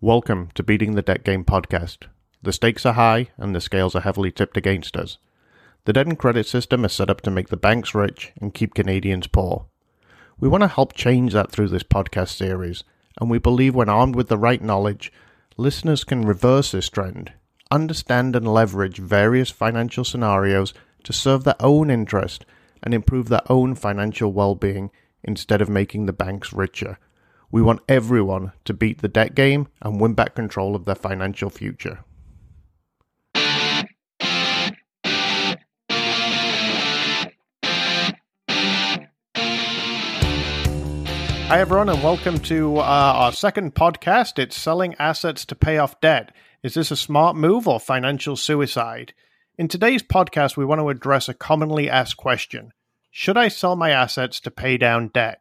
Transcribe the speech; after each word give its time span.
Welcome 0.00 0.50
to 0.54 0.62
Beating 0.62 0.94
the 0.94 1.02
Debt 1.02 1.24
Game 1.24 1.44
podcast. 1.44 2.06
The 2.40 2.52
stakes 2.52 2.86
are 2.86 2.92
high 2.92 3.30
and 3.36 3.52
the 3.52 3.60
scales 3.60 3.96
are 3.96 4.02
heavily 4.02 4.30
tipped 4.30 4.56
against 4.56 4.96
us. 4.96 5.18
The 5.86 5.92
debt 5.92 6.06
and 6.06 6.16
credit 6.16 6.46
system 6.46 6.84
is 6.84 6.92
set 6.92 7.10
up 7.10 7.20
to 7.22 7.32
make 7.32 7.48
the 7.48 7.56
banks 7.56 7.96
rich 7.96 8.30
and 8.40 8.54
keep 8.54 8.74
Canadians 8.74 9.26
poor. 9.26 9.66
We 10.38 10.46
want 10.46 10.62
to 10.62 10.68
help 10.68 10.92
change 10.92 11.32
that 11.32 11.50
through 11.50 11.70
this 11.70 11.82
podcast 11.82 12.28
series, 12.28 12.84
and 13.20 13.28
we 13.28 13.38
believe 13.38 13.74
when 13.74 13.88
armed 13.88 14.14
with 14.14 14.28
the 14.28 14.38
right 14.38 14.62
knowledge, 14.62 15.12
listeners 15.56 16.04
can 16.04 16.22
reverse 16.22 16.70
this 16.70 16.88
trend, 16.88 17.32
understand 17.68 18.36
and 18.36 18.46
leverage 18.46 18.98
various 18.98 19.50
financial 19.50 20.04
scenarios 20.04 20.74
to 21.02 21.12
serve 21.12 21.42
their 21.42 21.56
own 21.58 21.90
interest 21.90 22.46
and 22.84 22.94
improve 22.94 23.28
their 23.28 23.42
own 23.50 23.74
financial 23.74 24.32
well 24.32 24.54
being 24.54 24.92
instead 25.24 25.60
of 25.60 25.68
making 25.68 26.06
the 26.06 26.12
banks 26.12 26.52
richer. 26.52 27.00
We 27.50 27.62
want 27.62 27.80
everyone 27.88 28.52
to 28.66 28.74
beat 28.74 29.00
the 29.00 29.08
debt 29.08 29.34
game 29.34 29.68
and 29.80 29.98
win 29.98 30.12
back 30.12 30.34
control 30.34 30.76
of 30.76 30.84
their 30.84 30.94
financial 30.94 31.48
future. 31.48 32.04
Hi, 41.48 41.60
everyone, 41.60 41.88
and 41.88 42.02
welcome 42.02 42.38
to 42.40 42.76
uh, 42.76 42.82
our 42.82 43.32
second 43.32 43.74
podcast. 43.74 44.38
It's 44.38 44.54
Selling 44.54 44.94
Assets 44.98 45.46
to 45.46 45.54
Pay 45.54 45.78
Off 45.78 45.98
Debt. 46.02 46.34
Is 46.62 46.74
this 46.74 46.90
a 46.90 46.96
smart 46.96 47.34
move 47.34 47.66
or 47.66 47.80
financial 47.80 48.36
suicide? 48.36 49.14
In 49.56 49.68
today's 49.68 50.02
podcast, 50.02 50.58
we 50.58 50.66
want 50.66 50.82
to 50.82 50.90
address 50.90 51.30
a 51.30 51.34
commonly 51.34 51.88
asked 51.88 52.18
question 52.18 52.72
Should 53.10 53.38
I 53.38 53.48
sell 53.48 53.74
my 53.74 53.88
assets 53.88 54.38
to 54.40 54.50
pay 54.50 54.76
down 54.76 55.08
debt? 55.08 55.40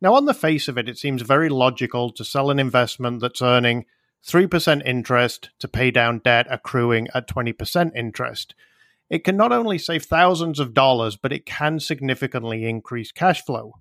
Now, 0.00 0.14
on 0.14 0.24
the 0.24 0.34
face 0.34 0.66
of 0.68 0.78
it, 0.78 0.88
it 0.88 0.98
seems 0.98 1.22
very 1.22 1.48
logical 1.48 2.10
to 2.12 2.24
sell 2.24 2.50
an 2.50 2.58
investment 2.58 3.20
that's 3.20 3.42
earning 3.42 3.84
3% 4.26 4.82
interest 4.84 5.50
to 5.58 5.68
pay 5.68 5.90
down 5.90 6.20
debt 6.20 6.46
accruing 6.50 7.08
at 7.14 7.28
20% 7.28 7.94
interest. 7.94 8.54
It 9.10 9.24
can 9.24 9.36
not 9.36 9.52
only 9.52 9.76
save 9.76 10.04
thousands 10.04 10.60
of 10.60 10.72
dollars, 10.72 11.16
but 11.16 11.32
it 11.32 11.44
can 11.44 11.80
significantly 11.80 12.66
increase 12.66 13.12
cash 13.12 13.44
flow. 13.44 13.74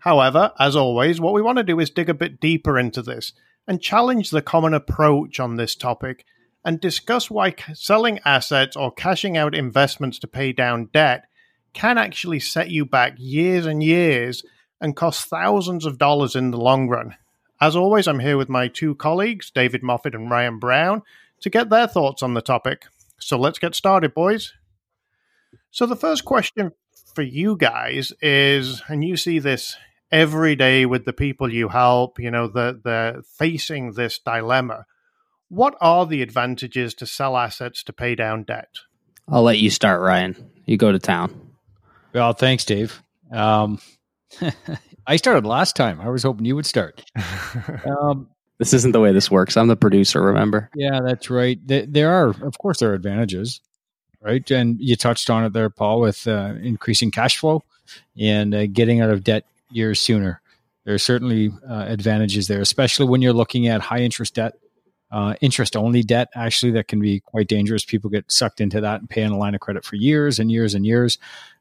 However, 0.00 0.52
as 0.58 0.74
always, 0.74 1.20
what 1.20 1.34
we 1.34 1.42
want 1.42 1.58
to 1.58 1.64
do 1.64 1.78
is 1.78 1.90
dig 1.90 2.08
a 2.08 2.14
bit 2.14 2.40
deeper 2.40 2.78
into 2.78 3.02
this 3.02 3.32
and 3.66 3.82
challenge 3.82 4.30
the 4.30 4.42
common 4.42 4.74
approach 4.74 5.38
on 5.40 5.56
this 5.56 5.74
topic 5.74 6.24
and 6.64 6.80
discuss 6.80 7.30
why 7.30 7.54
selling 7.74 8.18
assets 8.24 8.76
or 8.76 8.92
cashing 8.92 9.36
out 9.36 9.54
investments 9.54 10.18
to 10.18 10.26
pay 10.26 10.52
down 10.52 10.88
debt 10.92 11.24
can 11.72 11.98
actually 11.98 12.40
set 12.40 12.70
you 12.70 12.84
back 12.84 13.14
years 13.18 13.66
and 13.66 13.82
years 13.82 14.42
and 14.80 14.96
cost 14.96 15.28
thousands 15.28 15.86
of 15.86 15.98
dollars 15.98 16.36
in 16.36 16.50
the 16.50 16.58
long 16.58 16.88
run. 16.88 17.16
As 17.60 17.74
always, 17.74 18.06
I'm 18.06 18.20
here 18.20 18.36
with 18.36 18.48
my 18.48 18.68
two 18.68 18.94
colleagues, 18.94 19.50
David 19.50 19.82
Moffat 19.82 20.14
and 20.14 20.30
Ryan 20.30 20.58
Brown, 20.58 21.02
to 21.40 21.50
get 21.50 21.70
their 21.70 21.86
thoughts 21.86 22.22
on 22.22 22.34
the 22.34 22.42
topic. 22.42 22.86
So 23.18 23.38
let's 23.38 23.58
get 23.58 23.74
started, 23.74 24.12
boys. 24.12 24.52
So, 25.70 25.86
the 25.86 25.96
first 25.96 26.24
question 26.24 26.72
for 27.14 27.22
you 27.22 27.56
guys 27.56 28.12
is, 28.20 28.82
and 28.88 29.02
you 29.02 29.16
see 29.16 29.38
this 29.38 29.76
every 30.12 30.54
day 30.54 30.86
with 30.86 31.04
the 31.04 31.12
people 31.12 31.52
you 31.52 31.68
help, 31.68 32.18
you 32.18 32.30
know, 32.30 32.46
that 32.48 32.84
they're 32.84 33.22
facing 33.22 33.92
this 33.92 34.18
dilemma. 34.18 34.86
What 35.48 35.76
are 35.80 36.06
the 36.06 36.22
advantages 36.22 36.94
to 36.94 37.06
sell 37.06 37.36
assets 37.36 37.82
to 37.84 37.92
pay 37.92 38.14
down 38.14 38.44
debt? 38.44 38.68
I'll 39.28 39.42
let 39.42 39.58
you 39.58 39.70
start, 39.70 40.00
Ryan. 40.00 40.50
You 40.66 40.76
go 40.76 40.92
to 40.92 40.98
town. 40.98 41.52
Well, 42.12 42.32
thanks, 42.32 42.64
Dave. 42.64 43.02
Um, 43.30 43.80
I 45.06 45.16
started 45.16 45.46
last 45.46 45.76
time. 45.76 46.00
I 46.00 46.08
was 46.08 46.22
hoping 46.22 46.44
you 46.44 46.56
would 46.56 46.66
start. 46.66 47.04
Um, 47.86 48.28
this 48.58 48.72
isn't 48.72 48.92
the 48.92 49.00
way 49.00 49.12
this 49.12 49.30
works. 49.30 49.56
I'm 49.56 49.68
the 49.68 49.76
producer, 49.76 50.22
remember? 50.22 50.70
Yeah, 50.74 51.00
that's 51.04 51.28
right. 51.28 51.58
There 51.66 52.10
are, 52.10 52.28
of 52.42 52.58
course, 52.58 52.80
there 52.80 52.90
are 52.90 52.94
advantages, 52.94 53.60
right? 54.22 54.48
And 54.50 54.80
you 54.80 54.96
touched 54.96 55.28
on 55.28 55.44
it 55.44 55.52
there, 55.52 55.68
Paul, 55.68 56.00
with 56.00 56.26
uh, 56.26 56.54
increasing 56.62 57.10
cash 57.10 57.38
flow 57.38 57.62
and 58.18 58.54
uh, 58.54 58.66
getting 58.66 59.00
out 59.00 59.10
of 59.10 59.24
debt 59.24 59.44
years 59.70 60.00
sooner. 60.00 60.40
There 60.84 60.94
are 60.94 60.98
certainly 60.98 61.52
uh, 61.68 61.84
advantages 61.86 62.48
there, 62.48 62.60
especially 62.60 63.06
when 63.06 63.20
you're 63.20 63.34
looking 63.34 63.66
at 63.66 63.82
high 63.82 64.00
interest 64.00 64.34
debt, 64.34 64.54
uh, 65.10 65.34
interest 65.40 65.76
only 65.76 66.02
debt. 66.02 66.28
Actually, 66.34 66.72
that 66.72 66.88
can 66.88 67.00
be 67.00 67.20
quite 67.20 67.48
dangerous. 67.48 67.84
People 67.84 68.08
get 68.08 68.30
sucked 68.30 68.60
into 68.60 68.80
that 68.80 69.00
and 69.00 69.10
pay 69.10 69.22
on 69.22 69.32
a 69.32 69.38
line 69.38 69.54
of 69.54 69.60
credit 69.60 69.84
for 69.84 69.96
years 69.96 70.38
and 70.38 70.50
years 70.50 70.74
and 70.74 70.86
years 70.86 71.18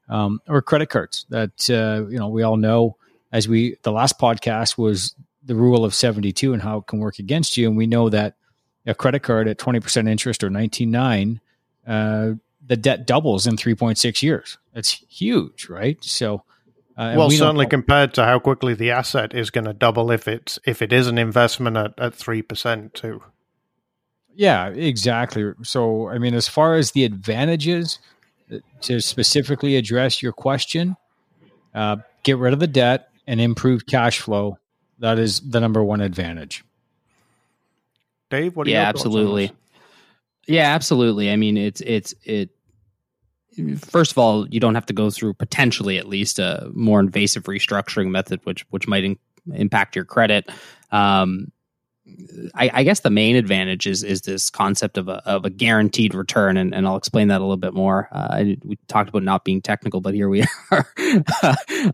um, 0.09 0.39
or 0.47 0.61
credit 0.61 0.89
cards 0.89 1.25
that 1.29 1.69
uh, 1.69 2.07
you 2.09 2.19
know 2.19 2.29
we 2.29 2.43
all 2.43 2.57
know 2.57 2.97
as 3.31 3.47
we 3.47 3.77
the 3.83 3.91
last 3.91 4.19
podcast 4.19 4.77
was 4.77 5.15
the 5.43 5.55
rule 5.55 5.85
of 5.85 5.93
72 5.93 6.53
and 6.53 6.61
how 6.61 6.79
it 6.79 6.87
can 6.87 6.99
work 6.99 7.19
against 7.19 7.57
you. 7.57 7.67
And 7.67 7.77
we 7.77 7.87
know 7.87 8.09
that 8.09 8.35
a 8.85 8.95
credit 8.95 9.21
card 9.21 9.47
at 9.47 9.57
20% 9.57 10.09
interest 10.09 10.43
or 10.43 10.49
19.9 10.49 11.39
uh, 11.87 12.35
the 12.65 12.75
debt 12.75 13.05
doubles 13.05 13.45
in 13.45 13.57
3.6 13.57 14.23
years. 14.23 14.57
That's 14.73 14.91
huge 14.91 15.69
right? 15.69 16.03
So 16.03 16.43
uh, 16.97 17.13
well 17.17 17.27
we 17.27 17.35
certainly 17.35 17.67
compared 17.67 18.13
to 18.15 18.23
how 18.23 18.39
quickly 18.39 18.73
the 18.73 18.91
asset 18.91 19.35
is 19.35 19.49
going 19.49 19.65
to 19.65 19.73
double 19.73 20.11
if 20.11 20.27
it's 20.27 20.57
if 20.65 20.81
it 20.81 20.93
is 20.93 21.07
an 21.07 21.17
investment 21.17 21.77
at, 21.77 21.93
at 21.99 22.13
3% 22.13 22.93
too. 22.93 23.21
Yeah 24.33 24.69
exactly. 24.69 25.51
So 25.63 26.07
i 26.09 26.17
mean 26.17 26.33
as 26.33 26.47
far 26.47 26.75
as 26.75 26.91
the 26.91 27.03
advantages 27.03 27.99
to 28.81 28.99
specifically 28.99 29.75
address 29.75 30.21
your 30.21 30.31
question, 30.31 30.95
uh, 31.73 31.97
get 32.23 32.37
rid 32.37 32.53
of 32.53 32.59
the 32.59 32.67
debt 32.67 33.09
and 33.27 33.41
improve 33.41 33.85
cash 33.85 34.19
flow. 34.19 34.57
That 34.99 35.19
is 35.19 35.41
the 35.41 35.59
number 35.59 35.83
one 35.83 36.01
advantage. 36.01 36.63
Dave, 38.29 38.55
what? 38.55 38.65
Do 38.65 38.71
you 38.71 38.77
think? 38.77 38.83
Yeah, 38.83 38.89
absolutely. 38.89 39.51
Yeah, 40.47 40.73
absolutely. 40.73 41.31
I 41.31 41.35
mean, 41.35 41.57
it's 41.57 41.81
it's 41.81 42.13
it. 42.23 42.49
First 43.79 44.11
of 44.11 44.17
all, 44.17 44.47
you 44.49 44.59
don't 44.59 44.75
have 44.75 44.85
to 44.87 44.93
go 44.93 45.09
through 45.09 45.33
potentially 45.33 45.97
at 45.97 46.07
least 46.07 46.39
a 46.39 46.69
more 46.73 46.99
invasive 46.99 47.43
restructuring 47.43 48.09
method, 48.09 48.41
which 48.43 48.65
which 48.69 48.87
might 48.87 49.03
in, 49.03 49.17
impact 49.53 49.95
your 49.95 50.05
credit. 50.05 50.49
Um, 50.91 51.51
I, 52.53 52.69
I, 52.71 52.83
guess 52.83 52.99
the 52.99 53.09
main 53.09 53.35
advantage 53.35 53.87
is 53.87 54.03
is 54.03 54.21
this 54.21 54.51
concept 54.51 54.97
of 54.99 55.07
a, 55.07 55.27
of 55.27 55.43
a 55.43 55.49
guaranteed 55.49 56.13
return, 56.13 56.55
and, 56.55 56.73
and 56.73 56.85
I'll 56.85 56.97
explain 56.97 57.29
that 57.29 57.39
a 57.39 57.43
little 57.43 57.57
bit 57.57 57.73
more. 57.73 58.07
Uh, 58.11 58.43
we 58.63 58.77
talked 58.87 59.09
about 59.09 59.23
not 59.23 59.43
being 59.43 59.59
technical, 59.59 60.01
but 60.01 60.13
here 60.13 60.29
we 60.29 60.43
are. 60.71 60.87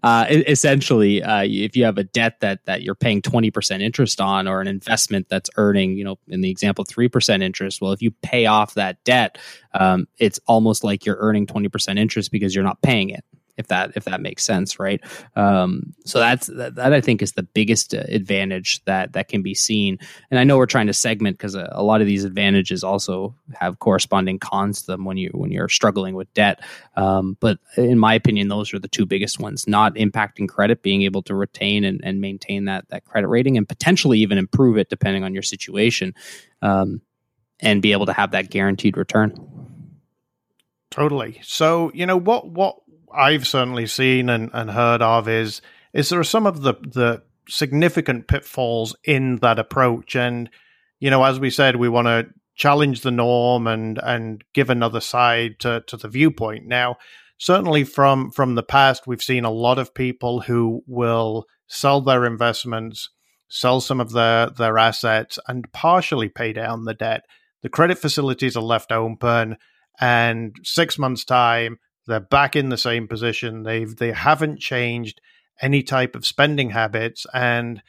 uh, 0.03 0.25
essentially, 0.29 1.23
uh, 1.23 1.44
if 1.44 1.77
you 1.77 1.85
have 1.85 1.97
a 1.97 2.03
debt 2.03 2.41
that 2.41 2.66
that 2.66 2.81
you're 2.81 2.95
paying 2.95 3.22
twenty 3.22 3.51
percent 3.51 3.83
interest 3.83 4.19
on, 4.19 4.49
or 4.49 4.59
an 4.59 4.67
investment 4.67 5.27
that's 5.29 5.49
earning, 5.55 5.97
you 5.97 6.03
know, 6.03 6.19
in 6.28 6.41
the 6.41 6.51
example, 6.51 6.83
three 6.83 7.07
percent 7.07 7.41
interest, 7.41 7.81
well, 7.81 7.93
if 7.93 8.01
you 8.01 8.11
pay 8.22 8.47
off 8.47 8.73
that 8.73 9.01
debt, 9.05 9.38
um, 9.73 10.07
it's 10.17 10.41
almost 10.45 10.83
like 10.83 11.05
you're 11.05 11.17
earning 11.19 11.47
twenty 11.47 11.69
percent 11.69 11.97
interest 11.97 12.31
because 12.31 12.53
you're 12.53 12.66
not 12.66 12.81
paying 12.81 13.09
it 13.11 13.23
if 13.61 13.67
that 13.67 13.91
if 13.95 14.05
that 14.05 14.22
makes 14.22 14.44
sense, 14.44 14.79
right? 14.79 14.99
Um, 15.35 15.94
so 16.03 16.19
that's 16.19 16.47
that, 16.47 16.75
that, 16.75 16.94
I 16.94 16.99
think 16.99 17.22
is 17.22 17.33
the 17.33 17.44
biggest 17.44 17.94
uh, 17.94 18.03
advantage 18.09 18.83
that 18.85 19.13
that 19.13 19.27
can 19.27 19.41
be 19.41 19.53
seen. 19.53 19.99
And 20.29 20.39
I 20.39 20.44
know 20.44 20.57
we're 20.57 20.66
trying 20.66 20.88
to 20.88 20.94
segment 20.94 21.38
because 21.38 21.55
a, 21.55 21.69
a, 21.72 21.83
lot 21.83 22.01
of 22.01 22.07
these 22.07 22.23
advantages 22.23 22.83
also 22.83 23.35
have 23.53 23.79
corresponding 23.79 24.39
cons 24.39 24.81
to 24.81 24.88
them 24.88 25.05
when 25.05 25.17
you 25.17 25.29
when 25.33 25.51
you're 25.51 25.69
struggling 25.69 26.16
with 26.16 26.33
debt. 26.33 26.61
Um, 26.95 27.38
but 27.39 27.59
in 27.77 27.99
my 27.99 28.16
opinion, 28.16 28.47
those 28.47 28.73
are 28.73 28.79
the 28.79 28.88
two 28.88 29.05
biggest 29.05 29.39
ones: 29.39 29.67
not 29.67 29.95
impacting 29.95 30.49
credit, 30.49 30.81
being 30.81 31.03
able 31.03 31.22
to 31.23 31.35
retain 31.35 31.83
and, 31.85 32.01
and 32.03 32.19
maintain 32.19 32.66
that 32.66 32.89
that 32.89 33.05
credit 33.05 33.28
rating, 33.28 33.57
and 33.57 33.69
potentially 33.69 34.19
even 34.19 34.38
improve 34.38 34.78
it 34.78 34.89
depending 34.89 35.23
on 35.23 35.33
your 35.33 35.43
situation, 35.43 36.16
um, 36.61 37.01
and 37.59 37.81
be 37.81 37.91
able 37.91 38.07
to 38.07 38.13
have 38.13 38.31
that 38.31 38.49
guaranteed 38.49 38.97
return. 38.97 39.33
Totally. 40.91 41.39
So, 41.41 41.89
you 41.93 42.05
know, 42.05 42.17
what 42.17 42.49
what 42.49 42.81
I've 43.13 43.47
certainly 43.47 43.88
seen 43.88 44.29
and, 44.29 44.49
and 44.53 44.72
heard 44.72 45.01
of 45.01 45.27
is 45.27 45.61
is 45.94 46.09
there 46.09 46.19
are 46.19 46.23
some 46.23 46.45
of 46.45 46.61
the 46.61 46.73
the 46.73 47.23
significant 47.47 48.27
pitfalls 48.27 48.95
in 49.03 49.38
that 49.38 49.59
approach. 49.59 50.16
And 50.16 50.49
you 50.99 51.09
know 51.09 51.23
as 51.23 51.40
we 51.40 51.49
said 51.49 51.75
we 51.75 51.90
want 51.90 52.08
to 52.08 52.28
challenge 52.55 53.02
the 53.02 53.11
norm 53.11 53.67
and 53.67 53.97
and 53.97 54.43
give 54.53 54.69
another 54.69 55.02
side 55.02 55.59
to, 55.59 55.84
to 55.87 55.97
the 55.97 56.08
viewpoint. 56.08 56.66
Now 56.66 56.97
certainly 57.37 57.84
from 57.84 58.31
from 58.31 58.55
the 58.55 58.63
past 58.63 59.08
we've 59.08 59.23
seen 59.23 59.46
a 59.46 59.52
lot 59.52 59.79
of 59.79 59.93
people 59.93 60.41
who 60.41 60.84
will 60.87 61.46
sell 61.67 62.02
their 62.02 62.25
investments 62.25 63.09
sell 63.49 63.81
some 63.81 63.99
of 63.99 64.11
their 64.11 64.49
their 64.49 64.78
assets 64.78 65.37
and 65.47 65.72
partially 65.73 66.29
pay 66.29 66.53
down 66.53 66.85
the 66.85 66.93
debt. 66.93 67.23
The 67.61 67.69
credit 67.69 67.97
facilities 67.97 68.55
are 68.55 68.64
left 68.64 68.91
open 68.91 69.57
and 69.99 70.55
6 70.64 70.97
months 70.97 71.25
time 71.25 71.78
they're 72.08 72.20
back 72.20 72.56
in 72.56 72.70
the 72.70 72.78
same 72.78 73.08
position. 73.08 73.64
They've 73.64 73.96
they 73.96 74.12
haven't 74.12 74.59
changed 74.59 75.22
any 75.62 75.84
type 75.84 76.16
of 76.16 76.26
spending 76.26 76.72
habits, 76.72 77.26
and 77.34 77.82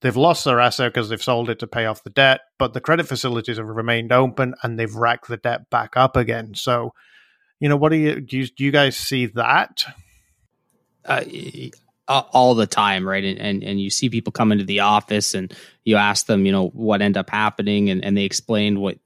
they've 0.00 0.16
lost 0.16 0.44
their 0.44 0.60
asset 0.60 0.92
because 0.92 1.08
they've 1.08 1.22
sold 1.22 1.48
it 1.48 1.60
to 1.60 1.66
pay 1.66 1.86
off 1.86 2.04
the 2.04 2.10
debt. 2.10 2.40
But 2.58 2.72
the 2.72 2.80
credit 2.80 3.06
facilities 3.06 3.56
have 3.56 3.66
remained 3.66 4.12
open, 4.12 4.54
and 4.62 4.78
they've 4.78 4.94
racked 4.94 5.28
the 5.28 5.36
debt 5.36 5.70
back 5.70 5.96
up 5.96 6.16
again. 6.16 6.54
So, 6.54 6.92
you 7.60 7.68
know, 7.68 7.76
what 7.76 7.90
do 7.90 7.96
you 7.96 8.20
do? 8.20 8.38
You, 8.38 8.46
do 8.46 8.64
you 8.64 8.70
guys 8.70 8.96
see 8.96 9.26
that? 9.26 9.84
Uh, 11.04 11.22
all 12.06 12.54
the 12.54 12.66
time, 12.66 13.08
right? 13.08 13.24
And, 13.24 13.38
and 13.38 13.62
and 13.62 13.80
you 13.80 13.90
see 13.90 14.10
people 14.10 14.32
come 14.32 14.52
into 14.52 14.64
the 14.64 14.80
office 14.80 15.34
and 15.34 15.54
you 15.84 15.96
ask 15.96 16.26
them, 16.26 16.44
you 16.44 16.52
know, 16.52 16.68
what 16.68 17.00
end 17.00 17.16
up 17.16 17.30
happening, 17.30 17.90
and, 17.90 18.04
and 18.04 18.16
they 18.16 18.24
explained 18.24 18.80
what 18.80 18.98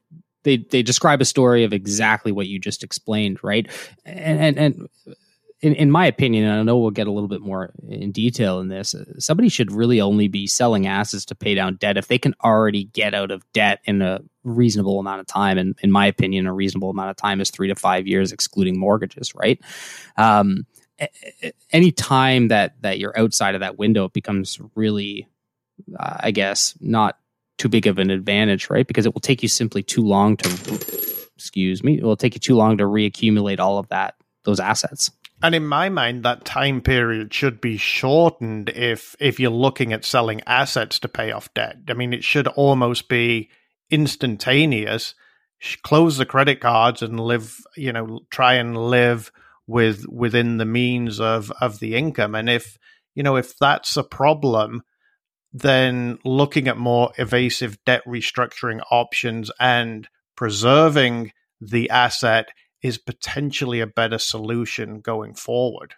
they 0.49 0.57
they 0.57 0.83
describe 0.83 1.21
a 1.21 1.27
story 1.27 1.65
of 1.65 1.73
exactly 1.73 2.33
what 2.33 2.47
you 2.47 2.59
just 2.59 2.83
explained, 2.83 3.39
right? 3.43 3.69
And 4.07 4.41
and, 4.41 4.59
and 4.59 4.89
in, 5.61 5.75
in 5.75 5.91
my 5.91 6.07
opinion, 6.07 6.45
and 6.45 6.61
I 6.61 6.63
know 6.63 6.79
we'll 6.79 6.91
get 6.91 7.09
a 7.09 7.13
little 7.13 7.29
bit 7.29 7.41
more 7.41 7.73
in 7.89 8.13
detail 8.13 8.61
in 8.61 8.69
this, 8.69 8.95
somebody 9.19 9.49
should 9.49 9.73
really 9.73 10.01
only 10.01 10.29
be 10.29 10.47
selling 10.47 10.87
assets 10.87 11.25
to 11.27 11.35
pay 11.35 11.55
down 11.55 11.77
debt 11.77 11.97
if 11.97 12.07
they 12.07 12.19
can 12.19 12.35
already 12.45 12.85
get 12.85 13.13
out 13.13 13.31
of 13.31 13.45
debt 13.53 13.81
in 13.85 14.01
a 14.01 14.21
reasonable 14.45 15.01
amount 15.01 15.21
of 15.21 15.27
time. 15.27 15.59
And 15.59 15.77
in 15.83 15.91
my 15.91 16.07
opinion, 16.07 16.47
a 16.47 16.55
reasonable 16.55 16.91
amount 16.91 17.11
of 17.11 17.17
time 17.17 17.41
is 17.41 17.51
three 17.51 17.69
to 17.69 17.75
five 17.75 18.07
years, 18.07 18.33
excluding 18.33 18.79
mortgages, 18.79 19.35
right? 19.35 19.61
Um, 20.17 20.65
any 21.73 21.93
time 21.93 22.49
that 22.49 22.81
that 22.83 22.99
you're 22.99 23.19
outside 23.19 23.55
of 23.55 23.61
that 23.61 23.79
window, 23.79 24.07
it 24.07 24.13
becomes 24.13 24.61
really, 24.75 25.29
uh, 25.99 26.17
I 26.21 26.31
guess, 26.31 26.75
not 26.81 27.18
too 27.59 27.69
big 27.69 27.87
of 27.87 27.99
an 27.99 28.11
advantage, 28.11 28.71
right? 28.71 28.87
Because 28.87 29.05
it 29.05 29.15
will 29.15 29.21
take 29.21 29.43
you 29.43 29.49
simply 29.49 29.83
too 29.83 30.03
long 30.03 30.37
to, 30.39 31.29
excuse 31.37 31.85
me, 31.85 31.99
it 31.99 32.05
will 32.05 32.17
take 32.17 32.35
you 32.35 32.41
too 32.41 32.57
long 32.57 32.79
to 32.79 32.85
reaccumulate 32.85 33.59
all 33.59 33.79
of 33.79 33.89
that 33.89 34.15
those 34.45 34.61
assets. 34.61 35.11
And 35.43 35.55
in 35.55 35.67
my 35.67 35.89
mind, 35.89 36.25
that 36.25 36.45
time 36.45 36.81
period 36.81 37.33
should 37.33 37.61
be 37.61 37.77
shortened 37.77 38.71
if 38.71 39.15
if 39.21 39.39
you're 39.39 39.51
looking 39.51 39.93
at 39.93 40.05
selling 40.05 40.41
assets 40.47 40.99
to 41.01 41.09
pay 41.09 41.31
off 41.31 41.53
debt. 41.55 41.77
I 41.89 41.95
mean, 41.95 42.13
it 42.13 42.25
should 42.25 42.49
almost 42.49 43.09
be 43.09 43.51
instantaneous. 43.91 45.15
Close 45.83 46.17
the 46.17 46.27
credit 46.27 46.61
cards 46.61 47.03
and 47.03 47.21
live, 47.21 47.57
you 47.77 47.93
know, 47.93 48.21
try 48.31 48.55
and 48.55 48.77
live 48.77 49.31
with 49.67 50.07
within 50.09 50.57
the 50.57 50.65
means 50.65 51.21
of 51.21 51.53
of 51.61 51.79
the 51.79 51.95
income. 51.95 52.35
And 52.35 52.51
if 52.51 52.77
you 53.15 53.23
know 53.23 53.37
if 53.37 53.57
that's 53.59 53.97
a 53.97 54.03
problem, 54.03 54.83
then 55.53 56.19
looking 56.25 56.69
at 56.69 56.77
more 56.77 57.13
evasive 57.19 57.83
debt 57.85 58.03
restructuring 58.07 58.81
options 58.91 59.51
and 59.59 60.09
preserving 60.37 61.33
the 61.61 61.91
asset 61.91 62.49
is 62.83 62.99
potentially 62.99 63.81
a 63.81 63.87
better 63.87 64.19
solution 64.19 65.01
going 65.01 65.35
forward. 65.35 65.95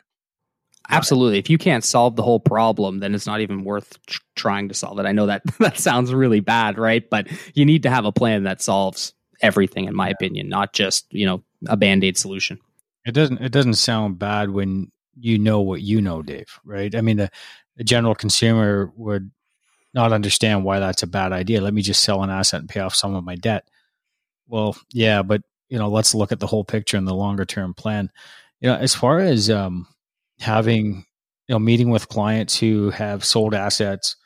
Absolutely. 0.88 1.38
If 1.38 1.50
you 1.50 1.58
can't 1.58 1.84
solve 1.84 2.16
the 2.16 2.22
whole 2.22 2.40
problem, 2.40 2.98
then 2.98 3.14
it's 3.14 3.26
not 3.26 3.40
even 3.40 3.64
worth 3.64 3.98
tr- 4.06 4.20
trying 4.34 4.68
to 4.68 4.74
solve 4.74 4.98
it. 4.98 5.06
I 5.06 5.12
know 5.12 5.26
that 5.26 5.42
that 5.58 5.78
sounds 5.78 6.12
really 6.12 6.40
bad, 6.40 6.78
right? 6.78 7.08
But 7.08 7.28
you 7.54 7.64
need 7.64 7.82
to 7.84 7.90
have 7.90 8.04
a 8.04 8.12
plan 8.12 8.44
that 8.44 8.62
solves 8.62 9.14
everything, 9.40 9.84
in 9.86 9.94
my 9.94 10.08
yeah. 10.08 10.12
opinion, 10.12 10.48
not 10.48 10.72
just 10.72 11.06
you 11.12 11.26
know 11.26 11.44
a 11.68 11.76
band 11.76 12.02
aid 12.02 12.16
solution. 12.16 12.58
It 13.04 13.12
doesn't. 13.12 13.38
It 13.38 13.52
doesn't 13.52 13.74
sound 13.74 14.18
bad 14.18 14.50
when 14.50 14.90
you 15.18 15.38
know 15.38 15.60
what 15.60 15.82
you 15.82 16.00
know, 16.00 16.22
Dave. 16.22 16.58
Right? 16.64 16.94
I 16.94 17.02
mean, 17.02 17.18
the, 17.18 17.30
the 17.76 17.84
general 17.84 18.14
consumer 18.14 18.92
would 18.96 19.30
not 19.94 20.12
understand 20.12 20.64
why 20.64 20.78
that's 20.78 21.02
a 21.02 21.08
bad 21.08 21.32
idea. 21.32 21.60
Let 21.60 21.74
me 21.74 21.82
just 21.82 22.04
sell 22.04 22.22
an 22.22 22.30
asset 22.30 22.60
and 22.60 22.68
pay 22.68 22.80
off 22.80 22.94
some 22.94 23.14
of 23.14 23.24
my 23.24 23.34
debt. 23.34 23.68
Well, 24.46 24.76
yeah, 24.92 25.22
but 25.22 25.42
you 25.68 25.78
know, 25.78 25.88
let's 25.88 26.14
look 26.14 26.32
at 26.32 26.40
the 26.40 26.46
whole 26.46 26.64
picture 26.64 26.96
and 26.96 27.06
the 27.06 27.14
longer 27.14 27.44
term 27.44 27.74
plan. 27.74 28.10
You 28.60 28.68
know, 28.68 28.76
as 28.76 28.94
far 28.94 29.20
as 29.20 29.48
um, 29.48 29.86
having, 30.40 31.04
you 31.48 31.54
know, 31.54 31.58
meeting 31.58 31.90
with 31.90 32.08
clients 32.08 32.58
who 32.58 32.90
have 32.90 33.24
sold 33.24 33.54
assets, 33.54 34.16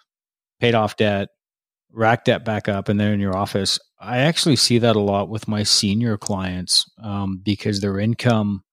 paid 0.61 0.75
off 0.75 0.97
debt, 0.97 1.29
racked 1.93 2.27
debt 2.27 2.45
back 2.45 2.69
up, 2.69 2.89
and 2.89 2.99
they're 2.99 3.13
in 3.13 3.21
your 3.21 3.37
office, 3.37 3.79
I 4.01 4.19
actually 4.19 4.57
see 4.57 4.79
that 4.79 4.97
a 4.97 5.01
lot 5.01 5.29
with 5.29 5.49
my 5.49 5.63
senior 5.63 6.17
clients 6.17 6.91
um, 7.03 7.41
because 7.43 7.81
their 7.81 7.99
income 7.99 8.65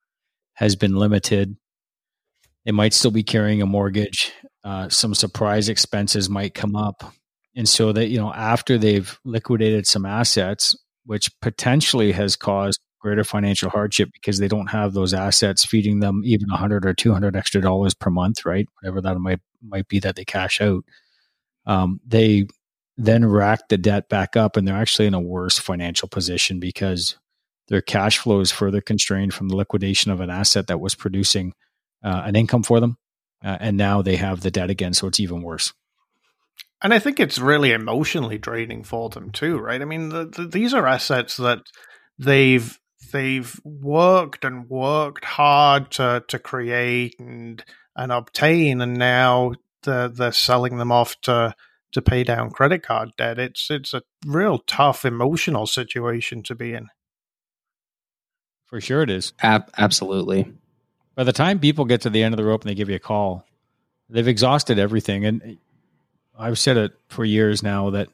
has 0.53 0.75
been 0.75 0.95
limited. 0.95 1.55
They 2.65 2.71
might 2.71 2.93
still 2.93 3.11
be 3.11 3.23
carrying 3.23 3.61
a 3.61 3.65
mortgage. 3.65 4.31
Uh, 4.63 4.89
some 4.89 5.13
surprise 5.13 5.69
expenses 5.69 6.29
might 6.29 6.53
come 6.53 6.75
up. 6.75 7.13
And 7.55 7.67
so 7.67 7.91
that, 7.91 8.07
you 8.09 8.17
know, 8.17 8.31
after 8.33 8.77
they've 8.77 9.19
liquidated 9.25 9.87
some 9.87 10.05
assets, 10.05 10.75
which 11.05 11.29
potentially 11.41 12.11
has 12.11 12.35
caused 12.35 12.79
greater 13.01 13.23
financial 13.23 13.69
hardship 13.69 14.09
because 14.13 14.37
they 14.37 14.47
don't 14.47 14.67
have 14.67 14.93
those 14.93 15.13
assets 15.13 15.65
feeding 15.65 15.99
them 15.99 16.21
even 16.23 16.47
100 16.49 16.85
or 16.85 16.93
200 16.93 17.35
extra 17.35 17.59
dollars 17.59 17.95
per 17.95 18.11
month 18.11 18.45
right? 18.45 18.67
Whatever 18.79 19.01
that 19.01 19.17
might 19.17 19.39
might 19.61 19.87
be 19.87 19.99
that 19.99 20.15
they 20.15 20.23
cash 20.23 20.61
out. 20.61 20.83
Um, 21.65 21.99
they 22.05 22.47
then 22.97 23.25
rack 23.25 23.69
the 23.69 23.77
debt 23.77 24.07
back 24.09 24.35
up 24.35 24.55
and 24.55 24.67
they're 24.67 24.75
actually 24.75 25.07
in 25.07 25.13
a 25.13 25.19
worse 25.19 25.57
financial 25.57 26.07
position 26.07 26.59
because 26.59 27.17
their 27.67 27.81
cash 27.81 28.19
flow 28.19 28.39
is 28.39 28.51
further 28.51 28.81
constrained 28.81 29.33
from 29.33 29.49
the 29.49 29.55
liquidation 29.55 30.11
of 30.11 30.19
an 30.19 30.29
asset 30.29 30.67
that 30.67 30.79
was 30.79 30.93
producing 30.93 31.53
uh, 32.03 32.21
an 32.25 32.35
income 32.35 32.63
for 32.63 32.79
them 32.79 32.97
uh, 33.43 33.57
and 33.59 33.77
now 33.77 34.01
they 34.01 34.15
have 34.15 34.41
the 34.41 34.51
debt 34.51 34.69
again 34.69 34.93
so 34.93 35.07
it's 35.07 35.19
even 35.19 35.41
worse 35.41 35.73
and 36.81 36.93
I 36.93 36.99
think 36.99 37.19
it's 37.19 37.37
really 37.37 37.71
emotionally 37.71 38.39
draining 38.39 38.83
for 38.83 39.09
them 39.09 39.31
too, 39.31 39.59
right? 39.59 39.81
I 39.81 39.85
mean, 39.85 40.09
the, 40.09 40.25
the, 40.25 40.45
these 40.45 40.73
are 40.73 40.87
assets 40.87 41.37
that 41.37 41.61
they've 42.17 42.77
they've 43.11 43.59
worked 43.63 44.45
and 44.45 44.69
worked 44.69 45.25
hard 45.25 45.91
to 45.91 46.23
to 46.27 46.39
create 46.39 47.15
and 47.19 47.63
and 47.95 48.11
obtain, 48.11 48.81
and 48.81 48.97
now 48.97 49.53
they're, 49.83 50.07
they're 50.07 50.31
selling 50.31 50.77
them 50.77 50.91
off 50.91 51.19
to 51.21 51.53
to 51.91 52.01
pay 52.01 52.23
down 52.23 52.49
credit 52.49 52.83
card 52.83 53.11
debt. 53.17 53.37
It's 53.37 53.69
it's 53.69 53.93
a 53.93 54.01
real 54.25 54.59
tough 54.59 55.05
emotional 55.05 55.67
situation 55.67 56.41
to 56.43 56.55
be 56.55 56.73
in. 56.73 56.87
For 58.65 58.81
sure, 58.81 59.03
it 59.03 59.09
is. 59.09 59.33
Ab- 59.41 59.69
absolutely. 59.77 60.51
By 61.15 61.23
the 61.23 61.33
time 61.33 61.59
people 61.59 61.85
get 61.85 62.01
to 62.01 62.09
the 62.09 62.23
end 62.23 62.33
of 62.33 62.37
the 62.37 62.45
rope 62.45 62.61
and 62.61 62.69
they 62.69 62.75
give 62.75 62.89
you 62.89 62.95
a 62.95 62.99
call, 62.99 63.45
they've 64.09 64.27
exhausted 64.27 64.79
everything, 64.79 65.25
and 65.25 65.57
I've 66.37 66.59
said 66.59 66.77
it 66.77 66.93
for 67.09 67.25
years 67.25 67.61
now 67.61 67.91
that 67.91 68.09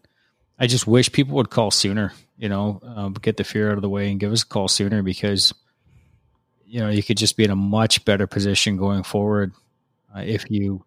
I 0.59 0.67
just 0.67 0.87
wish 0.87 1.11
people 1.11 1.35
would 1.35 1.49
call 1.49 1.71
sooner. 1.71 2.13
You 2.37 2.49
know, 2.49 2.81
um, 2.83 3.13
get 3.13 3.37
the 3.37 3.43
fear 3.43 3.71
out 3.71 3.77
of 3.77 3.81
the 3.81 3.89
way 3.89 4.11
and 4.11 4.19
give 4.19 4.31
us 4.31 4.43
a 4.43 4.47
call 4.47 4.67
sooner 4.67 5.01
because 5.01 5.53
you 6.65 6.79
know 6.79 6.89
you 6.89 7.01
could 7.03 7.17
just 7.17 7.37
be 7.37 7.43
in 7.43 7.51
a 7.51 7.55
much 7.55 8.05
better 8.05 8.27
position 8.27 8.77
going 8.77 9.03
forward 9.03 9.53
uh, 10.15 10.19
if 10.19 10.49
you 10.49 10.83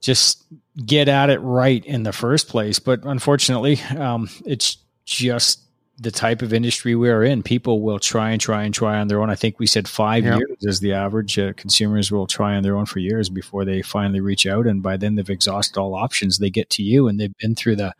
just 0.00 0.44
get 0.84 1.08
at 1.08 1.30
it 1.30 1.38
right 1.40 1.84
in 1.84 2.02
the 2.02 2.12
first 2.12 2.48
place. 2.48 2.78
But 2.78 3.04
unfortunately, 3.04 3.80
um, 3.96 4.28
it's 4.44 4.78
just 5.04 5.60
the 6.00 6.10
type 6.12 6.42
of 6.42 6.52
industry 6.52 6.94
we 6.94 7.10
are 7.10 7.24
in. 7.24 7.42
People 7.42 7.82
will 7.82 7.98
try 7.98 8.30
and 8.30 8.40
try 8.40 8.62
and 8.62 8.72
try 8.72 8.98
on 8.98 9.08
their 9.08 9.20
own. 9.20 9.30
I 9.30 9.34
think 9.34 9.58
we 9.58 9.66
said 9.66 9.88
five 9.88 10.24
yep. 10.24 10.38
years 10.38 10.58
is 10.60 10.80
the 10.80 10.92
average. 10.92 11.38
Uh, 11.38 11.52
consumers 11.54 12.12
will 12.12 12.26
try 12.26 12.54
on 12.54 12.62
their 12.62 12.76
own 12.76 12.86
for 12.86 13.00
years 13.00 13.28
before 13.28 13.64
they 13.64 13.82
finally 13.82 14.20
reach 14.20 14.46
out, 14.46 14.66
and 14.66 14.82
by 14.82 14.96
then 14.96 15.16
they've 15.16 15.28
exhausted 15.28 15.78
all 15.78 15.94
options. 15.94 16.38
They 16.38 16.50
get 16.50 16.70
to 16.70 16.82
you, 16.82 17.08
and 17.08 17.18
they've 17.18 17.36
been 17.38 17.56
through 17.56 17.76
the 17.76 17.94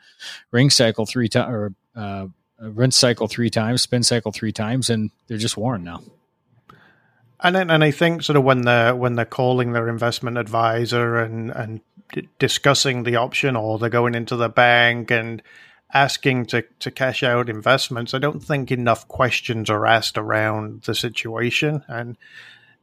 ring 0.53 0.71
cycle 0.71 1.07
three 1.07 1.29
times 1.29 1.53
or 1.53 1.75
uh, 1.97 2.27
rinse 2.61 2.97
cycle 2.97 3.27
three 3.27 3.51
times, 3.51 3.83
spin 3.83 4.05
cycle 4.05 4.31
three 4.31 4.53
times, 4.53 4.91
and 4.91 5.11
they're 5.27 5.37
just 5.37 5.57
worn 5.57 5.83
now. 5.83 6.03
And 7.41 7.55
then, 7.55 7.71
and 7.71 7.83
I 7.83 7.91
think 7.91 8.23
sort 8.23 8.37
of 8.37 8.45
when 8.45 8.63
they're 8.63 8.95
when 8.95 9.15
they're 9.17 9.25
calling 9.25 9.73
their 9.73 9.89
investment 9.89 10.39
advisor 10.39 11.19
and 11.19 11.51
and 11.51 11.81
discussing 12.39 13.03
the 13.03 13.17
option, 13.17 13.57
or 13.57 13.79
they're 13.79 13.91
going 13.91 14.15
into 14.15 14.37
the 14.37 14.49
bank 14.49 15.11
and 15.11 15.43
asking 15.93 16.47
to, 16.47 16.63
to 16.81 16.91
cash 16.91 17.23
out 17.23 17.49
investments, 17.49 18.15
I 18.15 18.19
don't 18.19 18.43
think 18.43 18.71
enough 18.71 19.09
questions 19.09 19.71
are 19.71 19.87
asked 19.87 20.19
around 20.19 20.83
the 20.83 20.95
situation, 20.95 21.85
and 21.89 22.17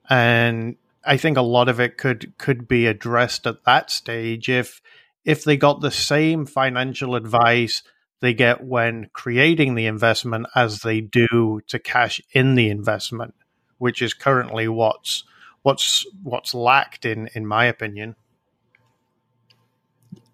and 0.10 0.76
I 1.06 1.18
think 1.18 1.38
a 1.38 1.42
lot 1.42 1.70
of 1.70 1.80
it 1.80 1.98
could 1.98 2.38
could 2.38 2.68
be 2.68 2.88
addressed 2.88 3.46
at 3.46 3.64
that 3.66 3.92
stage 3.92 4.50
if 4.50 4.82
if 5.24 5.44
they 5.44 5.58
got 5.58 5.82
the 5.82 5.92
same 5.92 6.46
financial 6.46 7.16
advice 7.16 7.84
they 8.22 8.34
get 8.34 8.64
when 8.64 9.10
creating 9.14 9.76
the 9.76 9.86
investment 9.86 10.48
as 10.56 10.82
they 10.82 11.02
do 11.02 11.62
to 11.68 11.78
cash 11.78 12.22
in 12.32 12.56
the 12.56 12.70
investment, 12.70 13.36
which 13.78 14.02
is 14.02 14.14
currently 14.14 14.68
what's 14.68 15.24
what's 15.62 16.06
what's 16.24 16.54
lacked 16.54 17.06
in 17.06 17.30
in 17.34 17.46
my 17.46 17.66
opinion. 17.66 18.16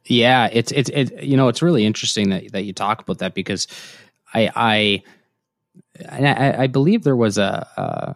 Yeah, 0.05 0.49
it's 0.51 0.71
it's 0.71 0.89
it, 0.89 1.23
you 1.23 1.37
know 1.37 1.47
it's 1.47 1.61
really 1.61 1.85
interesting 1.85 2.29
that 2.29 2.51
that 2.51 2.63
you 2.63 2.73
talk 2.73 3.01
about 3.01 3.19
that 3.19 3.33
because 3.33 3.67
I 4.33 4.49
I 4.55 5.03
I, 6.09 6.63
I 6.63 6.67
believe 6.67 7.03
there 7.03 7.15
was 7.15 7.37
a, 7.37 7.67
a, 7.77 8.15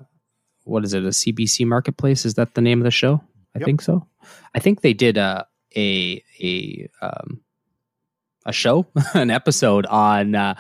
what 0.64 0.84
is 0.84 0.94
it 0.94 1.04
a 1.04 1.10
CBC 1.10 1.66
Marketplace 1.66 2.26
is 2.26 2.36
that 2.36 2.56
the 2.56 2.62
name 2.62 2.80
of 2.80 2.86
the 2.86 2.92
show? 2.92 3.22
I 3.56 3.60
yep. 3.60 3.66
think 3.66 3.82
so. 3.82 4.08
I 4.54 4.60
think 4.60 4.82
they 4.82 4.94
did 4.94 5.18
a 5.18 5.48
a 5.76 6.24
a 6.42 6.90
um, 7.02 7.42
a 8.46 8.54
show 8.54 8.88
an 9.14 9.30
episode 9.30 9.86
on 9.86 10.36
uh, 10.36 10.56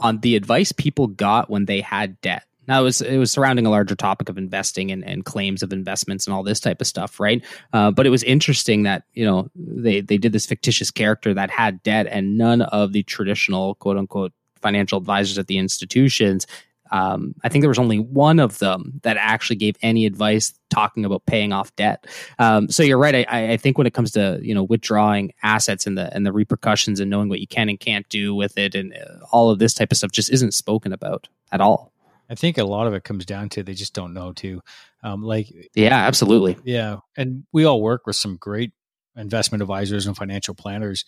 on 0.00 0.18
the 0.20 0.36
advice 0.36 0.72
people 0.72 1.06
got 1.06 1.50
when 1.50 1.64
they 1.66 1.80
had 1.80 2.20
debt 2.20 2.44
now 2.68 2.80
it 2.80 2.84
was 2.84 3.00
it 3.00 3.16
was 3.16 3.32
surrounding 3.32 3.66
a 3.66 3.70
larger 3.70 3.96
topic 3.96 4.28
of 4.28 4.38
investing 4.38 4.92
and, 4.92 5.04
and 5.04 5.24
claims 5.24 5.62
of 5.62 5.72
investments 5.72 6.26
and 6.26 6.34
all 6.34 6.42
this 6.42 6.60
type 6.60 6.80
of 6.80 6.86
stuff, 6.86 7.18
right? 7.18 7.44
Uh, 7.72 7.90
but 7.90 8.06
it 8.06 8.10
was 8.10 8.22
interesting 8.22 8.82
that 8.84 9.04
you 9.14 9.24
know 9.24 9.50
they 9.56 10.02
they 10.02 10.18
did 10.18 10.32
this 10.32 10.46
fictitious 10.46 10.90
character 10.90 11.34
that 11.34 11.50
had 11.50 11.82
debt, 11.82 12.06
and 12.08 12.36
none 12.36 12.62
of 12.62 12.92
the 12.92 13.02
traditional 13.02 13.74
quote 13.76 13.96
unquote 13.96 14.32
financial 14.60 14.98
advisors 14.98 15.38
at 15.38 15.46
the 15.46 15.56
institutions 15.58 16.46
Um, 16.90 17.34
I 17.44 17.48
think 17.48 17.62
there 17.62 17.68
was 17.68 17.78
only 17.78 17.98
one 17.98 18.38
of 18.38 18.58
them 18.58 19.00
that 19.02 19.16
actually 19.18 19.56
gave 19.56 19.76
any 19.82 20.06
advice 20.06 20.54
talking 20.70 21.04
about 21.04 21.26
paying 21.26 21.52
off 21.52 21.74
debt. 21.76 22.06
Um, 22.38 22.68
so 22.70 22.82
you're 22.82 22.98
right. 22.98 23.26
I, 23.28 23.52
I, 23.52 23.56
think 23.56 23.78
when 23.78 23.86
it 23.86 23.94
comes 23.94 24.10
to 24.12 24.40
you 24.42 24.54
know 24.54 24.64
withdrawing 24.64 25.32
assets 25.42 25.86
and 25.86 25.96
the 25.96 26.14
and 26.14 26.26
the 26.26 26.32
repercussions 26.32 27.00
and 27.00 27.10
knowing 27.10 27.28
what 27.28 27.40
you 27.40 27.46
can 27.46 27.68
and 27.68 27.78
can't 27.78 28.08
do 28.08 28.34
with 28.34 28.58
it 28.58 28.74
and 28.74 28.94
all 29.32 29.50
of 29.50 29.58
this 29.58 29.74
type 29.74 29.92
of 29.92 29.98
stuff 29.98 30.12
just 30.12 30.30
isn't 30.30 30.54
spoken 30.54 30.92
about 30.92 31.28
at 31.52 31.60
all. 31.60 31.92
I 32.30 32.34
think 32.34 32.58
a 32.58 32.64
lot 32.64 32.86
of 32.86 32.94
it 32.94 33.04
comes 33.04 33.24
down 33.24 33.48
to 33.50 33.62
they 33.62 33.74
just 33.74 33.94
don't 33.94 34.14
know 34.14 34.32
too. 34.32 34.60
Um, 35.02 35.22
like 35.22 35.48
yeah, 35.74 35.96
absolutely. 35.96 36.56
Yeah, 36.64 36.98
and 37.16 37.44
we 37.52 37.64
all 37.64 37.80
work 37.80 38.06
with 38.06 38.16
some 38.16 38.36
great 38.36 38.72
investment 39.16 39.62
advisors 39.62 40.06
and 40.06 40.16
financial 40.16 40.54
planners 40.54 41.04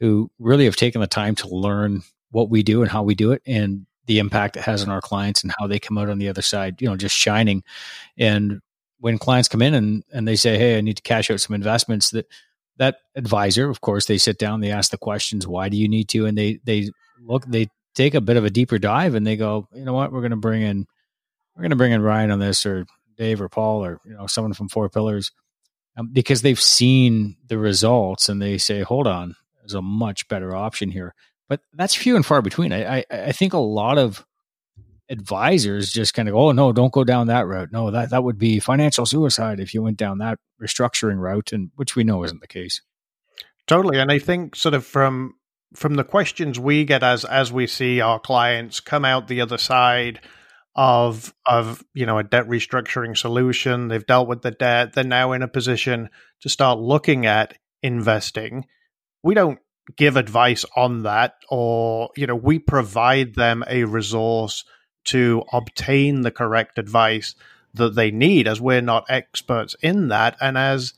who 0.00 0.30
really 0.38 0.64
have 0.64 0.76
taken 0.76 1.00
the 1.00 1.06
time 1.06 1.34
to 1.36 1.48
learn 1.48 2.02
what 2.30 2.50
we 2.50 2.62
do 2.62 2.82
and 2.82 2.90
how 2.90 3.02
we 3.02 3.14
do 3.14 3.32
it 3.32 3.42
and 3.46 3.86
the 4.06 4.18
impact 4.18 4.56
it 4.56 4.62
has 4.64 4.82
on 4.82 4.90
our 4.90 5.00
clients 5.00 5.42
and 5.42 5.52
how 5.58 5.66
they 5.66 5.78
come 5.78 5.96
out 5.96 6.08
on 6.08 6.18
the 6.18 6.28
other 6.28 6.42
side, 6.42 6.82
you 6.82 6.88
know, 6.88 6.96
just 6.96 7.14
shining. 7.14 7.62
And 8.18 8.60
when 8.98 9.18
clients 9.18 9.48
come 9.48 9.62
in 9.62 9.74
and, 9.74 10.02
and 10.12 10.26
they 10.26 10.34
say, 10.34 10.58
Hey, 10.58 10.76
I 10.76 10.80
need 10.80 10.96
to 10.96 11.02
cash 11.02 11.30
out 11.30 11.40
some 11.40 11.54
investments 11.54 12.10
that 12.10 12.26
that 12.78 12.96
advisor, 13.14 13.68
of 13.68 13.80
course, 13.80 14.06
they 14.06 14.18
sit 14.18 14.38
down, 14.38 14.60
they 14.60 14.70
ask 14.72 14.90
the 14.90 14.98
questions, 14.98 15.46
why 15.46 15.68
do 15.68 15.76
you 15.76 15.88
need 15.88 16.08
to? 16.08 16.26
And 16.26 16.36
they, 16.36 16.58
they 16.64 16.90
look, 17.20 17.44
they 17.46 17.68
take 17.94 18.14
a 18.14 18.20
bit 18.20 18.36
of 18.36 18.44
a 18.44 18.50
deeper 18.50 18.78
dive 18.78 19.14
and 19.14 19.26
they 19.26 19.36
go, 19.36 19.68
you 19.74 19.84
know 19.84 19.92
what, 19.92 20.12
we're 20.12 20.20
going 20.20 20.30
to 20.30 20.36
bring 20.36 20.62
in, 20.62 20.86
we're 21.54 21.62
going 21.62 21.70
to 21.70 21.76
bring 21.76 21.92
in 21.92 22.02
Ryan 22.02 22.30
on 22.30 22.38
this 22.38 22.64
or 22.64 22.86
Dave 23.16 23.40
or 23.40 23.48
Paul 23.48 23.84
or, 23.84 24.00
you 24.04 24.14
know, 24.14 24.26
someone 24.26 24.54
from 24.54 24.68
four 24.68 24.88
pillars 24.88 25.30
um, 25.96 26.10
because 26.12 26.42
they've 26.42 26.60
seen 26.60 27.36
the 27.46 27.58
results 27.58 28.28
and 28.28 28.40
they 28.40 28.58
say, 28.58 28.82
hold 28.82 29.06
on, 29.06 29.36
there's 29.60 29.74
a 29.74 29.82
much 29.82 30.28
better 30.28 30.54
option 30.54 30.90
here 30.90 31.14
but 31.52 31.60
that's 31.74 31.94
few 31.94 32.16
and 32.16 32.24
far 32.24 32.40
between. 32.40 32.72
I, 32.72 33.00
I, 33.00 33.04
I 33.10 33.32
think 33.32 33.52
a 33.52 33.58
lot 33.58 33.98
of 33.98 34.24
advisors 35.10 35.92
just 35.92 36.14
kind 36.14 36.26
of 36.26 36.32
go, 36.32 36.48
oh 36.48 36.52
no, 36.52 36.72
don't 36.72 36.94
go 36.94 37.04
down 37.04 37.26
that 37.26 37.46
route. 37.46 37.70
No, 37.70 37.90
that 37.90 38.08
that 38.08 38.24
would 38.24 38.38
be 38.38 38.58
financial 38.58 39.04
suicide 39.04 39.60
if 39.60 39.74
you 39.74 39.82
went 39.82 39.98
down 39.98 40.16
that 40.16 40.38
restructuring 40.62 41.18
route, 41.18 41.52
and 41.52 41.70
which 41.76 41.94
we 41.94 42.04
know 42.04 42.24
isn't 42.24 42.40
the 42.40 42.46
case. 42.46 42.80
Totally, 43.66 43.98
and 43.98 44.10
I 44.10 44.18
think 44.18 44.56
sort 44.56 44.72
of 44.72 44.86
from 44.86 45.34
from 45.74 45.94
the 45.94 46.04
questions 46.04 46.58
we 46.58 46.84
get 46.84 47.02
as 47.02 47.24
as 47.24 47.52
we 47.52 47.66
see 47.66 48.00
our 48.00 48.18
clients 48.18 48.80
come 48.80 49.04
out 49.04 49.28
the 49.28 49.40
other 49.40 49.58
side 49.58 50.20
of 50.74 51.34
of 51.46 51.84
you 51.94 52.06
know 52.06 52.18
a 52.18 52.24
debt 52.24 52.46
restructuring 52.48 53.16
solution, 53.16 53.88
they've 53.88 54.06
dealt 54.06 54.28
with 54.28 54.42
the 54.42 54.50
debt, 54.50 54.94
they're 54.94 55.04
now 55.04 55.32
in 55.32 55.42
a 55.42 55.48
position 55.48 56.08
to 56.40 56.48
start 56.48 56.78
looking 56.78 57.26
at 57.26 57.56
investing. 57.82 58.66
We 59.22 59.34
don't 59.34 59.58
give 59.96 60.16
advice 60.16 60.64
on 60.76 61.02
that 61.02 61.34
or 61.50 62.10
you 62.16 62.26
know 62.26 62.36
we 62.36 62.58
provide 62.58 63.34
them 63.34 63.64
a 63.68 63.84
resource 63.84 64.64
to 65.04 65.42
obtain 65.52 66.20
the 66.20 66.30
correct 66.30 66.78
advice 66.78 67.34
that 67.74 67.94
they 67.94 68.10
need 68.10 68.46
as 68.46 68.60
we're 68.60 68.80
not 68.80 69.04
experts 69.08 69.74
in 69.82 70.08
that 70.08 70.36
and 70.40 70.56
as 70.56 70.94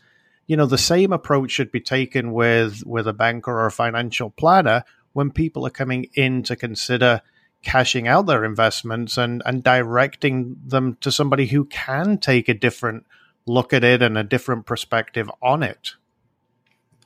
you 0.47 0.57
know 0.57 0.67
the 0.67 0.79
same 0.79 1.13
approach 1.13 1.51
should 1.51 1.73
be 1.73 1.81
taken 1.81 2.33
with 2.33 2.85
with 2.87 3.07
a 3.07 3.13
banker 3.13 3.53
or 3.53 3.67
a 3.67 3.73
financial 3.73 4.31
planner 4.31 4.85
when 5.13 5.31
people 5.31 5.67
are 5.67 5.71
coming 5.71 6.09
in 6.15 6.43
to 6.43 6.57
consider 6.57 7.23
cashing 7.63 8.07
out 8.07 8.27
their 8.27 8.45
investments 8.45 9.17
and 9.17 9.43
and 9.47 9.65
directing 9.65 10.57
them 10.65 10.97
to 11.01 11.11
somebody 11.11 11.47
who 11.47 11.65
can 11.65 12.19
take 12.19 12.49
a 12.49 12.55
different 12.55 13.07
look 13.47 13.73
at 13.73 13.85
it 13.85 14.03
and 14.03 14.17
a 14.17 14.25
different 14.25 14.67
perspective 14.67 15.31
on 15.43 15.63
it. 15.63 15.93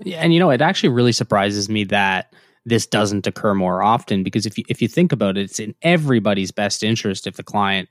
Yeah, 0.01 0.19
and 0.19 0.33
you 0.33 0.41
know, 0.41 0.51
it 0.51 0.61
actually 0.61 0.91
really 0.91 1.13
surprises 1.13 1.69
me 1.69 1.85
that 1.85 2.33
this 2.65 2.87
doesn't 2.87 3.27
occur 3.27 3.55
more 3.55 3.83
often 3.83 4.23
because 4.23 4.47
if 4.47 4.59
you 4.59 4.65
if 4.69 4.83
you 4.83 4.89
think 4.89 5.13
about 5.13 5.37
it, 5.37 5.43
it's 5.43 5.61
in 5.61 5.75
everybody's 5.83 6.51
best 6.51 6.83
interest 6.83 7.27
if 7.27 7.37
the 7.37 7.43
client, 7.43 7.89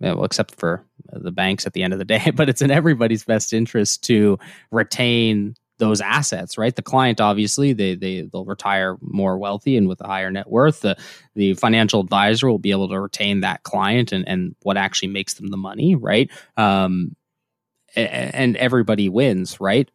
well, 0.00 0.24
except 0.24 0.54
for 0.56 0.84
the 1.12 1.32
banks 1.32 1.66
at 1.66 1.72
the 1.72 1.82
end 1.82 1.92
of 1.92 1.98
the 1.98 2.04
day, 2.04 2.30
but 2.34 2.48
it's 2.48 2.62
in 2.62 2.70
everybody's 2.70 3.24
best 3.24 3.52
interest 3.52 4.04
to 4.04 4.38
retain 4.70 5.54
those 5.78 6.00
assets, 6.00 6.58
right? 6.58 6.74
The 6.74 6.82
client 6.82 7.20
obviously 7.20 7.72
they 7.72 7.94
they 7.94 8.22
they'll 8.22 8.44
retire 8.44 8.96
more 9.00 9.38
wealthy 9.38 9.76
and 9.76 9.88
with 9.88 10.00
a 10.00 10.06
higher 10.06 10.30
net 10.30 10.50
worth. 10.50 10.80
The 10.80 10.96
the 11.34 11.54
financial 11.54 12.00
advisor 12.00 12.48
will 12.48 12.58
be 12.58 12.72
able 12.72 12.88
to 12.88 13.00
retain 13.00 13.40
that 13.40 13.62
client 13.62 14.10
and 14.10 14.26
and 14.28 14.56
what 14.62 14.76
actually 14.76 15.08
makes 15.08 15.34
them 15.34 15.48
the 15.48 15.56
money, 15.56 15.94
right? 15.94 16.30
Um, 16.56 17.14
and 17.96 18.56
everybody 18.56 19.08
wins, 19.08 19.60
right? 19.60 19.90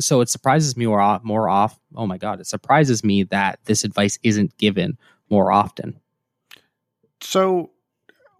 so 0.00 0.20
it 0.20 0.28
surprises 0.28 0.76
me 0.76 0.86
more 0.86 1.00
off, 1.00 1.24
more 1.24 1.48
off. 1.48 1.78
Oh 1.94 2.06
my 2.06 2.18
god, 2.18 2.40
it 2.40 2.46
surprises 2.46 3.02
me 3.02 3.24
that 3.24 3.58
this 3.64 3.84
advice 3.84 4.18
isn't 4.22 4.56
given 4.58 4.98
more 5.30 5.52
often. 5.52 5.98
So, 7.20 7.70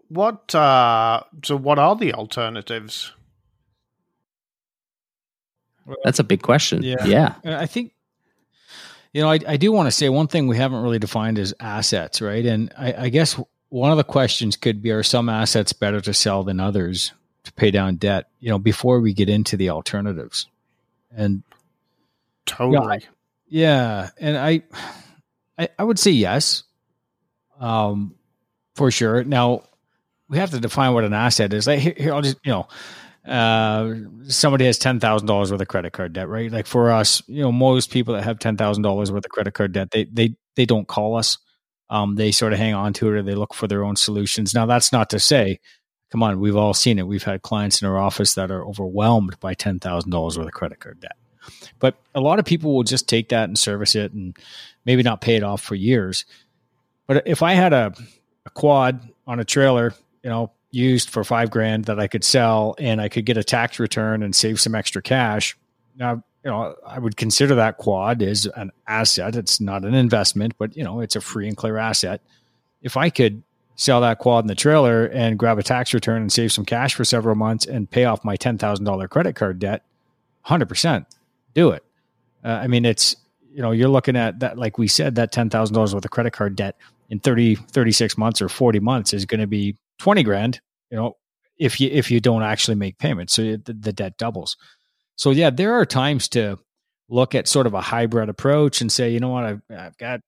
what? 0.09 0.53
Uh, 0.53 1.23
so, 1.43 1.55
what 1.55 1.79
are 1.79 1.95
the 1.95 2.13
alternatives? 2.13 3.11
That's 6.03 6.19
a 6.19 6.23
big 6.23 6.41
question. 6.41 6.83
Yeah, 6.83 7.05
yeah. 7.05 7.35
I 7.43 7.65
think 7.65 7.93
you 9.11 9.21
know 9.21 9.29
I, 9.29 9.39
I 9.47 9.57
do 9.57 9.71
want 9.71 9.87
to 9.87 9.91
say 9.91 10.09
one 10.09 10.27
thing 10.27 10.47
we 10.47 10.57
haven't 10.57 10.81
really 10.81 10.99
defined 10.99 11.39
is 11.39 11.53
assets, 11.59 12.21
right? 12.21 12.45
And 12.45 12.71
I, 12.77 12.93
I 12.93 13.09
guess 13.09 13.39
one 13.69 13.91
of 13.91 13.97
the 13.97 14.03
questions 14.03 14.55
could 14.55 14.81
be: 14.81 14.91
Are 14.91 15.03
some 15.03 15.29
assets 15.29 15.73
better 15.73 15.99
to 16.01 16.13
sell 16.13 16.43
than 16.43 16.59
others 16.59 17.11
to 17.43 17.53
pay 17.53 17.71
down 17.71 17.97
debt? 17.97 18.29
You 18.39 18.49
know, 18.49 18.59
before 18.59 18.99
we 18.99 19.13
get 19.13 19.29
into 19.29 19.57
the 19.57 19.71
alternatives 19.71 20.47
and 21.11 21.43
totally, 22.45 23.05
yeah, 23.47 24.09
and 24.19 24.37
I, 24.37 24.63
I, 25.57 25.69
I 25.77 25.83
would 25.83 25.99
say 25.99 26.11
yes, 26.11 26.63
um, 27.59 28.15
for 28.75 28.89
sure. 28.89 29.23
Now 29.23 29.63
we 30.33 30.39
have 30.39 30.51
to 30.51 30.59
define 30.59 30.93
what 30.93 31.03
an 31.03 31.13
asset 31.13 31.53
is. 31.53 31.67
Like 31.67 31.79
here, 31.79 31.93
here 31.95 32.13
I'll 32.13 32.21
just 32.21 32.37
you 32.43 32.51
know. 32.51 32.67
Uh, 33.25 33.95
somebody 34.27 34.65
has 34.65 34.77
ten 34.77 34.99
thousand 34.99 35.27
dollars 35.27 35.49
worth 35.49 35.61
of 35.61 35.67
credit 35.69 35.93
card 35.93 36.11
debt, 36.11 36.27
right? 36.27 36.51
Like 36.51 36.67
for 36.67 36.91
us, 36.91 37.23
you 37.27 37.41
know, 37.41 37.53
most 37.53 37.89
people 37.89 38.15
that 38.15 38.23
have 38.25 38.37
ten 38.37 38.57
thousand 38.57 38.83
dollars 38.83 39.13
worth 39.13 39.23
of 39.23 39.31
credit 39.31 39.53
card 39.53 39.71
debt, 39.71 39.91
they 39.91 40.03
they 40.11 40.35
they 40.57 40.65
don't 40.65 40.89
call 40.89 41.15
us. 41.15 41.37
Um, 41.89 42.15
they 42.15 42.31
sort 42.31 42.51
of 42.51 42.59
hang 42.59 42.73
on 42.73 42.91
to 42.93 43.07
it 43.07 43.11
or 43.11 43.21
they 43.23 43.35
look 43.35 43.53
for 43.53 43.67
their 43.67 43.85
own 43.85 43.95
solutions. 43.95 44.53
Now, 44.53 44.65
that's 44.65 44.91
not 44.91 45.09
to 45.11 45.19
say 45.19 45.59
come 46.13 46.21
on, 46.21 46.39
we've 46.39 46.55
all 46.55 46.75
seen 46.75 46.99
it. 46.99 47.07
We've 47.07 47.23
had 47.23 47.41
clients 47.41 47.81
in 47.81 47.87
our 47.87 47.97
office 47.97 48.35
that 48.35 48.51
are 48.51 48.63
overwhelmed 48.63 49.39
by 49.39 49.55
ten 49.55 49.79
thousand 49.79 50.11
dollars 50.11 50.37
worth 50.37 50.47
of 50.47 50.53
credit 50.53 50.79
card 50.79 50.99
debt. 50.99 51.17
But 51.79 51.97
a 52.13 52.21
lot 52.21 52.37
of 52.37 52.45
people 52.45 52.75
will 52.75 52.83
just 52.83 53.09
take 53.09 53.29
that 53.29 53.45
and 53.45 53.57
service 53.57 53.95
it 53.95 54.13
and 54.13 54.37
maybe 54.85 55.01
not 55.01 55.21
pay 55.21 55.35
it 55.35 55.43
off 55.43 55.61
for 55.61 55.73
years. 55.73 56.25
But 57.07 57.23
if 57.25 57.41
I 57.41 57.53
had 57.53 57.73
a, 57.73 57.93
a 58.45 58.49
quad 58.51 59.09
on 59.25 59.39
a 59.39 59.43
trailer, 59.43 59.95
you 60.23 60.29
know, 60.29 60.51
used 60.71 61.09
for 61.09 61.23
five 61.23 61.51
grand 61.51 61.85
that 61.85 61.99
I 61.99 62.07
could 62.07 62.23
sell 62.23 62.75
and 62.79 62.99
I 62.99 63.09
could 63.09 63.25
get 63.25 63.37
a 63.37 63.43
tax 63.43 63.79
return 63.79 64.23
and 64.23 64.35
save 64.35 64.59
some 64.59 64.73
extra 64.73 65.01
cash. 65.01 65.55
Now, 65.95 66.23
you 66.43 66.51
know, 66.51 66.75
I 66.85 66.99
would 66.99 67.15
consider 67.15 67.55
that 67.55 67.77
quad 67.77 68.21
as 68.21 68.47
an 68.55 68.71
asset. 68.87 69.35
It's 69.35 69.61
not 69.61 69.85
an 69.85 69.93
investment, 69.93 70.55
but 70.57 70.75
you 70.75 70.83
know, 70.83 70.99
it's 70.99 71.15
a 71.15 71.21
free 71.21 71.47
and 71.47 71.55
clear 71.55 71.77
asset. 71.77 72.21
If 72.81 72.97
I 72.97 73.09
could 73.09 73.43
sell 73.75 74.01
that 74.01 74.19
quad 74.19 74.43
in 74.43 74.47
the 74.47 74.55
trailer 74.55 75.05
and 75.05 75.39
grab 75.39 75.57
a 75.57 75.63
tax 75.63 75.93
return 75.93 76.21
and 76.21 76.31
save 76.31 76.51
some 76.51 76.65
cash 76.65 76.95
for 76.95 77.05
several 77.05 77.35
months 77.35 77.65
and 77.65 77.89
pay 77.89 78.05
off 78.05 78.23
my 78.25 78.35
$10,000 78.35 79.09
credit 79.09 79.35
card 79.35 79.59
debt, 79.59 79.83
100% 80.45 81.05
do 81.53 81.71
it. 81.71 81.83
Uh, 82.43 82.49
I 82.49 82.67
mean, 82.67 82.85
it's, 82.85 83.15
you 83.53 83.61
know, 83.61 83.71
you're 83.71 83.89
looking 83.89 84.15
at 84.15 84.39
that, 84.39 84.57
like 84.57 84.77
we 84.77 84.87
said, 84.87 85.15
that 85.15 85.31
$10,000 85.31 85.93
worth 85.93 86.05
of 86.05 86.11
credit 86.11 86.33
card 86.33 86.55
debt 86.55 86.77
in 87.09 87.19
30, 87.19 87.55
36 87.55 88.17
months 88.17 88.41
or 88.41 88.49
40 88.49 88.79
months 88.79 89.13
is 89.13 89.25
going 89.25 89.39
to 89.39 89.47
be 89.47 89.77
20 90.03 90.23
grand, 90.23 90.59
you 90.91 90.97
know, 90.97 91.15
if 91.57 91.79
you, 91.79 91.89
if 91.89 92.11
you 92.11 92.19
don't 92.19 92.43
actually 92.43 92.75
make 92.75 92.97
payments. 92.97 93.33
So 93.33 93.55
the, 93.55 93.73
the 93.73 93.93
debt 93.93 94.17
doubles. 94.17 94.57
So 95.15 95.31
yeah, 95.31 95.49
there 95.49 95.73
are 95.75 95.85
times 95.85 96.27
to 96.29 96.59
look 97.07 97.33
at 97.33 97.47
sort 97.47 97.67
of 97.67 97.73
a 97.73 97.79
hybrid 97.79 98.27
approach 98.27 98.81
and 98.81 98.91
say, 98.91 99.11
you 99.11 99.21
know 99.21 99.29
what, 99.29 99.45
I've, 99.45 99.61
I've 99.69 99.97
got 99.97 100.19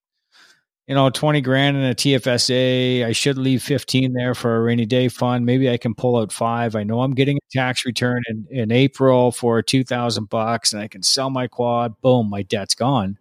you 0.87 0.95
know, 0.95 1.09
20 1.09 1.41
grand 1.41 1.75
in 1.75 1.83
a 1.83 1.93
TFSA. 1.93 3.03
I 3.03 3.11
should 3.11 3.37
leave 3.37 3.63
15 3.63 4.13
there 4.13 4.33
for 4.33 4.55
a 4.55 4.61
rainy 4.61 4.85
day 4.85 5.09
fund. 5.09 5.45
Maybe 5.45 5.69
I 5.69 5.75
can 5.75 5.93
pull 5.93 6.15
out 6.15 6.31
five. 6.31 6.73
I 6.73 6.83
know 6.83 7.01
I'm 7.01 7.13
getting 7.13 7.35
a 7.35 7.51
tax 7.51 7.85
return 7.85 8.21
in, 8.29 8.47
in 8.49 8.71
April 8.71 9.33
for 9.33 9.61
2000 9.61 10.29
bucks 10.29 10.71
and 10.71 10.81
I 10.81 10.87
can 10.87 11.03
sell 11.03 11.29
my 11.29 11.47
quad. 11.47 11.99
Boom, 11.99 12.29
my 12.29 12.43
debt's 12.43 12.75
gone. 12.75 13.17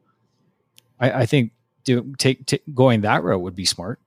I, 1.01 1.23
I 1.23 1.27
think 1.27 1.51
do, 1.83 2.15
take, 2.17 2.47
take, 2.47 2.63
going 2.73 3.01
that 3.01 3.25
route 3.25 3.41
would 3.41 3.57
be 3.57 3.65
smart. 3.65 3.99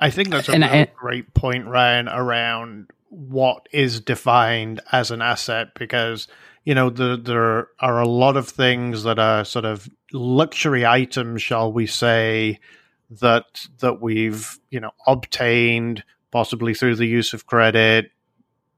I 0.00 0.10
think 0.10 0.30
that's 0.30 0.48
a 0.48 0.52
and, 0.52 0.64
and, 0.64 0.88
great 0.94 1.34
point, 1.34 1.66
Ryan, 1.66 2.08
around 2.08 2.90
what 3.10 3.68
is 3.72 4.00
defined 4.00 4.80
as 4.92 5.10
an 5.10 5.20
asset 5.20 5.74
because 5.74 6.28
you 6.64 6.74
know 6.74 6.90
the, 6.90 7.16
there 7.16 7.68
are 7.80 8.00
a 8.00 8.08
lot 8.08 8.36
of 8.36 8.48
things 8.48 9.02
that 9.02 9.18
are 9.18 9.44
sort 9.44 9.64
of 9.64 9.88
luxury 10.12 10.86
items, 10.86 11.42
shall 11.42 11.72
we 11.72 11.86
say, 11.86 12.60
that 13.10 13.66
that 13.80 14.00
we've 14.00 14.58
you 14.70 14.80
know 14.80 14.92
obtained 15.06 16.04
possibly 16.30 16.74
through 16.74 16.94
the 16.94 17.06
use 17.06 17.32
of 17.32 17.46
credit 17.46 18.12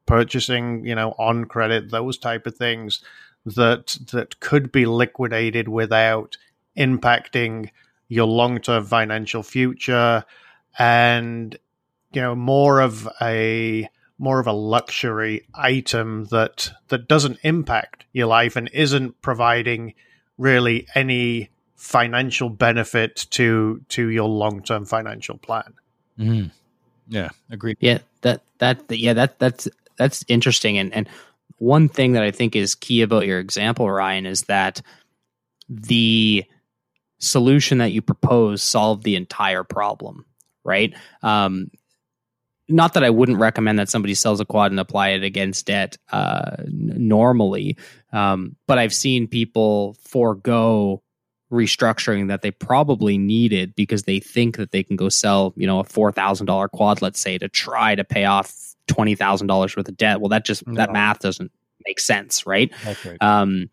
purchasing 0.06 0.84
you 0.84 0.94
know 0.94 1.14
on 1.18 1.44
credit 1.44 1.90
those 1.90 2.18
type 2.18 2.46
of 2.46 2.56
things 2.56 3.02
that 3.44 3.98
that 4.10 4.40
could 4.40 4.72
be 4.72 4.86
liquidated 4.86 5.68
without 5.68 6.36
impacting 6.76 7.68
your 8.08 8.26
long-term 8.26 8.84
financial 8.84 9.42
future 9.42 10.24
and 10.78 11.56
you 12.12 12.20
know 12.20 12.34
more 12.34 12.80
of 12.80 13.08
a 13.20 13.88
more 14.18 14.38
of 14.38 14.46
a 14.46 14.52
luxury 14.52 15.46
item 15.54 16.26
that 16.26 16.70
that 16.88 17.08
doesn't 17.08 17.38
impact 17.42 18.04
your 18.12 18.26
life 18.26 18.56
and 18.56 18.70
isn't 18.72 19.20
providing 19.22 19.94
really 20.38 20.86
any 20.94 21.50
financial 21.76 22.48
benefit 22.48 23.26
to 23.30 23.82
to 23.88 24.08
your 24.08 24.28
long 24.28 24.62
term 24.62 24.84
financial 24.84 25.38
plan. 25.38 25.74
Mm-hmm. 26.18 26.48
Yeah, 27.08 27.30
agreed. 27.50 27.76
Yeah, 27.80 27.98
that 28.20 28.42
that 28.58 28.84
yeah 28.88 29.14
that 29.14 29.38
that's 29.38 29.68
that's 29.96 30.24
interesting. 30.28 30.78
And 30.78 30.94
and 30.94 31.08
one 31.58 31.88
thing 31.88 32.12
that 32.12 32.22
I 32.22 32.30
think 32.30 32.56
is 32.56 32.74
key 32.74 33.02
about 33.02 33.26
your 33.26 33.38
example, 33.38 33.90
Ryan, 33.90 34.26
is 34.26 34.42
that 34.42 34.82
the 35.68 36.44
solution 37.18 37.78
that 37.78 37.92
you 37.92 38.02
propose 38.02 38.62
solved 38.62 39.04
the 39.04 39.16
entire 39.16 39.64
problem, 39.64 40.24
right? 40.64 40.94
Um, 41.22 41.70
not 42.68 42.94
that 42.94 43.04
I 43.04 43.10
wouldn't 43.10 43.38
recommend 43.38 43.78
that 43.78 43.88
somebody 43.88 44.14
sells 44.14 44.40
a 44.40 44.44
quad 44.44 44.70
and 44.70 44.80
apply 44.80 45.10
it 45.10 45.22
against 45.22 45.66
debt 45.66 45.98
uh, 46.10 46.56
normally, 46.66 47.76
um, 48.12 48.56
but 48.66 48.78
I've 48.78 48.94
seen 48.94 49.26
people 49.26 49.96
forego 50.04 51.02
restructuring 51.52 52.28
that 52.28 52.40
they 52.42 52.50
probably 52.50 53.18
needed 53.18 53.74
because 53.74 54.04
they 54.04 54.18
think 54.18 54.56
that 54.56 54.72
they 54.72 54.82
can 54.82 54.96
go 54.96 55.08
sell, 55.08 55.52
you 55.56 55.66
know, 55.66 55.80
a 55.80 55.84
four 55.84 56.10
thousand 56.10 56.46
dollar 56.46 56.68
quad, 56.68 57.02
let's 57.02 57.20
say, 57.20 57.36
to 57.38 57.48
try 57.48 57.94
to 57.94 58.04
pay 58.04 58.24
off 58.24 58.54
twenty 58.86 59.14
thousand 59.14 59.48
dollars 59.48 59.76
worth 59.76 59.88
of 59.88 59.96
debt. 59.96 60.20
Well, 60.20 60.30
that 60.30 60.44
just 60.44 60.66
no. 60.66 60.74
that 60.74 60.92
math 60.92 61.20
doesn't 61.20 61.52
make 61.86 62.00
sense, 62.00 62.46
right? 62.46 62.72
right. 63.04 63.18
Um, 63.20 63.68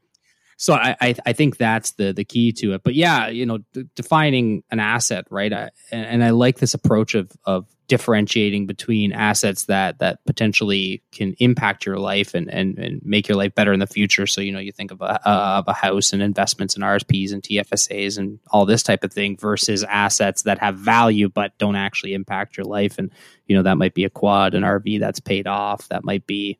so 0.59 0.73
I, 0.73 0.93
I, 0.99 1.15
I 1.25 1.31
think 1.31 1.55
that's 1.55 1.91
the 1.91 2.11
the 2.11 2.25
key 2.25 2.51
to 2.51 2.73
it. 2.73 2.83
But 2.83 2.93
yeah, 2.93 3.29
you 3.29 3.45
know, 3.45 3.59
d- 3.71 3.85
defining 3.95 4.61
an 4.69 4.81
asset, 4.81 5.25
right? 5.29 5.53
I, 5.53 5.69
and, 5.89 6.05
and 6.05 6.23
I 6.23 6.31
like 6.31 6.59
this 6.59 6.73
approach 6.73 7.15
of 7.15 7.31
of 7.45 7.65
differentiating 7.87 8.67
between 8.67 9.13
assets 9.13 9.65
that 9.65 9.99
that 9.99 10.19
potentially 10.25 11.01
can 11.13 11.33
impact 11.39 11.85
your 11.85 11.97
life 11.97 12.33
and 12.33 12.53
and, 12.53 12.77
and 12.77 13.01
make 13.05 13.29
your 13.29 13.37
life 13.37 13.55
better 13.55 13.71
in 13.71 13.79
the 13.79 13.87
future. 13.87 14.27
So 14.27 14.41
you 14.41 14.51
know, 14.51 14.59
you 14.59 14.73
think 14.73 14.91
of 14.91 14.99
a 14.99 15.25
of 15.25 15.63
a 15.69 15.73
house 15.73 16.11
and 16.11 16.21
investments 16.21 16.75
and 16.75 16.83
RSPs 16.83 17.31
and 17.31 17.41
TFSAs 17.41 18.17
and 18.17 18.37
all 18.51 18.65
this 18.65 18.83
type 18.83 19.05
of 19.05 19.13
thing 19.13 19.37
versus 19.37 19.85
assets 19.85 20.41
that 20.41 20.59
have 20.59 20.75
value 20.75 21.29
but 21.29 21.57
don't 21.57 21.77
actually 21.77 22.13
impact 22.13 22.57
your 22.57 22.65
life. 22.65 22.97
And 22.97 23.11
you 23.47 23.55
know, 23.55 23.63
that 23.63 23.77
might 23.77 23.93
be 23.93 24.03
a 24.03 24.09
quad, 24.09 24.55
an 24.55 24.63
RV 24.63 24.99
that's 24.99 25.21
paid 25.21 25.47
off. 25.47 25.87
That 25.87 26.03
might 26.03 26.27
be, 26.27 26.57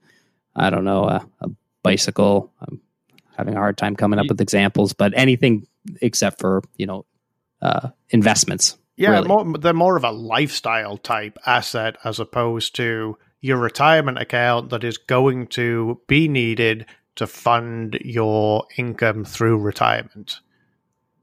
I 0.56 0.70
don't 0.70 0.86
know, 0.86 1.04
a, 1.04 1.28
a 1.42 1.50
bicycle. 1.84 2.54
I'm 2.62 2.80
having 3.40 3.56
a 3.56 3.60
hard 3.60 3.78
time 3.78 3.96
coming 3.96 4.20
up 4.20 4.28
with 4.28 4.42
examples, 4.42 4.94
but 4.94 5.14
anything 5.16 5.66
except 6.02 6.40
for 6.40 6.62
you 6.78 6.86
know 6.86 7.06
uh, 7.62 7.90
investments. 8.10 8.78
Yeah, 8.98 9.12
really. 9.12 9.28
more, 9.30 9.58
they're 9.58 9.74
more 9.74 9.96
of 9.96 10.04
a 10.04 10.12
lifestyle 10.12 10.98
type 10.98 11.38
asset 11.46 11.96
as 12.04 12.20
opposed 12.20 12.76
to 12.76 13.18
your 13.40 13.58
retirement 13.58 14.20
account 14.20 14.72
that 14.72 14.84
is 14.84 14.98
going 14.98 15.48
to 15.48 16.02
be 16.08 16.28
needed 16.28 16.86
to 17.16 17.26
fund 17.26 17.98
your 18.04 18.66
income 18.78 19.24
through 19.24 19.58
retirement. 19.58 20.42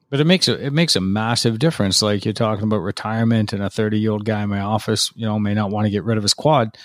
But 0.09 0.21
it 0.21 0.25
makes 0.25 0.49
a 0.49 0.65
it 0.65 0.73
makes 0.73 0.97
a 0.97 1.01
massive 1.01 1.59
difference. 1.59 2.01
Like 2.01 2.25
you're 2.25 2.33
talking 2.33 2.65
about 2.65 2.79
retirement, 2.79 3.53
and 3.53 3.63
a 3.63 3.69
30 3.69 3.99
year 3.99 4.13
old 4.13 4.25
guy 4.25 4.43
in 4.43 4.49
my 4.49 4.61
office, 4.61 5.13
you 5.15 5.27
know, 5.27 5.39
may 5.39 5.53
not 5.53 5.71
want 5.71 5.85
to 5.85 5.91
get 5.91 6.05
rid 6.05 6.17
of 6.17 6.23
his 6.23 6.35
quad 6.35 6.77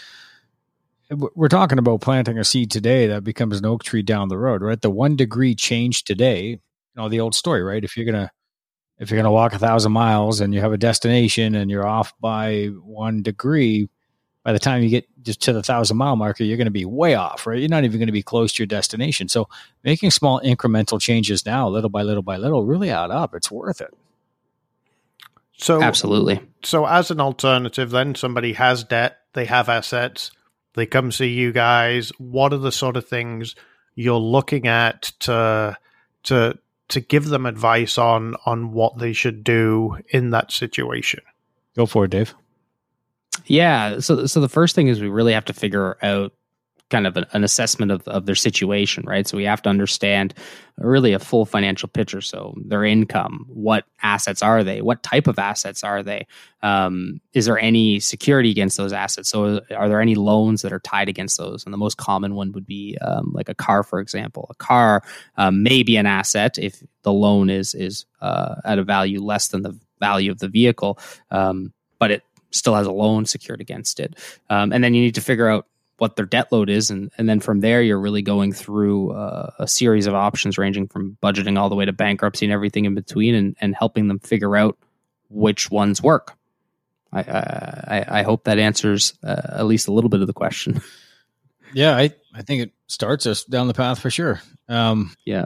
we're 1.12 1.50
talking 1.50 1.78
about 1.78 2.02
planting 2.02 2.38
a 2.38 2.44
seed 2.44 2.72
today 2.72 3.08
that 3.08 3.24
becomes 3.24 3.60
an 3.60 3.66
oak 3.66 3.84
tree 3.84 4.02
down 4.02 4.30
the 4.30 4.38
road, 4.38 4.62
right? 4.62 4.80
The 4.80 4.90
one 4.90 5.16
degree 5.16 5.56
change 5.56 6.04
today, 6.04 6.44
you 6.46 6.60
know, 6.96 7.10
the 7.10 7.20
old 7.20 7.36
story, 7.36 7.64
right? 7.64 7.84
If 7.84 7.98
you're 7.98 8.06
gonna 8.06 8.32
if 8.98 9.10
you're 9.10 9.18
gonna 9.18 9.32
walk 9.32 9.54
a 9.54 9.60
thousand 9.60 9.92
miles 9.92 10.40
and 10.40 10.54
you 10.54 10.62
have 10.62 10.74
a 10.74 10.78
destination 10.78 11.56
and 11.56 11.70
you're 11.70 11.88
off 11.88 12.14
by 12.20 12.68
one 12.84 13.24
degree, 13.24 13.90
by 14.44 14.54
the 14.54 14.60
time 14.60 14.82
you 14.82 14.90
get 14.90 15.06
just 15.22 15.42
to 15.42 15.54
the 15.54 15.64
thousand 15.64 15.98
mile 15.98 16.16
marker, 16.16 16.44
you're 16.44 16.58
going 16.58 16.66
to 16.66 16.72
be 16.72 16.86
way 16.86 17.14
off, 17.14 17.46
right? 17.46 17.60
You're 17.60 17.70
not 17.70 17.84
even 17.84 18.00
going 18.00 18.08
to 18.08 18.14
be 18.14 18.24
close 18.24 18.54
to 18.54 18.64
your 18.64 18.68
destination. 18.68 19.28
So 19.28 19.48
making 19.84 20.12
small 20.12 20.42
incremental 20.42 21.00
changes 21.00 21.46
now, 21.46 21.68
little 21.70 21.92
by 21.92 22.02
little 22.02 22.24
by 22.24 22.38
little, 22.38 22.66
really 22.66 22.90
add 22.90 23.12
up. 23.12 23.36
It's 23.36 23.52
worth 23.52 23.82
it. 23.82 23.94
So 25.58 25.82
absolutely. 25.82 26.42
So 26.64 26.88
as 26.88 27.12
an 27.12 27.22
alternative, 27.22 27.92
then 27.92 28.16
somebody 28.16 28.54
has 28.54 28.84
debt, 28.84 29.20
they 29.34 29.46
have 29.46 29.70
assets 29.70 30.32
they 30.74 30.86
come 30.86 31.12
see 31.12 31.30
you 31.30 31.52
guys. 31.52 32.10
What 32.18 32.54
are 32.54 32.58
the 32.58 32.72
sort 32.72 32.98
of 32.98 33.08
things 33.08 33.56
you're 33.96 34.18
looking 34.18 34.68
at 34.68 35.12
to 35.20 35.78
to 36.24 36.58
to 36.90 37.00
give 37.00 37.26
them 37.26 37.46
advice 37.46 37.98
on 37.98 38.36
on 38.46 38.72
what 38.72 38.98
they 38.98 39.14
should 39.14 39.44
do 39.44 39.98
in 40.10 40.32
that 40.32 40.52
situation? 40.52 41.22
Go 41.76 41.86
for 41.86 42.06
it, 42.06 42.12
Dave. 42.12 42.36
Yeah. 43.46 44.00
So 44.00 44.26
so 44.26 44.42
the 44.42 44.50
first 44.50 44.76
thing 44.76 44.88
is 44.88 45.02
we 45.02 45.10
really 45.10 45.34
have 45.34 45.46
to 45.46 45.54
figure 45.54 45.98
out 46.02 46.34
kind 46.92 47.08
of 47.08 47.18
an, 47.18 47.44
assessment 47.44 47.92
of, 47.92 48.08
of 48.08 48.28
their 48.28 48.36
situation, 48.36 49.04
right? 49.08 49.28
So 49.28 49.38
we 49.38 49.46
have 49.46 49.62
to 49.64 49.70
understand 49.70 50.36
really 50.78 51.14
a 51.14 51.20
full 51.20 51.46
financial 51.46 51.90
picture. 51.90 52.22
So 52.22 52.54
their 52.58 52.84
income, 52.84 53.46
what 53.48 53.86
assets 54.04 54.44
are 54.44 54.64
they? 54.64 54.82
What 54.82 55.02
type 55.02 55.28
of 55.28 55.40
assets 55.40 55.84
are 55.84 56.04
they? 56.04 56.28
Um, 56.62 57.22
is 57.34 57.46
there 57.46 57.58
any 57.58 58.00
security 58.00 58.52
against 58.52 58.78
those 58.78 58.94
assets? 58.94 59.30
So 59.30 59.62
are 59.76 59.90
there 59.90 60.02
any 60.02 60.16
loans 60.16 60.62
that 60.62 60.74
are 60.74 60.80
tied 60.80 61.10
against 61.10 61.38
those? 61.38 61.64
And 61.64 61.74
the 61.74 61.78
most 61.78 61.98
common 61.98 62.36
one 62.36 62.52
would 62.52 62.68
be 62.68 62.98
um, 63.02 63.32
like 63.34 63.50
a 63.50 63.56
car, 63.56 63.84
for 63.84 64.00
example. 64.00 64.48
A 64.52 64.56
car 64.56 65.02
um, 65.38 65.64
may 65.64 65.82
be 65.82 65.96
an 65.98 66.06
asset 66.06 66.60
if 66.60 66.84
the 67.04 67.14
loan 67.14 67.50
is 67.50 67.74
is 67.74 68.06
uh, 68.22 68.56
at 68.64 68.78
a 68.78 68.84
value 68.84 69.22
less 69.24 69.48
than 69.48 69.64
the 69.64 69.78
value 70.00 70.32
of 70.32 70.40
the 70.40 70.48
vehicle, 70.48 71.00
um, 71.32 71.74
but 72.00 72.12
it 72.12 72.24
still 72.52 72.76
has 72.76 72.86
a 72.86 72.92
loan 72.92 73.26
secured 73.26 73.62
against 73.62 74.00
it. 74.00 74.16
Um, 74.50 74.72
and 74.74 74.84
then 74.84 74.94
you 74.94 75.02
need 75.02 75.16
to 75.16 75.22
figure 75.22 75.48
out 75.48 75.68
what 76.02 76.16
their 76.16 76.26
debt 76.26 76.52
load 76.52 76.68
is, 76.68 76.90
and 76.90 77.12
and 77.20 77.30
then 77.30 77.40
from 77.40 77.60
there 77.60 77.80
you're 77.80 78.00
really 78.00 78.24
going 78.24 78.54
through 78.54 79.12
uh, 79.12 79.52
a 79.60 79.68
series 79.68 80.08
of 80.08 80.16
options 80.16 80.58
ranging 80.58 80.88
from 80.88 81.16
budgeting 81.22 81.60
all 81.60 81.70
the 81.70 81.76
way 81.76 81.86
to 81.86 81.94
bankruptcy 81.94 82.44
and 82.44 82.52
everything 82.52 82.86
in 82.86 82.96
between, 82.96 83.36
and 83.36 83.56
and 83.62 83.76
helping 83.76 84.08
them 84.08 84.18
figure 84.18 84.58
out 84.58 84.80
which 85.30 85.70
ones 85.70 86.02
work. 86.02 86.36
I 87.14 87.20
I, 87.22 88.06
I 88.08 88.24
hope 88.24 88.46
that 88.46 88.58
answers 88.58 89.14
uh, 89.24 89.60
at 89.60 89.68
least 89.68 89.88
a 89.88 89.94
little 89.94 90.10
bit 90.10 90.22
of 90.22 90.28
the 90.28 90.34
question. 90.34 90.82
Yeah, 91.74 91.96
I 91.96 92.14
I 92.34 92.42
think 92.42 92.64
it 92.64 92.74
starts 92.88 93.26
us 93.26 93.46
down 93.46 93.70
the 93.70 93.74
path 93.74 94.00
for 94.00 94.10
sure. 94.10 94.42
Um, 94.68 95.16
yeah, 95.24 95.46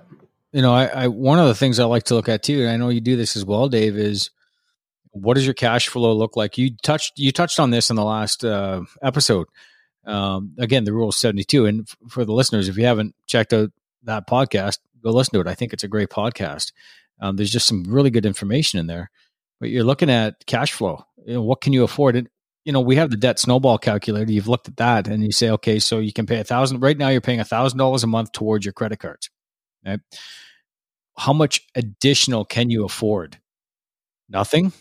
you 0.52 0.64
know, 0.64 0.74
I, 0.74 0.86
I 0.86 1.08
one 1.08 1.38
of 1.38 1.46
the 1.46 1.54
things 1.54 1.80
I 1.80 1.86
like 1.86 2.06
to 2.06 2.16
look 2.16 2.28
at 2.28 2.42
too, 2.42 2.62
and 2.62 2.70
I 2.72 2.78
know 2.78 2.90
you 2.90 3.00
do 3.00 3.16
this 3.16 3.36
as 3.36 3.46
well, 3.46 3.70
Dave, 3.70 3.96
is 3.96 4.32
what 5.12 5.36
does 5.36 5.46
your 5.46 5.54
cash 5.54 5.88
flow 5.88 6.14
look 6.14 6.36
like? 6.36 6.58
You 6.58 6.76
touched 6.82 7.20
you 7.20 7.32
touched 7.32 7.60
on 7.60 7.70
this 7.70 7.92
in 7.92 7.96
the 7.96 8.04
last 8.04 8.44
uh, 8.44 8.82
episode 9.04 9.46
um, 10.06 10.54
again, 10.60 10.84
the 10.84 10.94
rule 10.94 11.10
is 11.10 11.18
72. 11.18 11.66
And 11.66 11.82
f- 11.82 11.98
for 12.10 12.26
the 12.26 12.34
listeners, 12.34 12.68
if 12.68 12.78
you 12.78 12.86
haven't 12.86 13.16
checked 13.28 13.54
out 13.54 13.72
that 14.04 14.28
podcast, 14.28 14.80
go 15.04 15.12
listen 15.12 15.34
to 15.34 15.42
it. 15.42 15.48
I 15.48 15.56
think 15.56 15.74
it's 15.74 15.84
a 15.84 15.88
great 15.88 16.10
podcast. 16.10 16.72
Um, 17.20 17.36
there's 17.36 17.52
just 17.52 17.68
some 17.68 17.84
really 17.84 18.10
good 18.10 18.26
information 18.26 18.80
in 18.80 18.88
there. 18.88 19.10
But 19.60 19.70
you're 19.70 19.84
looking 19.84 20.10
at 20.10 20.46
cash 20.46 20.74
flow. 20.74 21.06
You 21.26 21.36
know, 21.36 21.42
what 21.42 21.62
can 21.62 21.74
you 21.74 21.84
afford? 21.84 22.16
And 22.16 22.30
you 22.66 22.72
know, 22.72 22.82
we 22.82 22.96
have 22.96 23.12
the 23.12 23.18
debt 23.18 23.38
snowball 23.40 23.78
calculator. 23.78 24.32
You've 24.32 24.48
looked 24.48 24.68
at 24.68 24.78
that, 24.78 25.08
and 25.08 25.24
you 25.24 25.32
say, 25.32 25.52
okay, 25.52 25.78
so 25.78 26.00
you 26.00 26.12
can 26.12 26.26
pay 26.26 26.40
a 26.40 26.44
thousand. 26.44 26.80
Right 26.80 26.98
now, 26.98 27.10
you're 27.10 27.22
paying 27.22 27.40
a 27.40 27.46
thousand 27.46 27.78
dollars 27.78 28.04
a 28.04 28.08
month 28.08 28.32
towards 28.32 28.66
your 28.66 28.74
credit 28.74 28.98
cards. 29.00 29.30
Right? 29.86 30.00
How 31.16 31.32
much 31.32 31.62
additional 31.76 32.44
can 32.44 32.72
you 32.72 32.84
afford? 32.84 33.40
Nothing. 34.28 34.74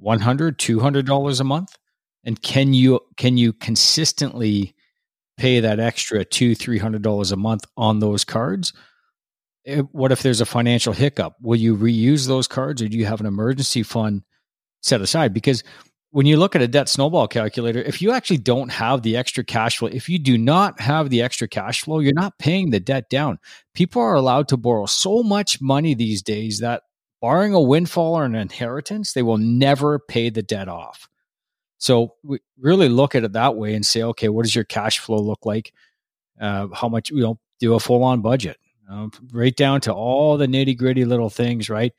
100 0.00 0.58
200 0.58 1.06
dollars 1.06 1.40
a 1.40 1.44
month 1.44 1.76
and 2.24 2.40
can 2.42 2.74
you 2.74 3.00
can 3.16 3.36
you 3.36 3.52
consistently 3.52 4.74
pay 5.36 5.60
that 5.60 5.80
extra 5.80 6.24
two 6.24 6.54
three 6.54 6.78
hundred 6.78 7.02
dollars 7.02 7.32
a 7.32 7.36
month 7.36 7.64
on 7.76 8.00
those 8.00 8.24
cards? 8.24 8.72
Eh, 9.66 9.80
what 9.92 10.12
if 10.12 10.22
there's 10.22 10.40
a 10.40 10.46
financial 10.46 10.92
hiccup? 10.92 11.34
Will 11.40 11.56
you 11.56 11.76
reuse 11.76 12.26
those 12.26 12.46
cards 12.46 12.82
or 12.82 12.88
do 12.88 12.98
you 12.98 13.06
have 13.06 13.20
an 13.20 13.26
emergency 13.26 13.82
fund 13.82 14.22
set 14.82 15.00
aside? 15.00 15.32
Because 15.32 15.62
when 16.10 16.26
you 16.26 16.38
look 16.38 16.56
at 16.56 16.62
a 16.62 16.68
debt 16.68 16.88
snowball 16.88 17.28
calculator 17.28 17.80
if 17.80 18.00
you 18.00 18.12
actually 18.12 18.38
don't 18.38 18.70
have 18.70 19.02
the 19.02 19.16
extra 19.16 19.44
cash 19.44 19.78
flow 19.78 19.88
if 19.88 20.08
you 20.08 20.18
do 20.18 20.38
not 20.38 20.80
have 20.80 21.10
the 21.10 21.22
extra 21.22 21.46
cash 21.46 21.82
flow 21.82 21.98
you're 21.98 22.12
not 22.14 22.38
paying 22.38 22.70
the 22.70 22.80
debt 22.80 23.08
down. 23.10 23.38
People 23.74 24.02
are 24.02 24.14
allowed 24.14 24.48
to 24.48 24.56
borrow 24.56 24.86
so 24.86 25.22
much 25.22 25.60
money 25.60 25.94
these 25.94 26.22
days 26.22 26.60
that 26.60 26.82
barring 27.20 27.52
a 27.52 27.60
windfall 27.60 28.14
or 28.14 28.24
an 28.24 28.34
inheritance 28.34 29.12
they 29.12 29.22
will 29.22 29.38
never 29.38 29.98
pay 29.98 30.30
the 30.30 30.42
debt 30.42 30.68
off 30.68 31.08
so 31.78 32.14
we 32.22 32.40
really 32.58 32.88
look 32.88 33.14
at 33.14 33.24
it 33.24 33.32
that 33.32 33.56
way 33.56 33.74
and 33.74 33.86
say, 33.86 34.02
okay, 34.02 34.28
what 34.28 34.44
does 34.44 34.54
your 34.54 34.64
cash 34.64 34.98
flow 34.98 35.18
look 35.18 35.46
like? 35.46 35.72
Uh, 36.40 36.68
how 36.74 36.88
much 36.88 37.10
you 37.10 37.20
know 37.20 37.38
do 37.60 37.74
a 37.74 37.80
full 37.80 38.04
on 38.04 38.20
budget, 38.20 38.58
uh, 38.90 39.08
right 39.32 39.56
down 39.56 39.80
to 39.82 39.92
all 39.92 40.36
the 40.36 40.46
nitty 40.46 40.76
gritty 40.76 41.04
little 41.04 41.30
things, 41.30 41.68
right? 41.68 41.92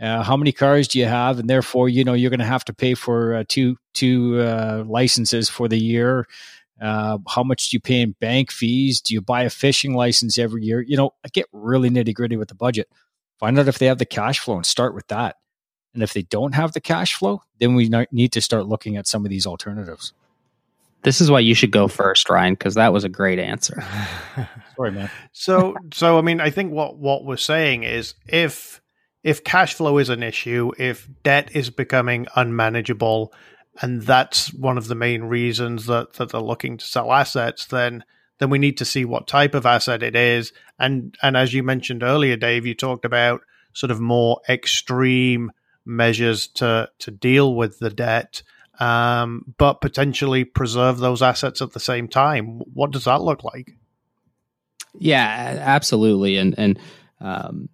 Uh, 0.00 0.22
how 0.22 0.36
many 0.36 0.52
cars 0.52 0.88
do 0.88 0.98
you 0.98 1.06
have, 1.06 1.38
and 1.38 1.48
therefore 1.48 1.88
you 1.88 2.04
know 2.04 2.12
you're 2.12 2.30
going 2.30 2.40
to 2.40 2.46
have 2.46 2.64
to 2.64 2.74
pay 2.74 2.94
for 2.94 3.34
uh, 3.34 3.44
two 3.48 3.76
two 3.94 4.40
uh, 4.40 4.84
licenses 4.86 5.48
for 5.48 5.68
the 5.68 5.78
year. 5.78 6.26
Uh, 6.80 7.16
how 7.26 7.42
much 7.42 7.70
do 7.70 7.76
you 7.76 7.80
pay 7.80 8.02
in 8.02 8.14
bank 8.20 8.52
fees? 8.52 9.00
Do 9.00 9.14
you 9.14 9.22
buy 9.22 9.44
a 9.44 9.50
fishing 9.50 9.94
license 9.94 10.36
every 10.36 10.62
year? 10.62 10.82
You 10.82 10.98
know, 10.98 11.12
I 11.24 11.28
get 11.28 11.46
really 11.52 11.88
nitty 11.88 12.14
gritty 12.14 12.36
with 12.36 12.48
the 12.48 12.54
budget. 12.54 12.88
Find 13.38 13.58
out 13.58 13.68
if 13.68 13.78
they 13.78 13.86
have 13.86 13.98
the 13.98 14.04
cash 14.06 14.38
flow 14.40 14.56
and 14.56 14.66
start 14.66 14.94
with 14.94 15.06
that. 15.08 15.36
And 15.96 16.02
if 16.02 16.12
they 16.12 16.22
don't 16.22 16.54
have 16.54 16.72
the 16.72 16.80
cash 16.80 17.14
flow, 17.14 17.42
then 17.58 17.74
we 17.74 17.90
need 18.12 18.32
to 18.32 18.42
start 18.42 18.66
looking 18.66 18.98
at 18.98 19.06
some 19.06 19.24
of 19.24 19.30
these 19.30 19.46
alternatives. 19.46 20.12
This 21.04 21.22
is 21.22 21.30
why 21.30 21.40
you 21.40 21.54
should 21.54 21.70
go 21.70 21.88
first, 21.88 22.28
Ryan, 22.28 22.52
because 22.52 22.74
that 22.74 22.92
was 22.92 23.02
a 23.02 23.08
great 23.08 23.38
answer. 23.38 23.82
Sorry, 24.76 24.92
man. 24.92 25.10
so, 25.32 25.74
so 25.94 26.18
I 26.18 26.20
mean, 26.20 26.38
I 26.38 26.50
think 26.50 26.70
what 26.70 26.98
what 26.98 27.24
we're 27.24 27.38
saying 27.38 27.84
is 27.84 28.12
if 28.28 28.82
if 29.24 29.42
cash 29.42 29.72
flow 29.72 29.96
is 29.96 30.10
an 30.10 30.22
issue, 30.22 30.72
if 30.78 31.08
debt 31.22 31.48
is 31.56 31.70
becoming 31.70 32.26
unmanageable, 32.36 33.32
and 33.80 34.02
that's 34.02 34.52
one 34.52 34.76
of 34.76 34.88
the 34.88 34.94
main 34.94 35.24
reasons 35.24 35.86
that, 35.86 36.12
that 36.14 36.30
they're 36.30 36.40
looking 36.42 36.76
to 36.76 36.84
sell 36.84 37.10
assets, 37.10 37.64
then 37.64 38.04
then 38.38 38.50
we 38.50 38.58
need 38.58 38.76
to 38.76 38.84
see 38.84 39.06
what 39.06 39.26
type 39.26 39.54
of 39.54 39.64
asset 39.64 40.02
it 40.02 40.14
is. 40.14 40.52
And 40.78 41.16
and 41.22 41.38
as 41.38 41.54
you 41.54 41.62
mentioned 41.62 42.02
earlier, 42.02 42.36
Dave, 42.36 42.66
you 42.66 42.74
talked 42.74 43.06
about 43.06 43.40
sort 43.72 43.90
of 43.90 43.98
more 43.98 44.40
extreme 44.46 45.52
measures 45.86 46.48
to 46.48 46.90
to 46.98 47.10
deal 47.10 47.54
with 47.54 47.78
the 47.78 47.90
debt, 47.90 48.42
um, 48.78 49.54
but 49.56 49.80
potentially 49.80 50.44
preserve 50.44 50.98
those 50.98 51.22
assets 51.22 51.62
at 51.62 51.72
the 51.72 51.80
same 51.80 52.08
time. 52.08 52.58
What 52.74 52.90
does 52.90 53.04
that 53.04 53.22
look 53.22 53.44
like? 53.44 53.76
Yeah, 54.98 55.56
absolutely, 55.60 56.36
and 56.36 56.58
and 56.58 56.78
um, 57.20 57.68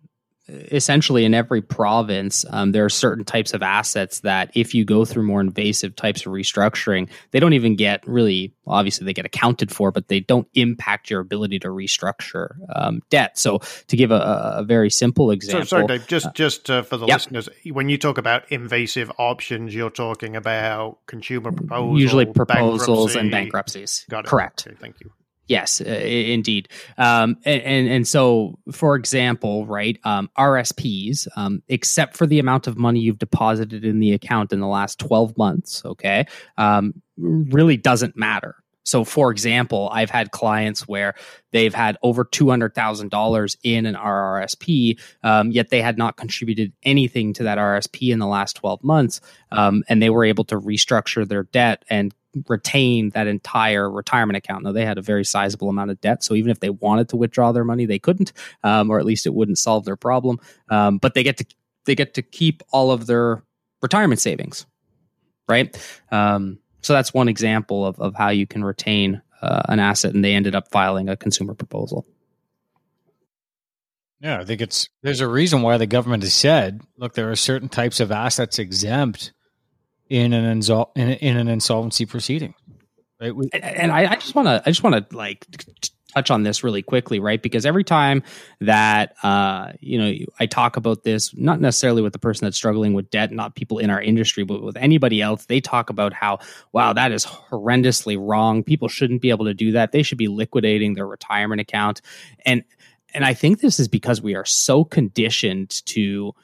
essentially 0.70 1.24
in 1.24 1.34
every 1.34 1.62
province, 1.62 2.44
um, 2.50 2.72
there 2.72 2.84
are 2.84 2.90
certain 2.90 3.24
types 3.24 3.54
of 3.54 3.62
assets 3.62 4.20
that 4.20 4.50
if 4.54 4.74
you 4.74 4.84
go 4.84 5.04
through 5.04 5.24
more 5.24 5.40
invasive 5.40 5.96
types 5.96 6.26
of 6.26 6.32
restructuring, 6.32 7.08
they 7.30 7.40
don't 7.40 7.54
even 7.54 7.76
get 7.76 8.06
really, 8.06 8.54
obviously, 8.66 9.04
they 9.04 9.12
get 9.12 9.24
accounted 9.24 9.70
for, 9.70 9.90
but 9.90 10.08
they 10.08 10.20
don't 10.20 10.46
impact 10.54 11.10
your 11.10 11.20
ability 11.20 11.58
to 11.60 11.68
restructure 11.68 12.56
um, 12.74 13.02
debt. 13.10 13.38
So, 13.38 13.60
to 13.88 13.96
give 13.96 14.10
a, 14.10 14.54
a 14.58 14.64
very 14.64 14.90
simple 14.90 15.30
example. 15.30 15.62
So, 15.62 15.76
sorry, 15.76 15.86
Dave, 15.86 16.06
just, 16.06 16.26
uh, 16.26 16.32
just 16.32 16.70
uh, 16.70 16.82
for 16.82 16.96
the 16.96 17.06
yep. 17.06 17.16
listeners, 17.16 17.48
when 17.70 17.88
you 17.88 17.98
talk 17.98 18.18
about 18.18 18.50
invasive 18.50 19.10
options, 19.18 19.74
you're 19.74 19.90
talking 19.90 20.36
about 20.36 20.98
consumer 21.06 21.52
proposals, 21.52 22.00
usually 22.00 22.26
proposals 22.26 23.16
and 23.16 23.30
bankruptcies. 23.30 24.04
Got 24.10 24.24
it. 24.24 24.28
Correct. 24.28 24.66
Okay, 24.66 24.76
thank 24.78 25.00
you. 25.00 25.10
Yes, 25.52 25.82
uh, 25.82 25.84
indeed. 25.84 26.70
Um, 26.96 27.36
and, 27.44 27.60
and, 27.60 27.88
and 27.88 28.08
so, 28.08 28.58
for 28.72 28.96
example, 28.96 29.66
right, 29.66 29.98
um, 30.02 30.30
RSPs, 30.38 31.28
um, 31.36 31.62
except 31.68 32.16
for 32.16 32.26
the 32.26 32.38
amount 32.38 32.66
of 32.68 32.78
money 32.78 33.00
you've 33.00 33.18
deposited 33.18 33.84
in 33.84 34.00
the 34.00 34.14
account 34.14 34.54
in 34.54 34.60
the 34.60 34.66
last 34.66 34.98
twelve 34.98 35.36
months, 35.36 35.84
okay, 35.84 36.24
um, 36.56 36.94
really 37.18 37.76
doesn't 37.76 38.16
matter. 38.16 38.56
So, 38.84 39.04
for 39.04 39.30
example, 39.30 39.90
I've 39.92 40.08
had 40.08 40.30
clients 40.30 40.88
where 40.88 41.12
they've 41.50 41.74
had 41.74 41.98
over 42.02 42.24
two 42.24 42.48
hundred 42.48 42.74
thousand 42.74 43.10
dollars 43.10 43.58
in 43.62 43.84
an 43.84 43.94
RRSP, 43.94 44.98
um, 45.22 45.50
yet 45.50 45.68
they 45.68 45.82
had 45.82 45.98
not 45.98 46.16
contributed 46.16 46.72
anything 46.82 47.34
to 47.34 47.42
that 47.42 47.58
RSP 47.58 48.10
in 48.10 48.20
the 48.20 48.26
last 48.26 48.56
twelve 48.56 48.82
months, 48.82 49.20
um, 49.50 49.84
and 49.86 50.00
they 50.00 50.08
were 50.08 50.24
able 50.24 50.44
to 50.44 50.58
restructure 50.58 51.28
their 51.28 51.42
debt 51.42 51.84
and 51.90 52.14
retain 52.48 53.10
that 53.10 53.26
entire 53.26 53.90
retirement 53.90 54.36
account. 54.36 54.64
Now 54.64 54.72
they 54.72 54.84
had 54.84 54.98
a 54.98 55.02
very 55.02 55.24
sizable 55.24 55.68
amount 55.68 55.90
of 55.90 56.00
debt, 56.00 56.22
so 56.22 56.34
even 56.34 56.50
if 56.50 56.60
they 56.60 56.70
wanted 56.70 57.08
to 57.10 57.16
withdraw 57.16 57.52
their 57.52 57.64
money, 57.64 57.86
they 57.86 57.98
couldn't, 57.98 58.32
um, 58.64 58.90
or 58.90 58.98
at 58.98 59.04
least 59.04 59.26
it 59.26 59.34
wouldn't 59.34 59.58
solve 59.58 59.84
their 59.84 59.96
problem. 59.96 60.38
Um, 60.68 60.98
but 60.98 61.14
they 61.14 61.22
get 61.22 61.38
to 61.38 61.46
they 61.84 61.94
get 61.94 62.14
to 62.14 62.22
keep 62.22 62.62
all 62.70 62.90
of 62.90 63.06
their 63.06 63.42
retirement 63.80 64.20
savings, 64.20 64.66
right? 65.48 65.76
Um, 66.10 66.58
so 66.82 66.92
that's 66.92 67.14
one 67.14 67.28
example 67.28 67.86
of 67.86 68.00
of 68.00 68.14
how 68.14 68.30
you 68.30 68.46
can 68.46 68.64
retain 68.64 69.22
uh, 69.40 69.62
an 69.68 69.80
asset, 69.80 70.14
and 70.14 70.24
they 70.24 70.34
ended 70.34 70.54
up 70.54 70.70
filing 70.70 71.08
a 71.08 71.16
consumer 71.16 71.54
proposal. 71.54 72.06
Yeah, 74.20 74.38
I 74.38 74.44
think 74.44 74.60
it's 74.60 74.88
there's 75.02 75.20
a 75.20 75.26
reason 75.26 75.62
why 75.62 75.78
the 75.78 75.86
government 75.86 76.22
has 76.22 76.34
said, 76.34 76.80
look, 76.96 77.14
there 77.14 77.30
are 77.32 77.36
certain 77.36 77.68
types 77.68 77.98
of 77.98 78.12
assets 78.12 78.60
exempt 78.60 79.32
in 80.12 80.34
an 80.34 80.60
insol- 80.60 80.90
in, 80.94 81.08
in 81.08 81.38
an 81.38 81.48
insolvency 81.48 82.04
proceeding. 82.04 82.54
Right? 83.18 83.34
We- 83.34 83.48
and 83.54 83.90
I, 83.90 84.12
I 84.12 84.14
just 84.16 84.34
want 84.34 84.46
to 84.46 84.62
I 84.64 84.70
just 84.70 84.82
want 84.82 85.08
to 85.08 85.16
like 85.16 85.46
touch 86.12 86.30
on 86.30 86.42
this 86.42 86.62
really 86.62 86.82
quickly, 86.82 87.18
right? 87.18 87.40
Because 87.40 87.64
every 87.64 87.82
time 87.82 88.22
that 88.60 89.14
uh, 89.22 89.72
you 89.80 89.98
know 89.98 90.12
I 90.38 90.44
talk 90.44 90.76
about 90.76 91.02
this, 91.02 91.34
not 91.34 91.62
necessarily 91.62 92.02
with 92.02 92.12
the 92.12 92.18
person 92.18 92.44
that's 92.44 92.58
struggling 92.58 92.92
with 92.92 93.08
debt, 93.08 93.32
not 93.32 93.54
people 93.54 93.78
in 93.78 93.88
our 93.88 94.02
industry, 94.02 94.44
but 94.44 94.62
with 94.62 94.76
anybody 94.76 95.22
else, 95.22 95.46
they 95.46 95.62
talk 95.62 95.88
about 95.88 96.12
how 96.12 96.40
wow 96.72 96.92
that 96.92 97.10
is 97.10 97.24
horrendously 97.24 98.18
wrong. 98.20 98.62
People 98.62 98.88
shouldn't 98.88 99.22
be 99.22 99.30
able 99.30 99.46
to 99.46 99.54
do 99.54 99.72
that. 99.72 99.92
They 99.92 100.02
should 100.02 100.18
be 100.18 100.28
liquidating 100.28 100.92
their 100.92 101.06
retirement 101.06 101.62
account, 101.62 102.02
and 102.44 102.64
and 103.14 103.24
I 103.24 103.32
think 103.32 103.60
this 103.60 103.80
is 103.80 103.88
because 103.88 104.20
we 104.20 104.34
are 104.34 104.44
so 104.44 104.84
conditioned 104.84 105.70
to 105.86 106.34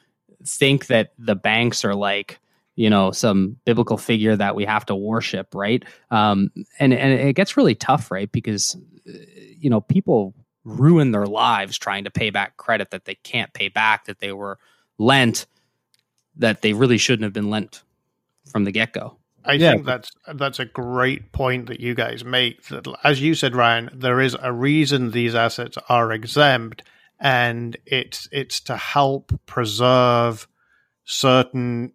think 0.43 0.87
that 0.87 1.13
the 1.19 1.35
banks 1.35 1.85
are 1.85 1.93
like 1.93 2.39
you 2.79 2.89
know 2.89 3.11
some 3.11 3.57
biblical 3.65 3.97
figure 3.97 4.37
that 4.37 4.55
we 4.55 4.63
have 4.63 4.85
to 4.85 4.95
worship 4.95 5.53
right 5.53 5.83
um, 6.11 6.49
and 6.79 6.93
and 6.93 7.13
it 7.13 7.33
gets 7.33 7.57
really 7.57 7.75
tough 7.75 8.09
right 8.09 8.31
because 8.31 8.77
uh, 9.07 9.11
you 9.57 9.69
know 9.69 9.81
people 9.81 10.33
ruin 10.63 11.11
their 11.11 11.25
lives 11.25 11.77
trying 11.77 12.05
to 12.05 12.09
pay 12.09 12.29
back 12.29 12.55
credit 12.55 12.91
that 12.91 13.03
they 13.03 13.15
can't 13.15 13.51
pay 13.53 13.67
back 13.67 14.05
that 14.05 14.19
they 14.19 14.31
were 14.31 14.57
lent 14.97 15.45
that 16.37 16.61
they 16.61 16.71
really 16.71 16.97
shouldn't 16.97 17.23
have 17.23 17.33
been 17.33 17.49
lent 17.49 17.83
from 18.49 18.63
the 18.63 18.71
get-go 18.71 19.17
I 19.43 19.53
yeah. 19.53 19.71
think 19.71 19.85
that's 19.85 20.11
that's 20.33 20.59
a 20.59 20.65
great 20.65 21.31
point 21.31 21.67
that 21.67 21.79
you 21.79 21.95
guys 21.95 22.25
make. 22.25 22.67
That, 22.67 22.85
as 23.05 23.21
you 23.21 23.33
said, 23.33 23.55
Ryan, 23.55 23.89
there 23.93 24.19
is 24.19 24.35
a 24.39 24.51
reason 24.51 25.11
these 25.11 25.33
assets 25.33 25.77
are 25.87 26.11
exempt, 26.11 26.83
and 27.21 27.77
it's 27.85 28.27
it's 28.33 28.59
to 28.61 28.75
help 28.75 29.31
preserve 29.45 30.45
certain 31.05 31.93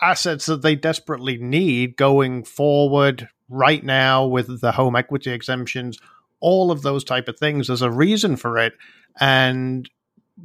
assets 0.00 0.46
that 0.46 0.62
they 0.62 0.74
desperately 0.74 1.38
need 1.38 1.96
going 1.96 2.44
forward 2.44 3.28
right 3.48 3.84
now 3.84 4.26
with 4.26 4.60
the 4.60 4.72
home 4.72 4.96
equity 4.96 5.30
exemptions, 5.30 5.98
all 6.40 6.70
of 6.70 6.82
those 6.82 7.04
type 7.04 7.28
of 7.28 7.38
things. 7.38 7.66
There's 7.66 7.82
a 7.82 7.90
reason 7.90 8.36
for 8.36 8.58
it. 8.58 8.74
And 9.18 9.88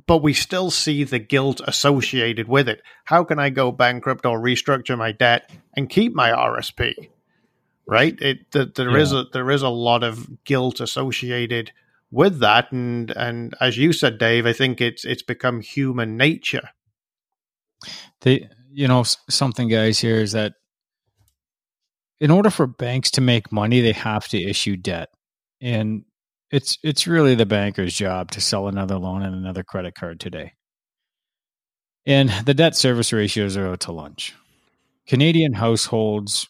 but 0.07 0.19
we 0.19 0.33
still 0.33 0.71
see 0.71 1.03
the 1.03 1.19
guilt 1.19 1.61
associated 1.65 2.47
with 2.47 2.69
it. 2.69 2.81
How 3.05 3.23
can 3.23 3.39
I 3.39 3.49
go 3.49 3.71
bankrupt 3.71 4.25
or 4.25 4.39
restructure 4.39 4.97
my 4.97 5.11
debt 5.11 5.51
and 5.75 5.89
keep 5.89 6.13
my 6.13 6.31
RSP? 6.31 7.09
Right? 7.85 8.17
It 8.21 8.51
the, 8.51 8.71
there 8.73 8.91
yeah. 8.91 8.97
is 8.97 9.11
a 9.11 9.25
there 9.33 9.51
is 9.51 9.63
a 9.63 9.69
lot 9.69 10.03
of 10.03 10.43
guilt 10.45 10.79
associated 10.79 11.73
with 12.09 12.39
that, 12.39 12.71
and 12.71 13.11
and 13.11 13.53
as 13.59 13.77
you 13.77 13.91
said, 13.91 14.17
Dave, 14.17 14.45
I 14.45 14.53
think 14.53 14.79
it's 14.79 15.03
it's 15.03 15.23
become 15.23 15.59
human 15.59 16.15
nature. 16.15 16.69
The 18.21 18.45
you 18.73 18.87
know 18.87 19.03
something 19.29 19.67
guys 19.67 19.99
here 19.99 20.17
is 20.17 20.31
that 20.31 20.53
in 22.19 22.31
order 22.31 22.49
for 22.49 22.67
banks 22.67 23.11
to 23.11 23.21
make 23.21 23.51
money 23.51 23.81
they 23.81 23.91
have 23.91 24.27
to 24.29 24.41
issue 24.41 24.77
debt. 24.77 25.09
And 25.59 26.05
it's 26.51 26.77
it's 26.83 27.07
really 27.07 27.35
the 27.35 27.45
banker's 27.45 27.93
job 27.93 28.31
to 28.31 28.41
sell 28.41 28.67
another 28.67 28.97
loan 28.97 29.23
and 29.23 29.35
another 29.35 29.63
credit 29.63 29.95
card 29.95 30.19
today. 30.19 30.53
And 32.05 32.29
the 32.45 32.53
debt 32.53 32.75
service 32.75 33.13
ratios 33.13 33.57
are 33.57 33.67
out 33.67 33.81
to 33.81 33.91
lunch. 33.91 34.33
Canadian 35.07 35.53
households 35.53 36.47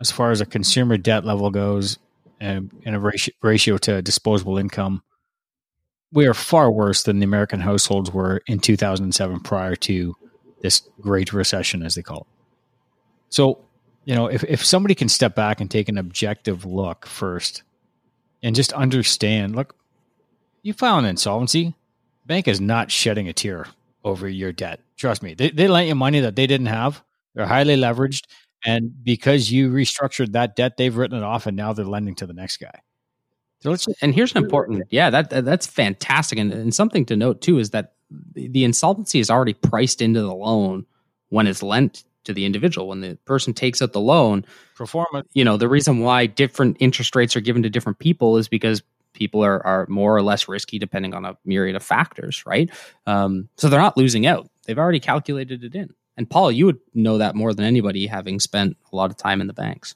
as 0.00 0.10
far 0.10 0.30
as 0.30 0.40
a 0.40 0.46
consumer 0.46 0.96
debt 0.96 1.24
level 1.24 1.50
goes 1.50 1.98
and, 2.40 2.70
and 2.84 2.94
a 2.94 3.00
ratio, 3.00 3.34
ratio 3.42 3.78
to 3.78 4.00
disposable 4.00 4.58
income 4.58 5.02
we 6.12 6.26
are 6.26 6.34
far 6.34 6.70
worse 6.70 7.02
than 7.02 7.18
the 7.18 7.24
american 7.24 7.60
households 7.60 8.10
were 8.12 8.40
in 8.46 8.58
2007 8.60 9.40
prior 9.40 9.74
to 9.74 10.14
this 10.60 10.82
great 11.00 11.32
recession, 11.32 11.82
as 11.82 11.94
they 11.94 12.02
call 12.02 12.20
it. 12.20 12.26
So, 13.30 13.64
you 14.04 14.14
know, 14.14 14.26
if, 14.26 14.42
if 14.44 14.64
somebody 14.64 14.94
can 14.94 15.08
step 15.08 15.34
back 15.34 15.60
and 15.60 15.70
take 15.70 15.88
an 15.88 15.98
objective 15.98 16.64
look 16.64 17.06
first 17.06 17.62
and 18.42 18.56
just 18.56 18.72
understand, 18.72 19.54
look, 19.54 19.74
you 20.62 20.72
file 20.72 20.98
an 20.98 21.04
insolvency, 21.04 21.74
bank 22.26 22.48
is 22.48 22.60
not 22.60 22.90
shedding 22.90 23.28
a 23.28 23.32
tear 23.32 23.66
over 24.04 24.28
your 24.28 24.52
debt. 24.52 24.80
Trust 24.96 25.22
me, 25.22 25.34
they, 25.34 25.50
they 25.50 25.68
lent 25.68 25.88
you 25.88 25.94
money 25.94 26.20
that 26.20 26.36
they 26.36 26.46
didn't 26.46 26.66
have. 26.66 27.02
They're 27.34 27.46
highly 27.46 27.76
leveraged. 27.76 28.24
And 28.64 29.04
because 29.04 29.52
you 29.52 29.70
restructured 29.70 30.32
that 30.32 30.56
debt, 30.56 30.76
they've 30.76 30.96
written 30.96 31.18
it 31.18 31.22
off 31.22 31.46
and 31.46 31.56
now 31.56 31.72
they're 31.72 31.84
lending 31.84 32.14
to 32.16 32.26
the 32.26 32.32
next 32.32 32.56
guy. 32.56 32.80
So 33.60 33.70
let's 33.70 33.88
and 34.02 34.14
here's 34.14 34.32
an 34.36 34.44
important, 34.44 34.84
yeah, 34.90 35.10
that 35.10 35.44
that's 35.44 35.66
fantastic, 35.66 36.38
and, 36.38 36.52
and 36.52 36.72
something 36.72 37.04
to 37.06 37.16
note 37.16 37.40
too 37.40 37.58
is 37.58 37.70
that 37.70 37.94
the 38.10 38.64
insolvency 38.64 39.18
is 39.18 39.30
already 39.30 39.54
priced 39.54 40.00
into 40.00 40.20
the 40.20 40.34
loan 40.34 40.86
when 41.28 41.46
it's 41.46 41.62
lent 41.62 42.04
to 42.24 42.32
the 42.32 42.44
individual. 42.44 42.88
When 42.88 43.00
the 43.00 43.18
person 43.24 43.52
takes 43.52 43.82
out 43.82 43.92
the 43.92 44.00
loan, 44.00 44.44
performance. 44.76 45.28
You 45.34 45.44
know, 45.44 45.56
the 45.56 45.68
reason 45.68 46.00
why 46.00 46.26
different 46.26 46.78
interest 46.80 47.14
rates 47.14 47.36
are 47.36 47.40
given 47.40 47.62
to 47.64 47.70
different 47.70 47.98
people 47.98 48.36
is 48.38 48.48
because 48.48 48.82
people 49.12 49.44
are, 49.44 49.64
are 49.66 49.86
more 49.88 50.16
or 50.16 50.22
less 50.22 50.48
risky 50.48 50.78
depending 50.78 51.12
on 51.12 51.24
a 51.24 51.36
myriad 51.44 51.76
of 51.76 51.82
factors, 51.82 52.44
right? 52.46 52.70
Um, 53.06 53.48
so 53.56 53.68
they're 53.68 53.80
not 53.80 53.96
losing 53.96 54.26
out. 54.26 54.48
They've 54.64 54.78
already 54.78 55.00
calculated 55.00 55.64
it 55.64 55.74
in. 55.74 55.92
And 56.16 56.28
Paul, 56.28 56.50
you 56.50 56.66
would 56.66 56.78
know 56.94 57.18
that 57.18 57.34
more 57.34 57.54
than 57.54 57.64
anybody, 57.64 58.06
having 58.06 58.40
spent 58.40 58.76
a 58.92 58.96
lot 58.96 59.10
of 59.10 59.16
time 59.16 59.40
in 59.40 59.46
the 59.46 59.52
banks. 59.52 59.94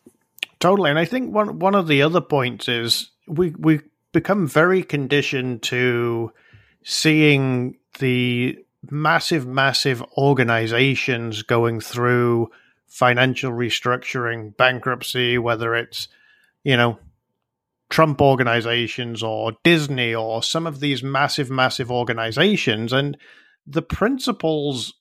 Totally, 0.60 0.90
and 0.90 0.98
I 0.98 1.04
think 1.04 1.34
one 1.34 1.58
one 1.58 1.74
of 1.74 1.88
the 1.88 2.02
other 2.02 2.20
points 2.20 2.68
is 2.68 3.10
we 3.26 3.50
we 3.58 3.80
become 4.12 4.46
very 4.46 4.84
conditioned 4.84 5.62
to 5.64 6.32
seeing 6.84 7.76
the 7.98 8.58
massive, 8.90 9.46
massive 9.46 10.02
organizations 10.16 11.42
going 11.42 11.80
through 11.80 12.50
financial 12.86 13.52
restructuring, 13.52 14.56
bankruptcy, 14.56 15.38
whether 15.38 15.74
it's 15.74 16.08
you 16.64 16.76
know, 16.76 16.98
Trump 17.90 18.20
organizations 18.20 19.22
or 19.22 19.52
Disney 19.64 20.14
or 20.14 20.42
some 20.42 20.66
of 20.66 20.80
these 20.80 21.02
massive, 21.02 21.50
massive 21.50 21.90
organizations. 21.90 22.92
And 22.92 23.16
the 23.66 23.82
principles 23.82 24.94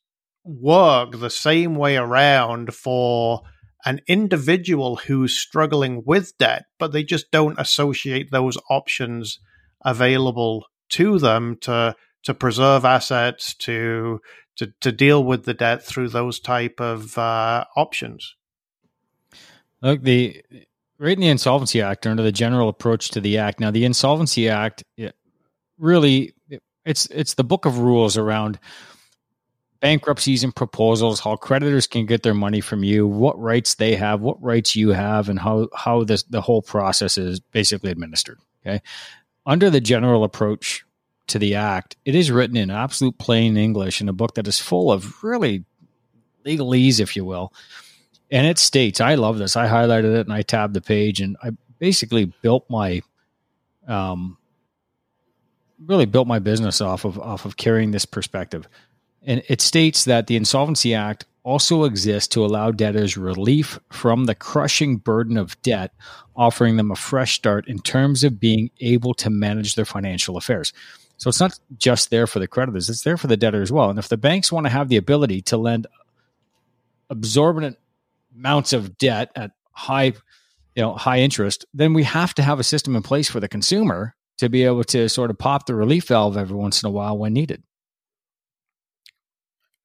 work 0.43 1.19
the 1.19 1.29
same 1.29 1.75
way 1.75 1.97
around 1.97 2.73
for 2.73 3.41
an 3.85 4.01
individual 4.07 4.97
who's 4.97 5.37
struggling 5.37 6.03
with 6.05 6.37
debt, 6.37 6.65
but 6.77 6.91
they 6.91 7.03
just 7.03 7.31
don't 7.31 7.59
associate 7.59 8.29
those 8.31 8.57
options 8.69 9.39
available 9.83 10.65
to 10.89 11.17
them 11.17 11.57
to 11.61 11.95
to 12.23 12.33
preserve 12.33 12.85
assets 12.85 13.53
to 13.55 14.21
to 14.57 14.73
to 14.81 14.91
deal 14.91 15.23
with 15.23 15.45
the 15.45 15.53
debt 15.53 15.83
through 15.83 16.09
those 16.09 16.39
type 16.39 16.79
of 16.79 17.17
uh, 17.17 17.65
options. 17.75 18.35
Look, 19.81 20.03
the 20.03 20.43
right 20.99 21.13
in 21.13 21.21
the 21.21 21.29
Insolvency 21.29 21.81
Act 21.81 22.05
under 22.05 22.23
the 22.23 22.31
general 22.31 22.69
approach 22.69 23.09
to 23.09 23.21
the 23.21 23.37
act. 23.37 23.59
Now, 23.59 23.71
the 23.71 23.85
Insolvency 23.85 24.49
Act 24.49 24.83
it 24.97 25.15
really 25.77 26.33
it's 26.85 27.07
it's 27.07 27.35
the 27.35 27.43
book 27.43 27.65
of 27.65 27.79
rules 27.79 28.17
around 28.17 28.59
bankruptcies 29.79 30.43
and 30.43 30.55
proposals, 30.55 31.19
how 31.19 31.35
creditors 31.35 31.87
can 31.87 32.05
get 32.05 32.21
their 32.21 32.35
money 32.35 32.61
from 32.61 32.83
you, 32.83 33.07
what 33.07 33.39
rights 33.39 33.75
they 33.75 33.95
have, 33.95 34.21
what 34.21 34.41
rights 34.41 34.75
you 34.75 34.89
have, 34.89 35.27
and 35.27 35.39
how 35.39 35.67
how 35.75 36.03
this 36.03 36.23
the 36.23 36.41
whole 36.41 36.61
process 36.61 37.17
is 37.17 37.39
basically 37.39 37.91
administered. 37.91 38.39
Okay, 38.65 38.81
under 39.45 39.69
the 39.69 39.81
general 39.81 40.23
approach 40.23 40.85
to 41.27 41.39
the 41.39 41.55
act, 41.55 41.95
it 42.05 42.15
is 42.15 42.31
written 42.31 42.57
in 42.57 42.69
absolute 42.69 43.17
plain 43.17 43.57
English 43.57 44.01
in 44.01 44.09
a 44.09 44.13
book 44.13 44.35
that 44.35 44.47
is 44.47 44.59
full 44.59 44.91
of 44.91 45.23
really 45.23 45.63
legalese, 46.45 46.99
if 46.99 47.15
you 47.15 47.25
will. 47.25 47.53
And 48.31 48.47
it 48.47 48.57
states, 48.57 49.01
I 49.01 49.15
love 49.15 49.37
this. 49.37 49.55
I 49.55 49.67
highlighted 49.67 50.15
it 50.15 50.27
and 50.27 50.33
I 50.33 50.41
tabbed 50.41 50.73
the 50.73 50.81
page 50.81 51.21
and 51.21 51.37
I 51.43 51.51
basically 51.79 52.25
built 52.41 52.65
my 52.69 53.01
um 53.87 54.37
really 55.87 56.05
built 56.05 56.27
my 56.27 56.39
business 56.39 56.79
off 56.79 57.05
of 57.05 57.19
off 57.19 57.45
of 57.45 57.57
carrying 57.57 57.91
this 57.91 58.05
perspective. 58.05 58.67
And 59.23 59.43
it 59.49 59.61
states 59.61 60.05
that 60.05 60.27
the 60.27 60.35
Insolvency 60.35 60.93
Act 60.93 61.25
also 61.43 61.83
exists 61.85 62.27
to 62.29 62.45
allow 62.45 62.71
debtors 62.71 63.17
relief 63.17 63.79
from 63.91 64.25
the 64.25 64.35
crushing 64.35 64.97
burden 64.97 65.37
of 65.37 65.59
debt, 65.63 65.91
offering 66.35 66.77
them 66.77 66.91
a 66.91 66.95
fresh 66.95 67.33
start 67.33 67.67
in 67.67 67.79
terms 67.79 68.23
of 68.23 68.39
being 68.39 68.69
able 68.79 69.13
to 69.15 69.29
manage 69.29 69.75
their 69.75 69.85
financial 69.85 70.37
affairs. 70.37 70.71
So 71.21 71.29
it's 71.29 71.39
not 71.39 71.59
just 71.77 72.09
there 72.09 72.25
for 72.25 72.39
the 72.39 72.47
creditors, 72.47 72.89
it's 72.89 73.03
there 73.03 73.15
for 73.15 73.27
the 73.27 73.37
debtor 73.37 73.61
as 73.61 73.71
well. 73.71 73.91
And 73.91 73.99
if 73.99 74.09
the 74.09 74.17
banks 74.17 74.51
want 74.51 74.65
to 74.65 74.71
have 74.71 74.89
the 74.89 74.97
ability 74.97 75.43
to 75.43 75.57
lend 75.57 75.85
absorbent 77.11 77.77
amounts 78.35 78.73
of 78.73 78.97
debt 78.97 79.31
at 79.35 79.51
high 79.71 80.13
you 80.75 80.81
know 80.81 80.95
high 80.95 81.19
interest, 81.19 81.63
then 81.75 81.93
we 81.93 82.01
have 82.03 82.33
to 82.33 82.41
have 82.41 82.59
a 82.59 82.63
system 82.63 82.95
in 82.95 83.03
place 83.03 83.29
for 83.29 83.39
the 83.39 83.47
consumer 83.47 84.15
to 84.39 84.49
be 84.49 84.63
able 84.63 84.83
to 84.85 85.07
sort 85.09 85.29
of 85.29 85.37
pop 85.37 85.67
the 85.67 85.75
relief 85.75 86.07
valve 86.07 86.37
every 86.37 86.57
once 86.57 86.81
in 86.81 86.87
a 86.87 86.91
while 86.91 87.15
when 87.15 87.33
needed 87.33 87.61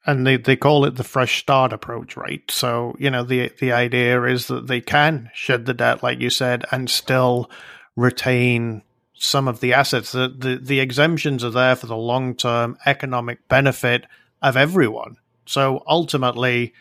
and 0.07 0.27
they, 0.27 0.38
they 0.38 0.57
call 0.57 0.85
it 0.85 0.94
the 0.94 1.05
fresh 1.05 1.40
start 1.40 1.72
approach, 1.72 2.16
right? 2.16 2.49
So, 2.49 2.94
you 2.99 3.11
know, 3.11 3.25
the 3.25 3.53
the 3.59 3.72
idea 3.72 4.22
is 4.22 4.46
that 4.46 4.68
they 4.68 4.81
can 4.81 5.31
shed 5.35 5.66
the 5.66 5.75
debt, 5.75 6.03
like 6.03 6.20
you 6.20 6.31
said, 6.31 6.64
and 6.70 6.88
still 6.88 7.51
retain 7.96 8.83
some 9.16 9.48
of 9.48 9.61
the 9.61 9.72
assets. 9.72 10.12
The 10.12 10.29
the, 10.29 10.57
the 10.57 10.81
exemptions 10.81 11.44
are 11.44 11.50
there 11.50 11.76
for 11.76 11.87
the 11.87 11.96
long 11.96 12.35
term 12.35 12.79
economic 12.87 13.46
benefit 13.48 14.07
of 14.42 14.57
everyone. 14.57 15.16
So 15.46 15.83
ultimately, 15.87 16.74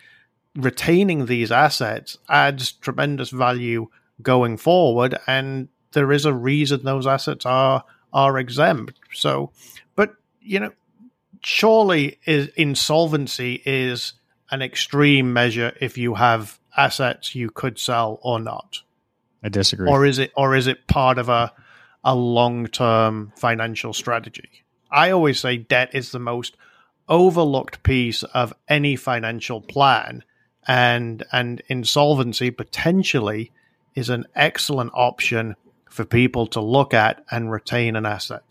retaining 0.55 1.25
these 1.25 1.51
assets 1.51 2.17
adds 2.29 2.71
tremendous 2.71 3.29
value 3.29 3.87
going 4.21 4.57
forward, 4.57 5.17
and 5.27 5.69
there 5.93 6.11
is 6.11 6.25
a 6.25 6.33
reason 6.33 6.83
those 6.83 7.07
assets 7.07 7.45
are 7.45 7.83
are 8.13 8.37
exempt. 8.37 8.99
So, 9.13 9.51
but 9.95 10.15
you 10.41 10.59
know, 10.59 10.71
surely 11.41 12.19
is 12.25 12.47
insolvency 12.55 13.61
is 13.65 14.13
an 14.51 14.61
extreme 14.61 15.33
measure 15.33 15.73
if 15.81 15.97
you 15.97 16.15
have 16.15 16.59
assets 16.77 17.35
you 17.35 17.49
could 17.49 17.79
sell 17.79 18.19
or 18.21 18.39
not. 18.39 18.81
I 19.43 19.49
disagree. 19.49 19.89
Or 19.89 20.05
is 20.05 20.19
it 20.19 20.31
or 20.35 20.55
is 20.55 20.67
it 20.67 20.87
part 20.87 21.17
of 21.17 21.29
a 21.29 21.53
a 22.05 22.15
long-term 22.15 23.33
financial 23.35 23.91
strategy? 23.91 24.63
I 24.89 25.11
always 25.11 25.39
say 25.41 25.57
debt 25.57 25.89
is 25.93 26.11
the 26.11 26.19
most 26.19 26.55
overlooked 27.09 27.83
piece 27.83 28.23
of 28.23 28.53
any 28.69 28.95
financial 28.95 29.59
plan 29.59 30.23
and 30.67 31.23
and 31.31 31.61
insolvency 31.67 32.51
potentially 32.51 33.51
is 33.93 34.09
an 34.09 34.25
excellent 34.35 34.91
option 34.93 35.55
for 35.89 36.05
people 36.05 36.47
to 36.47 36.61
look 36.61 36.93
at 36.93 37.23
and 37.31 37.51
retain 37.51 37.95
an 37.95 38.05
asset. 38.05 38.43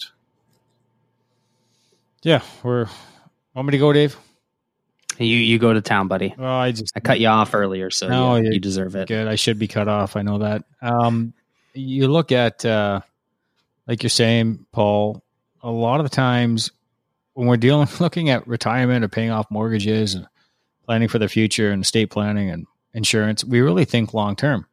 Yeah, 2.22 2.42
we're. 2.62 2.86
Want 3.54 3.66
me 3.66 3.72
to 3.72 3.78
go, 3.78 3.92
Dave? 3.92 4.16
You 5.18 5.36
you 5.36 5.58
go 5.58 5.72
to 5.72 5.80
town, 5.80 6.08
buddy. 6.08 6.34
Well, 6.36 6.50
I 6.50 6.72
just 6.72 6.92
I 6.96 7.00
cut 7.00 7.20
you 7.20 7.28
off 7.28 7.54
earlier, 7.54 7.90
so 7.90 8.08
no, 8.08 8.36
yeah, 8.36 8.50
you 8.50 8.60
deserve 8.60 8.96
it. 8.96 9.08
Good. 9.08 9.28
I 9.28 9.34
should 9.36 9.58
be 9.58 9.68
cut 9.68 9.88
off. 9.88 10.16
I 10.16 10.22
know 10.22 10.38
that. 10.38 10.64
Um, 10.80 11.34
you 11.72 12.08
look 12.08 12.32
at 12.32 12.64
uh, 12.64 13.00
like 13.86 14.02
you're 14.02 14.10
saying, 14.10 14.66
Paul. 14.72 15.22
A 15.62 15.70
lot 15.70 16.00
of 16.00 16.04
the 16.04 16.14
times 16.14 16.70
when 17.34 17.48
we're 17.48 17.56
dealing, 17.56 17.88
looking 18.00 18.30
at 18.30 18.46
retirement 18.46 19.04
or 19.04 19.08
paying 19.08 19.30
off 19.30 19.50
mortgages 19.50 20.14
and 20.14 20.26
planning 20.84 21.08
for 21.08 21.18
the 21.18 21.28
future 21.28 21.70
and 21.70 21.82
estate 21.82 22.10
planning 22.10 22.50
and 22.50 22.66
insurance, 22.92 23.44
we 23.44 23.60
really 23.60 23.84
think 23.84 24.14
long 24.14 24.36
term. 24.36 24.66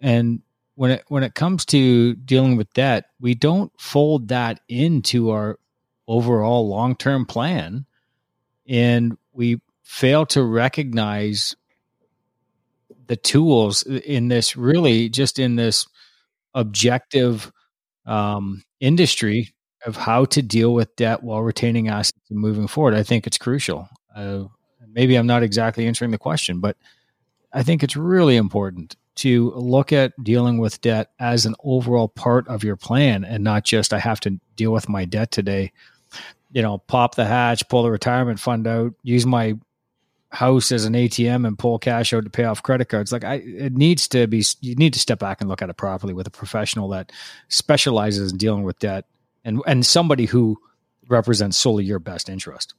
And 0.00 0.42
when 0.74 0.92
it 0.92 1.04
when 1.08 1.24
it 1.24 1.34
comes 1.34 1.64
to 1.66 2.14
dealing 2.14 2.56
with 2.56 2.72
debt, 2.72 3.06
we 3.20 3.34
don't 3.34 3.72
fold 3.80 4.28
that 4.28 4.60
into 4.68 5.30
our 5.30 5.58
overall 6.06 6.68
long 6.68 6.94
term 6.94 7.26
plan. 7.26 7.84
And 8.68 9.16
we 9.32 9.60
fail 9.82 10.26
to 10.26 10.42
recognize 10.42 11.56
the 13.06 13.16
tools 13.16 13.82
in 13.82 14.28
this 14.28 14.56
really 14.56 15.08
just 15.08 15.38
in 15.38 15.56
this 15.56 15.86
objective 16.54 17.50
um, 18.08 18.62
industry 18.80 19.54
of 19.86 19.96
how 19.96 20.24
to 20.24 20.42
deal 20.42 20.74
with 20.74 20.94
debt 20.96 21.22
while 21.22 21.42
retaining 21.42 21.88
assets 21.88 22.18
and 22.30 22.38
moving 22.38 22.66
forward. 22.66 22.94
I 22.94 23.02
think 23.02 23.26
it's 23.26 23.38
crucial. 23.38 23.88
Uh, 24.14 24.44
maybe 24.92 25.14
I'm 25.14 25.26
not 25.26 25.42
exactly 25.42 25.86
answering 25.86 26.10
the 26.10 26.18
question, 26.18 26.58
but 26.58 26.76
I 27.52 27.62
think 27.62 27.82
it's 27.82 27.96
really 27.96 28.36
important 28.36 28.96
to 29.16 29.52
look 29.52 29.92
at 29.92 30.12
dealing 30.22 30.58
with 30.58 30.80
debt 30.80 31.10
as 31.20 31.46
an 31.46 31.54
overall 31.62 32.08
part 32.08 32.46
of 32.48 32.64
your 32.64 32.76
plan 32.76 33.24
and 33.24 33.44
not 33.44 33.64
just 33.64 33.92
I 33.92 33.98
have 33.98 34.20
to 34.20 34.40
deal 34.56 34.72
with 34.72 34.88
my 34.88 35.04
debt 35.04 35.30
today 35.30 35.72
you 36.50 36.62
know, 36.62 36.78
pop 36.78 37.14
the 37.14 37.26
hatch, 37.26 37.68
pull 37.68 37.82
the 37.82 37.90
retirement 37.90 38.40
fund 38.40 38.66
out, 38.66 38.94
use 39.02 39.26
my 39.26 39.54
house 40.30 40.72
as 40.72 40.84
an 40.84 40.92
ATM 40.92 41.46
and 41.46 41.58
pull 41.58 41.78
cash 41.78 42.12
out 42.12 42.24
to 42.24 42.30
pay 42.30 42.44
off 42.44 42.62
credit 42.62 42.88
cards. 42.88 43.12
Like 43.12 43.24
I, 43.24 43.34
it 43.36 43.72
needs 43.72 44.08
to 44.08 44.26
be, 44.26 44.44
you 44.60 44.74
need 44.74 44.92
to 44.92 44.98
step 44.98 45.18
back 45.18 45.40
and 45.40 45.48
look 45.48 45.62
at 45.62 45.70
it 45.70 45.76
properly 45.76 46.12
with 46.12 46.26
a 46.26 46.30
professional 46.30 46.88
that 46.90 47.12
specializes 47.48 48.32
in 48.32 48.38
dealing 48.38 48.62
with 48.62 48.78
debt 48.78 49.06
and, 49.44 49.62
and 49.66 49.84
somebody 49.86 50.26
who 50.26 50.58
represents 51.08 51.56
solely 51.56 51.84
your 51.84 51.98
best 51.98 52.28
interest. 52.28 52.74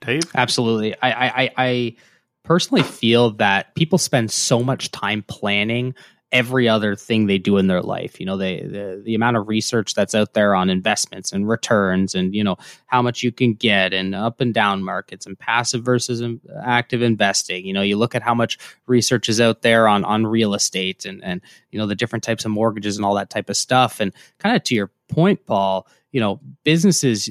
Dave? 0.00 0.22
Absolutely. 0.34 0.94
I, 1.00 1.28
I, 1.28 1.50
I 1.56 1.96
personally 2.42 2.82
feel 2.82 3.30
that 3.32 3.74
people 3.74 3.98
spend 3.98 4.30
so 4.30 4.62
much 4.62 4.90
time 4.90 5.24
planning 5.26 5.94
every 6.34 6.68
other 6.68 6.96
thing 6.96 7.26
they 7.26 7.38
do 7.38 7.58
in 7.58 7.68
their 7.68 7.80
life. 7.80 8.18
You 8.18 8.26
know, 8.26 8.36
they, 8.36 8.60
the 8.60 9.00
the 9.02 9.14
amount 9.14 9.36
of 9.36 9.48
research 9.48 9.94
that's 9.94 10.16
out 10.16 10.34
there 10.34 10.54
on 10.56 10.68
investments 10.68 11.32
and 11.32 11.48
returns, 11.48 12.14
and 12.14 12.34
you 12.34 12.42
know 12.42 12.56
how 12.86 13.00
much 13.00 13.22
you 13.22 13.30
can 13.30 13.54
get, 13.54 13.94
and 13.94 14.14
up 14.14 14.40
and 14.40 14.52
down 14.52 14.82
markets, 14.82 15.26
and 15.26 15.38
passive 15.38 15.84
versus 15.84 16.20
active 16.62 17.00
investing. 17.00 17.64
You 17.64 17.72
know, 17.72 17.82
you 17.82 17.96
look 17.96 18.16
at 18.16 18.22
how 18.22 18.34
much 18.34 18.58
research 18.86 19.28
is 19.28 19.40
out 19.40 19.62
there 19.62 19.86
on 19.86 20.04
on 20.04 20.26
real 20.26 20.54
estate, 20.54 21.06
and 21.06 21.22
and 21.22 21.40
you 21.70 21.78
know 21.78 21.86
the 21.86 21.94
different 21.94 22.24
types 22.24 22.44
of 22.44 22.50
mortgages 22.50 22.96
and 22.96 23.06
all 23.06 23.14
that 23.14 23.30
type 23.30 23.48
of 23.48 23.56
stuff. 23.56 24.00
And 24.00 24.12
kind 24.38 24.56
of 24.56 24.64
to 24.64 24.74
your 24.74 24.90
point, 25.08 25.46
Paul, 25.46 25.86
you 26.10 26.20
know, 26.20 26.40
businesses, 26.64 27.30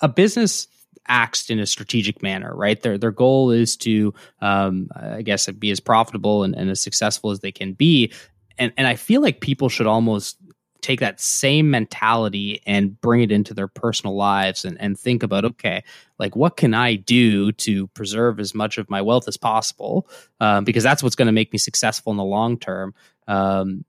a 0.00 0.08
business 0.08 0.68
acts 1.08 1.50
in 1.50 1.58
a 1.58 1.66
strategic 1.66 2.22
manner, 2.22 2.54
right? 2.54 2.80
Their 2.80 2.98
their 2.98 3.10
goal 3.10 3.50
is 3.50 3.76
to, 3.78 4.14
um, 4.40 4.88
I 4.94 5.22
guess, 5.22 5.46
be 5.50 5.70
as 5.70 5.80
profitable 5.80 6.44
and, 6.44 6.54
and 6.54 6.70
as 6.70 6.80
successful 6.80 7.30
as 7.30 7.40
they 7.40 7.52
can 7.52 7.72
be. 7.72 8.12
And 8.58 8.72
and 8.76 8.86
I 8.86 8.96
feel 8.96 9.20
like 9.20 9.40
people 9.40 9.68
should 9.68 9.86
almost 9.86 10.38
take 10.80 11.00
that 11.00 11.20
same 11.20 11.70
mentality 11.70 12.62
and 12.66 13.00
bring 13.00 13.22
it 13.22 13.32
into 13.32 13.52
their 13.52 13.68
personal 13.68 14.14
lives 14.14 14.64
and, 14.64 14.80
and 14.80 14.98
think 14.98 15.22
about 15.22 15.44
okay 15.44 15.82
like 16.18 16.36
what 16.36 16.56
can 16.56 16.72
i 16.72 16.94
do 16.94 17.50
to 17.52 17.88
preserve 17.88 18.38
as 18.38 18.54
much 18.54 18.78
of 18.78 18.88
my 18.88 19.02
wealth 19.02 19.26
as 19.26 19.36
possible 19.36 20.08
um, 20.40 20.64
because 20.64 20.82
that's 20.82 21.02
what's 21.02 21.16
going 21.16 21.26
to 21.26 21.32
make 21.32 21.52
me 21.52 21.58
successful 21.58 22.12
in 22.12 22.16
the 22.16 22.24
long 22.24 22.58
term 22.58 22.94
um, 23.26 23.84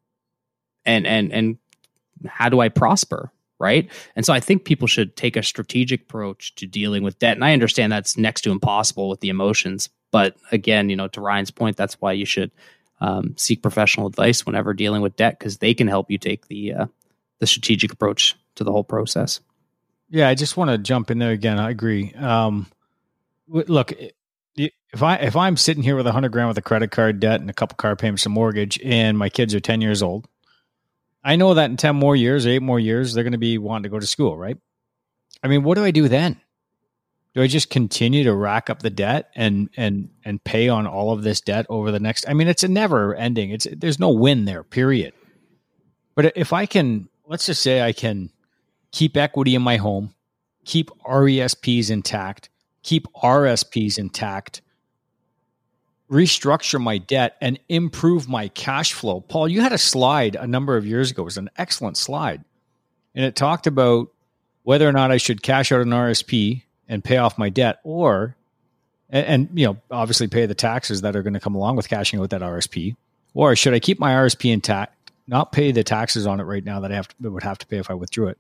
and 0.85 1.05
and 1.05 1.31
and 1.31 1.57
how 2.25 2.49
do 2.49 2.59
i 2.59 2.69
prosper 2.69 3.31
right? 3.59 3.91
And 4.15 4.25
so 4.25 4.33
I 4.33 4.39
think 4.39 4.65
people 4.65 4.87
should 4.87 5.15
take 5.15 5.35
a 5.35 5.43
strategic 5.43 6.01
approach 6.03 6.55
to 6.55 6.65
dealing 6.65 7.03
with 7.03 7.19
debt. 7.19 7.35
And 7.35 7.43
I 7.43 7.53
understand 7.53 7.91
that's 7.91 8.17
next 8.17 8.41
to 8.41 8.51
impossible 8.51 9.09
with 9.09 9.19
the 9.19 9.29
emotions, 9.29 9.89
but 10.11 10.35
again, 10.51 10.89
you 10.89 10.95
know, 10.95 11.07
to 11.09 11.21
Ryan's 11.21 11.51
point, 11.51 11.77
that's 11.77 11.99
why 12.01 12.13
you 12.13 12.25
should 12.25 12.51
um, 13.01 13.35
seek 13.37 13.61
professional 13.61 14.07
advice 14.07 14.45
whenever 14.45 14.73
dealing 14.73 15.01
with 15.01 15.15
debt 15.15 15.37
because 15.39 15.57
they 15.57 15.73
can 15.73 15.87
help 15.87 16.09
you 16.09 16.17
take 16.17 16.47
the 16.47 16.73
uh, 16.73 16.85
the 17.39 17.47
strategic 17.47 17.93
approach 17.93 18.35
to 18.55 18.63
the 18.63 18.71
whole 18.71 18.83
process. 18.83 19.39
Yeah, 20.09 20.27
I 20.27 20.35
just 20.35 20.57
want 20.57 20.71
to 20.71 20.77
jump 20.77 21.11
in 21.11 21.19
there 21.19 21.31
again. 21.31 21.59
I 21.59 21.69
agree. 21.69 22.13
Um, 22.13 22.67
look, 23.47 23.93
if 24.57 25.03
I 25.03 25.15
if 25.15 25.35
I'm 25.35 25.55
sitting 25.55 25.83
here 25.83 25.95
with 25.95 26.07
a 26.07 26.11
hundred 26.11 26.31
grand 26.31 26.49
with 26.49 26.57
a 26.57 26.63
credit 26.63 26.91
card 26.91 27.19
debt 27.19 27.41
and 27.41 27.49
a 27.49 27.53
couple 27.53 27.75
car 27.75 27.95
payments 27.95 28.25
and 28.25 28.33
mortgage, 28.33 28.79
and 28.83 29.17
my 29.17 29.29
kids 29.29 29.53
are 29.53 29.59
ten 29.59 29.81
years 29.81 30.01
old, 30.01 30.27
I 31.23 31.35
know 31.35 31.53
that 31.53 31.69
in 31.69 31.77
ten 31.77 31.95
more 31.95 32.15
years, 32.15 32.47
eight 32.47 32.61
more 32.61 32.79
years, 32.79 33.13
they're 33.13 33.23
going 33.23 33.33
to 33.33 33.37
be 33.37 33.57
wanting 33.57 33.83
to 33.83 33.89
go 33.89 33.99
to 33.99 34.07
school, 34.07 34.37
right? 34.37 34.57
I 35.43 35.47
mean, 35.47 35.63
what 35.63 35.75
do 35.75 35.83
I 35.83 35.91
do 35.91 36.07
then? 36.07 36.39
Do 37.33 37.41
I 37.41 37.47
just 37.47 37.69
continue 37.69 38.23
to 38.23 38.33
rack 38.33 38.69
up 38.69 38.81
the 38.81 38.89
debt 38.89 39.29
and 39.35 39.69
and 39.77 40.09
and 40.25 40.43
pay 40.43 40.69
on 40.69 40.87
all 40.87 41.11
of 41.11 41.23
this 41.23 41.41
debt 41.41 41.65
over 41.69 41.91
the 41.91 41.99
next? 41.99 42.27
I 42.27 42.33
mean, 42.33 42.47
it's 42.47 42.63
a 42.63 42.67
never 42.67 43.13
ending. 43.15 43.51
It's 43.51 43.67
there's 43.71 43.99
no 43.99 44.09
win 44.09 44.45
there. 44.45 44.63
Period. 44.63 45.13
But 46.15 46.33
if 46.35 46.51
I 46.51 46.65
can, 46.65 47.07
let's 47.27 47.45
just 47.45 47.61
say 47.61 47.81
I 47.81 47.93
can 47.93 48.31
keep 48.91 49.15
equity 49.15 49.55
in 49.55 49.61
my 49.61 49.77
home, 49.77 50.15
keep 50.65 50.89
RESPs 51.05 51.89
intact, 51.89 52.49
keep 52.83 53.07
RSPs 53.13 53.97
intact, 53.97 54.61
restructure 56.09 56.81
my 56.81 56.97
debt, 56.97 57.37
and 57.39 57.59
improve 57.69 58.27
my 58.27 58.47
cash 58.49 58.93
flow. 58.93 59.21
Paul, 59.21 59.47
you 59.47 59.61
had 59.61 59.73
a 59.73 59.77
slide 59.77 60.35
a 60.35 60.47
number 60.47 60.75
of 60.75 60.85
years 60.85 61.11
ago. 61.11 61.21
It 61.21 61.25
was 61.25 61.37
an 61.37 61.49
excellent 61.57 61.97
slide. 61.97 62.43
And 63.13 63.23
it 63.23 63.35
talked 63.35 63.67
about 63.67 64.09
whether 64.63 64.87
or 64.87 64.91
not 64.91 65.11
I 65.11 65.17
should 65.17 65.41
cash 65.41 65.71
out 65.71 65.81
an 65.81 65.89
RSP 65.89 66.63
and 66.87 67.03
pay 67.03 67.17
off 67.17 67.37
my 67.37 67.49
debt 67.49 67.79
or 67.83 68.35
and, 69.09 69.25
and 69.25 69.59
you 69.59 69.65
know 69.65 69.77
obviously 69.89 70.27
pay 70.27 70.45
the 70.45 70.55
taxes 70.55 71.01
that 71.01 71.15
are 71.15 71.23
going 71.23 71.33
to 71.33 71.39
come 71.39 71.55
along 71.55 71.75
with 71.75 71.87
cashing 71.87 72.19
out 72.19 72.31
that 72.31 72.41
RSP 72.41 72.95
or 73.33 73.55
should 73.55 73.73
I 73.73 73.79
keep 73.79 73.99
my 73.99 74.11
RSP 74.11 74.51
intact 74.51 75.11
not 75.27 75.51
pay 75.51 75.71
the 75.71 75.83
taxes 75.83 76.25
on 76.25 76.39
it 76.39 76.43
right 76.43 76.63
now 76.63 76.79
that 76.79 76.91
I 76.91 76.95
have 76.95 77.07
to, 77.07 77.31
would 77.31 77.43
have 77.43 77.59
to 77.59 77.67
pay 77.67 77.77
if 77.77 77.89
I 77.89 77.93
withdrew 77.93 78.27
it 78.27 78.37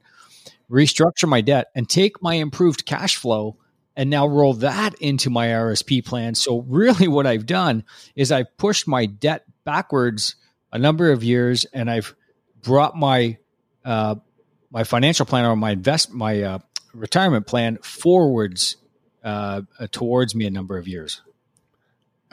restructure 0.69 1.27
my 1.27 1.41
debt 1.41 1.69
and 1.75 1.87
take 1.87 2.21
my 2.21 2.35
improved 2.35 2.85
cash 2.85 3.15
flow 3.15 3.55
and 3.95 4.09
now 4.09 4.27
roll 4.27 4.53
that 4.55 4.95
into 4.95 5.29
my 5.29 5.47
RSP 5.47 6.05
plan. 6.05 6.35
So 6.35 6.61
really 6.67 7.07
what 7.07 7.27
I've 7.27 7.45
done 7.45 7.83
is 8.15 8.31
I've 8.31 8.55
pushed 8.57 8.87
my 8.87 9.05
debt 9.05 9.45
backwards 9.65 10.35
a 10.71 10.77
number 10.77 11.11
of 11.11 11.23
years 11.23 11.65
and 11.73 11.89
I've 11.89 12.15
brought 12.61 12.95
my 12.95 13.37
uh, 13.83 14.15
my 14.71 14.83
financial 14.83 15.25
plan 15.25 15.45
or 15.45 15.55
my 15.55 15.71
invest 15.71 16.11
my 16.11 16.41
uh, 16.41 16.59
retirement 16.93 17.47
plan 17.47 17.77
forwards 17.81 18.77
uh, 19.23 19.61
towards 19.91 20.35
me 20.35 20.45
a 20.45 20.51
number 20.51 20.77
of 20.77 20.87
years. 20.87 21.21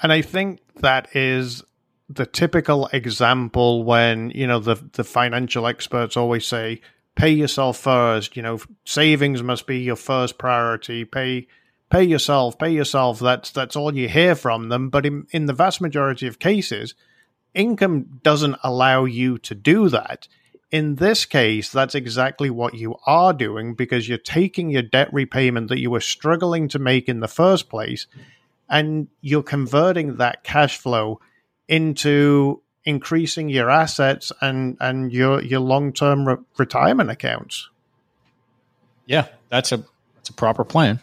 And 0.03 0.13
I 0.13 0.23
think 0.23 0.61
that 0.77 1.17
is 1.17 1.63
the 2.09 2.27
typical 2.27 2.89
example 2.93 3.83
when 3.85 4.31
you 4.31 4.47
know 4.47 4.61
the 4.61 4.77
the 4.93 5.05
financial 5.05 5.67
experts 5.67 6.17
always 6.17 6.47
say 6.47 6.81
pay 7.17 7.31
yourself 7.31 7.79
first. 7.79 8.37
You 8.37 8.43
know, 8.43 8.61
savings 8.85 9.43
must 9.43 9.67
be 9.67 9.81
your 9.81 9.97
first 9.97 10.39
priority. 10.39 11.05
Pay 11.05 11.49
pay 11.91 12.05
yourself, 12.05 12.59
pay 12.59 12.71
yourself. 12.71 13.19
That's 13.19 13.51
that's 13.51 13.75
all 13.75 13.95
you 13.95 14.09
hear 14.09 14.37
from 14.37 14.69
them. 14.69 14.91
But 14.91 15.05
in, 15.05 15.27
in 15.33 15.47
the 15.47 15.53
vast 15.53 15.81
majority 15.81 16.29
of 16.29 16.39
cases, 16.39 16.95
income 17.55 18.21
doesn't 18.23 18.57
allow 18.63 19.05
you 19.05 19.39
to 19.39 19.55
do 19.55 19.89
that. 19.89 20.29
In 20.71 20.97
this 20.97 21.25
case, 21.25 21.71
that's 21.71 21.95
exactly 21.95 22.51
what 22.51 22.75
you 22.75 22.97
are 23.07 23.33
doing 23.33 23.75
because 23.75 24.09
you're 24.09 24.19
taking 24.19 24.69
your 24.69 24.83
debt 24.83 25.13
repayment 25.13 25.69
that 25.69 25.79
you 25.79 25.91
were 25.91 26.01
struggling 26.01 26.69
to 26.69 26.79
make 26.79 27.09
in 27.09 27.21
the 27.21 27.29
first 27.29 27.69
place 27.69 28.07
and 28.69 29.07
you're 29.21 29.45
converting 29.45 30.17
that 30.17 30.43
cash 30.43 30.77
flow 30.77 31.21
into 31.69 32.63
increasing 32.87 33.49
your 33.49 33.69
assets 33.69 34.33
and 34.41 34.77
and 34.81 35.13
your 35.13 35.43
your 35.43 35.61
long 35.61 35.93
term 35.93 36.27
re- 36.27 36.37
retirement 36.57 37.11
accounts. 37.11 37.69
Yeah, 39.05 39.27
that's 39.51 39.73
a 39.73 39.85
that's 40.15 40.31
a 40.31 40.33
proper 40.33 40.65
plan. 40.65 41.01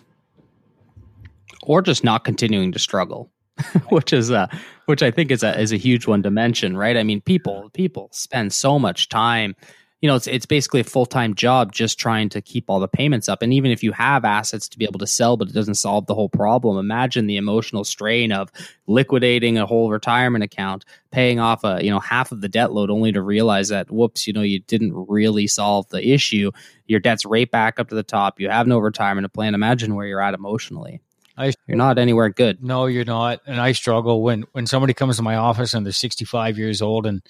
Or 1.62 1.82
just 1.82 2.04
not 2.04 2.26
continuing 2.26 2.72
to 2.72 2.80
struggle, 2.80 3.30
which 3.90 4.12
is 4.12 4.32
a 4.32 4.50
which 4.86 5.04
I 5.04 5.12
think 5.12 5.30
is 5.30 5.44
a 5.44 5.60
is 5.60 5.72
a 5.72 5.78
huge 5.78 6.08
one 6.08 6.24
to 6.24 6.32
mention, 6.32 6.76
right? 6.76 6.98
I 6.98 7.04
mean, 7.04 7.22
people 7.22 7.70
people 7.74 8.10
spend 8.12 8.54
so 8.54 8.80
much 8.80 9.10
time 9.10 9.56
you 10.04 10.10
know, 10.10 10.16
it's 10.16 10.28
it's 10.28 10.46
basically 10.46 10.82
a 10.82 10.84
full 10.84 11.06
time 11.06 11.34
job 11.34 11.72
just 11.72 11.98
trying 11.98 12.28
to 12.28 12.42
keep 12.42 12.66
all 12.68 12.82
the 12.82 12.90
payments 12.90 13.30
up. 13.30 13.42
And 13.42 13.54
even 13.54 13.72
if 13.72 13.82
you 13.82 13.94
have 13.94 14.26
assets 14.26 14.68
to 14.68 14.78
be 14.78 14.84
able 14.84 15.00
to 15.00 15.08
sell, 15.08 15.38
but 15.38 15.48
it 15.48 15.54
doesn't 15.54 15.76
solve 15.76 16.08
the 16.08 16.14
whole 16.14 16.28
problem, 16.28 16.78
imagine 16.78 17.26
the 17.26 17.38
emotional 17.38 17.86
strain 17.86 18.34
of 18.34 18.52
liquidating 18.86 19.58
a 19.58 19.66
whole 19.66 19.90
retirement 19.90 20.44
account, 20.44 20.84
paying 21.12 21.40
off 21.40 21.64
a 21.64 21.82
you 21.82 21.90
know 21.90 22.02
half 22.02 22.34
of 22.34 22.42
the 22.42 22.50
debt 22.50 22.74
load, 22.74 22.90
only 22.90 23.14
to 23.14 23.22
realize 23.22 23.70
that 23.70 23.90
whoops, 23.90 24.28
you 24.28 24.34
know, 24.34 24.42
you 24.42 24.60
didn't 24.60 24.92
really 25.08 25.48
solve 25.48 25.88
the 25.88 26.06
issue. 26.06 26.52
Your 26.86 27.00
debt's 27.00 27.26
right 27.26 27.50
back 27.50 27.80
up 27.80 27.88
to 27.88 27.96
the 27.96 28.04
top. 28.04 28.42
You 28.42 28.50
have 28.50 28.68
no 28.68 28.80
retirement 28.80 29.32
plan. 29.32 29.56
Imagine 29.56 29.96
where 29.96 30.06
you're 30.06 30.22
at 30.22 30.34
emotionally. 30.34 31.00
I, 31.38 31.54
you're 31.66 31.78
not 31.78 31.98
anywhere 31.98 32.28
good. 32.28 32.62
No, 32.62 32.88
you're 32.88 33.06
not. 33.06 33.40
And 33.48 33.62
I 33.62 33.72
struggle 33.72 34.22
when 34.22 34.44
when 34.52 34.68
somebody 34.68 34.94
comes 34.94 35.16
to 35.16 35.24
my 35.24 35.38
office 35.38 35.74
and 35.74 35.86
they're 35.86 35.94
65 35.94 36.58
years 36.58 36.82
old 36.82 37.06
and 37.06 37.22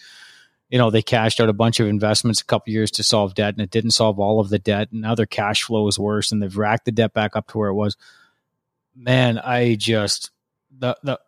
you 0.74 0.80
know, 0.80 0.90
they 0.90 1.04
cashed 1.04 1.40
out 1.40 1.50
a 1.50 1.54
bunch 1.54 1.80
of 1.80 1.88
investments 1.88 2.42
a 2.42 2.46
couple 2.46 2.74
years 2.74 2.90
to 2.90 3.04
solve 3.04 3.36
debt 3.36 3.54
and 3.54 3.62
it 3.62 3.70
didn't 3.70 3.92
solve 3.92 4.20
all 4.20 4.40
of 4.40 4.50
the 4.50 4.58
debt. 4.58 4.92
And 4.92 5.02
now 5.02 5.14
their 5.14 5.28
cash 5.28 5.62
flow 5.62 5.88
is 5.88 6.00
worse 6.00 6.32
and 6.32 6.42
they've 6.42 6.58
racked 6.58 6.86
the 6.86 6.92
debt 6.92 7.14
back 7.14 7.36
up 7.36 7.48
to 7.50 7.60
where 7.60 7.70
it 7.70 7.76
was. 7.76 7.96
Man, 8.96 9.38
I 9.38 9.76
just, 9.76 10.32
the, 10.76 10.98
the, 11.04 11.20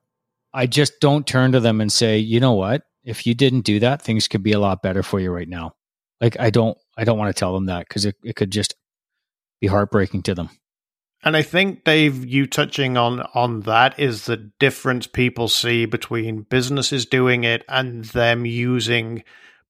I 0.51 0.65
just 0.65 0.99
don't 0.99 1.27
turn 1.27 1.51
to 1.51 1.59
them 1.59 1.79
and 1.79 1.91
say, 1.91 2.17
you 2.17 2.39
know 2.39 2.53
what? 2.53 2.87
If 3.03 3.27
you 3.27 3.35
didn't 3.35 3.61
do 3.61 3.81
that, 3.81 4.01
things 4.01 4.27
could 4.27 4.41
be 4.41 4.53
a 4.53 4.59
lot 4.59 4.81
better 4.81 5.03
for 5.03 5.19
you 5.19 5.29
right 5.29 5.47
now. 5.47 5.75
Like 6.19 6.39
I 6.39 6.49
don't, 6.49 6.75
I 6.97 7.03
don't 7.03 7.19
want 7.19 7.29
to 7.29 7.39
tell 7.39 7.53
them 7.53 7.67
that 7.67 7.87
because 7.87 8.05
it, 8.05 8.15
it 8.23 8.35
could 8.35 8.49
just 8.49 8.73
be 9.61 9.67
heartbreaking 9.67 10.23
to 10.23 10.33
them. 10.33 10.49
And 11.25 11.35
I 11.35 11.41
think 11.41 11.83
Dave, 11.83 12.23
you 12.23 12.45
touching 12.45 12.97
on 12.97 13.21
on 13.33 13.61
that 13.61 13.99
is 13.99 14.25
the 14.25 14.37
difference 14.37 15.07
people 15.07 15.47
see 15.47 15.85
between 15.85 16.43
businesses 16.43 17.07
doing 17.07 17.43
it 17.43 17.65
and 17.67 18.05
them 18.05 18.45
using 18.45 19.23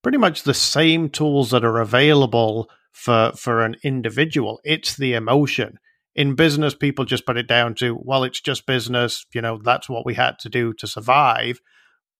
pretty 0.04 0.18
much 0.18 0.44
the 0.44 0.54
same 0.54 1.10
tools 1.10 1.52
that 1.52 1.64
are 1.64 1.80
available 1.80 2.70
for 2.92 3.32
for 3.38 3.64
an 3.64 3.78
individual. 3.84 4.60
It's 4.66 4.98
the 4.98 5.14
emotion. 5.14 5.80
In 6.14 6.36
business, 6.36 6.74
people 6.74 7.06
just 7.06 7.26
put 7.26 7.38
it 7.38 7.48
down 7.48 7.76
to, 7.76 7.98
well, 8.02 8.24
it's 8.24 8.40
just 8.40 8.66
business, 8.66 9.26
you 9.34 9.42
know, 9.42 9.58
that's 9.62 9.90
what 9.90 10.06
we 10.06 10.14
had 10.14 10.40
to 10.40 10.50
do 10.50 10.74
to 10.74 10.88
survive. 10.88 11.62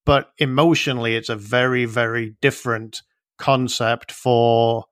But 0.06 0.32
emotionally, 0.38 1.16
it's 1.16 1.30
a 1.30 1.36
very, 1.36 1.86
very 1.86 2.36
different 2.42 3.02
concept 3.38 4.12
for 4.12 4.86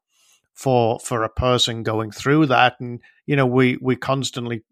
for 0.54 1.00
for 1.00 1.24
a 1.24 1.30
person 1.30 1.84
going 1.84 2.12
through 2.12 2.48
that. 2.48 2.80
And 2.80 3.02
you 3.26 3.36
know 3.36 3.46
we 3.46 3.78
we 3.82 3.96
constantly 3.96 4.64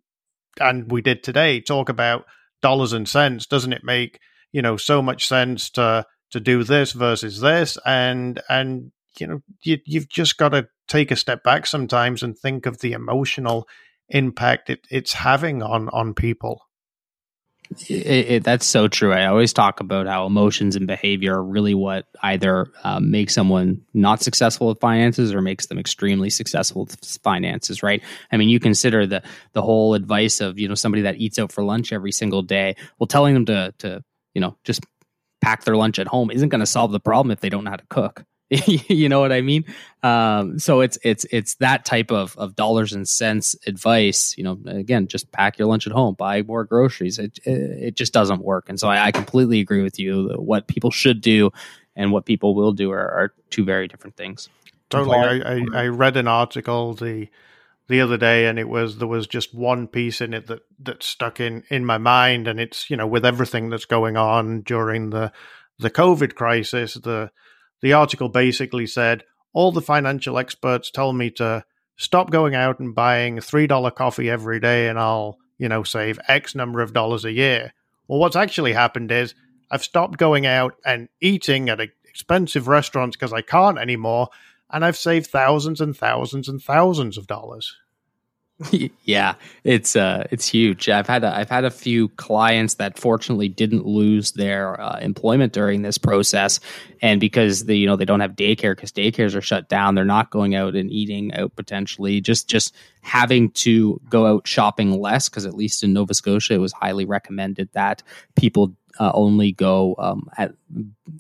and 0.60 0.91
we 0.91 1.02
did 1.02 1.24
today 1.24 1.62
talk 1.62 1.89
about 1.89 2.26
dollars 2.62 2.94
and 2.94 3.08
cents. 3.08 3.46
Doesn't 3.46 3.74
it 3.74 3.84
make 3.84 4.20
you 4.52 4.62
know 4.62 4.78
so 4.78 5.02
much 5.02 5.28
sense 5.28 5.70
to 5.72 6.06
to 6.32 6.39
do 6.39 6.63
this 6.63 6.91
versus 6.91 7.39
this? 7.39 7.78
And 7.86 8.41
and 8.50 8.91
you 9.20 9.28
know 9.28 9.41
you, 9.63 9.80
you've 9.86 10.10
just 10.10 10.38
got 10.38 10.50
to 10.50 10.67
take 10.88 11.12
a 11.12 11.15
step 11.15 11.44
back 11.44 11.65
sometimes 11.65 12.24
and 12.24 12.38
think 12.38 12.65
of 12.65 12.80
the 12.80 12.94
emotional 12.94 13.67
impact 14.10 14.70
it, 14.70 14.86
it's 14.89 15.13
having 15.13 15.63
on 15.63 15.88
on 15.89 16.13
people 16.13 16.62
it, 17.88 18.30
it, 18.30 18.44
that's 18.44 18.66
so 18.66 18.88
true. 18.88 19.14
I 19.14 19.26
always 19.26 19.54
talk 19.54 19.80
about 19.80 20.08
how 20.08 20.26
emotions 20.26 20.76
and 20.76 20.88
behavior 20.88 21.38
are 21.38 21.44
really 21.44 21.74
what 21.74 22.06
either 22.22 22.72
um, 22.84 23.12
make 23.12 23.30
someone 23.30 23.82
not 23.94 24.22
successful 24.22 24.68
with 24.68 24.80
finances 24.80 25.34
or 25.34 25.42
makes 25.42 25.68
them 25.68 25.80
extremely 25.80 26.30
successful 26.30 26.86
with 26.86 27.20
finances. 27.24 27.82
Right? 27.82 28.02
I 28.32 28.38
mean, 28.38 28.50
you 28.50 28.60
consider 28.60 29.06
the 29.06 29.24
the 29.54 29.62
whole 29.62 29.94
advice 29.94 30.42
of 30.42 30.60
you 30.60 30.68
know 30.68 30.76
somebody 30.76 31.04
that 31.04 31.18
eats 31.18 31.40
out 31.40 31.52
for 31.52 31.64
lunch 31.64 31.94
every 31.94 32.12
single 32.12 32.42
day. 32.42 32.76
Well, 33.00 33.08
telling 33.08 33.34
them 33.34 33.46
to 33.46 33.74
to 33.80 34.04
you 34.34 34.42
know 34.42 34.58
just 34.64 34.82
pack 35.42 35.64
their 35.64 35.76
lunch 35.76 35.98
at 36.00 36.08
home 36.08 36.30
isn't 36.32 36.50
going 36.50 36.60
to 36.60 36.66
solve 36.66 36.92
the 36.92 37.00
problem 37.00 37.32
if 37.32 37.40
they 37.40 37.50
don't 37.50 37.64
know 37.64 37.72
how 37.72 37.78
to 37.78 37.88
cook. 37.90 38.24
you 38.68 39.08
know 39.08 39.22
what 39.22 39.32
I 39.32 39.40
mean? 39.40 39.64
Um, 40.04 40.60
so 40.60 40.82
it's 40.82 40.97
it's 41.04 41.26
it's 41.32 41.56
that 41.56 41.86
type 41.86 42.12
of 42.12 42.38
of 42.38 42.56
dollars 42.56 42.91
and 42.91 43.08
cents 43.08 43.56
advice. 43.66 44.36
You 44.38 44.43
know, 44.43 44.60
again, 44.66 45.08
just 45.08 45.32
pack 45.32 45.58
your 45.58 45.70
lunch 45.70 45.88
at 45.88 45.93
home, 45.93 46.16
buy 46.16 46.41
more 46.41 46.66
groceries. 46.66 47.18
It 47.18 47.39
it 47.45 47.95
just 47.95 48.12
doesn't 48.12 48.43
work. 48.43 48.68
And 48.68 48.78
so 48.78 48.89
I, 48.89 49.06
I 49.06 49.12
completely 49.12 49.62
agree 49.62 49.82
with 49.82 49.99
you. 49.99 50.34
What 50.36 50.68
people 50.68 50.91
should 50.91 51.22
do 51.22 51.52
and 51.95 52.12
what 52.12 52.26
people 52.26 52.54
will 52.54 52.74
do 52.74 52.91
are, 52.91 53.10
are 53.10 53.34
two 53.52 53.64
very 53.64 53.88
different 53.88 54.18
things. 54.18 54.49
Totally. 54.89 55.18
I, 55.18 55.39
I, 55.39 55.84
I 55.84 55.88
read 55.88 56.18
an 56.18 56.28
article 56.28 56.93
the 56.93 57.30
the 57.88 58.02
other 58.02 58.18
day 58.18 58.47
and 58.47 58.60
it 58.60 58.68
was 58.68 58.97
there 58.97 59.08
was 59.08 59.28
just 59.28 59.54
one 59.54 59.88
piece 59.88 60.20
in 60.20 60.34
it 60.34 60.47
that 60.47 60.62
that 60.80 61.04
stuck 61.04 61.39
in 61.39 61.64
in 61.70 61.86
my 61.86 61.97
mind 61.97 62.49
and 62.49 62.60
it's 62.60 62.89
you 62.89 62.97
know 62.97 63.08
with 63.08 63.26
everything 63.26 63.70
that's 63.70 63.86
going 63.86 64.16
on 64.16 64.62
during 64.62 65.10
the 65.10 65.32
the 65.80 65.89
covid 65.89 66.36
crisis 66.36 66.93
the 66.93 67.30
the 67.82 67.94
article 67.94 68.30
basically 68.30 68.88
said 68.88 69.24
all 69.54 69.72
the 69.72 69.82
financial 69.82 70.38
experts 70.38 70.92
tell 70.92 71.14
me 71.14 71.30
to 71.32 71.64
stop 71.98 72.32
going 72.32 72.56
out 72.56 72.80
and 72.80 72.96
buying 72.96 73.38
$3 73.38 73.96
coffee 73.96 74.30
every 74.30 74.60
day 74.60 74.88
and 74.88 74.98
I'll, 74.98 75.38
you 75.58 75.70
know, 75.70 75.84
save 75.84 76.20
X 76.28 76.56
number 76.56 76.82
of 76.82 76.94
dollars 76.94 77.26
a 77.26 77.32
year. 77.32 77.74
Well, 78.08 78.20
what's 78.20 78.36
actually 78.36 78.74
happened 78.74 79.12
is 79.12 79.36
I've 79.70 79.84
stopped 79.84 80.18
going 80.18 80.46
out 80.46 80.76
and 80.86 81.10
eating 81.22 81.70
at 81.70 81.80
expensive 82.06 82.68
restaurants 82.68 83.16
because 83.16 83.34
I 83.34 83.42
can't 83.42 83.78
anymore. 83.78 84.30
And 84.70 84.86
I've 84.86 84.98
saved 84.98 85.28
thousands 85.28 85.82
and 85.82 85.96
thousands 85.96 86.48
and 86.48 86.62
thousands 86.62 87.18
of 87.18 87.28
dollars. 87.28 87.76
yeah, 89.05 89.36
it's 89.64 89.95
uh, 89.95 90.28
it's 90.32 90.47
huge. 90.47 90.89
I've 90.89 91.07
had 91.07 91.24
a, 91.24 91.36
I've 91.36 91.49
had 91.49 91.66
a 91.66 91.72
few 91.72 92.09
clients 92.09 92.76
that 92.76 92.97
fortunately 92.97 93.49
didn't 93.49 93.86
lose 93.86 94.34
their 94.34 94.80
uh, 94.80 94.99
employment 94.99 95.53
during 95.53 95.82
this 95.82 95.97
process, 95.97 96.59
and 97.01 97.20
because 97.20 97.66
they 97.66 97.76
you 97.76 97.88
know 97.88 97.95
they 97.95 98.05
don't 98.05 98.20
have 98.20 98.36
daycare 98.36 98.76
because 98.76 98.91
daycares 98.91 99.36
are 99.36 99.41
shut 99.41 99.70
down, 99.70 99.95
they're 99.95 100.05
not 100.05 100.30
going 100.30 100.55
out 100.55 100.76
and 100.76 100.91
eating 100.91 101.34
out 101.34 101.55
potentially. 101.55 102.22
Just 102.22 102.47
just 102.47 102.76
having 103.01 103.49
to 103.51 103.99
go 104.09 104.28
out 104.28 104.47
shopping 104.47 104.99
less 104.99 105.30
because 105.30 105.45
at 105.45 105.55
least 105.55 105.84
in 105.84 105.93
Nova 105.93 106.14
Scotia, 106.14 106.53
it 106.53 106.59
was 106.59 106.74
highly 106.74 107.05
recommended 107.05 107.70
that 107.74 108.03
people 108.36 108.76
uh, 108.99 109.12
only 109.14 109.51
go 109.53 109.95
um, 109.97 110.30
at 110.38 110.53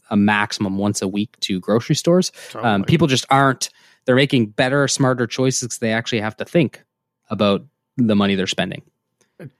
a 0.09 0.17
maximum 0.17 0.77
once 0.77 1.01
a 1.01 1.07
week 1.07 1.39
to 1.41 1.59
grocery 1.59 1.95
stores. 1.95 2.31
Um. 2.55 2.65
Um, 2.65 2.83
people 2.83 3.07
just 3.07 3.25
aren't. 3.29 3.69
They're 4.05 4.15
making 4.15 4.47
better, 4.47 4.87
smarter 4.87 5.27
choices. 5.27 5.77
They 5.77 5.93
actually 5.93 6.21
have 6.21 6.35
to 6.37 6.45
think 6.45 6.83
about 7.31 7.65
the 7.97 8.15
money 8.15 8.35
they're 8.35 8.45
spending. 8.45 8.83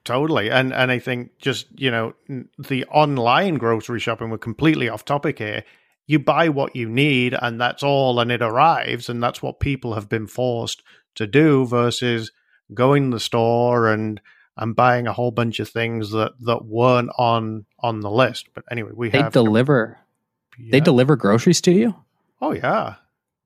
Totally, 0.04 0.52
and 0.52 0.72
and 0.74 0.92
I 0.92 1.00
think 1.00 1.40
just 1.40 1.68
you 1.80 1.90
know 1.90 2.14
the 2.60 2.86
online 2.86 3.56
grocery 3.56 4.00
shopping. 4.00 4.30
We're 4.30 4.38
completely 4.38 4.90
off 4.90 5.06
topic 5.06 5.40
here. 5.40 5.64
You 6.06 6.20
buy 6.20 6.50
what 6.50 6.76
you 6.76 6.88
need, 6.88 7.34
and 7.34 7.60
that's 7.60 7.82
all, 7.82 8.20
and 8.20 8.32
it 8.32 8.44
arrives, 8.44 9.10
and 9.10 9.24
that's 9.24 9.42
what 9.42 9.60
people 9.60 9.96
have 9.96 10.08
been 10.08 10.28
forced 10.28 10.84
to 11.16 11.26
do 11.26 11.66
versus 11.66 12.32
going 12.74 13.10
to 13.10 13.16
the 13.16 13.20
store 13.20 13.92
and 13.92 14.22
and 14.58 14.76
buying 14.76 15.08
a 15.08 15.14
whole 15.14 15.32
bunch 15.32 15.60
of 15.60 15.70
things 15.70 16.12
that 16.12 16.34
that 16.42 16.66
weren't 16.66 17.10
on 17.18 17.66
on 17.80 18.02
the 18.02 18.12
list. 18.12 18.50
But 18.54 18.66
anyway, 18.70 18.92
we 18.94 19.10
they 19.10 19.20
have 19.20 19.34
deliver. 19.34 19.98
Yeah. 20.60 20.74
They 20.74 20.80
deliver 20.80 21.16
groceries 21.16 21.62
to 21.62 21.72
you. 21.72 21.96
Oh 22.40 22.52
yeah, 22.52 22.96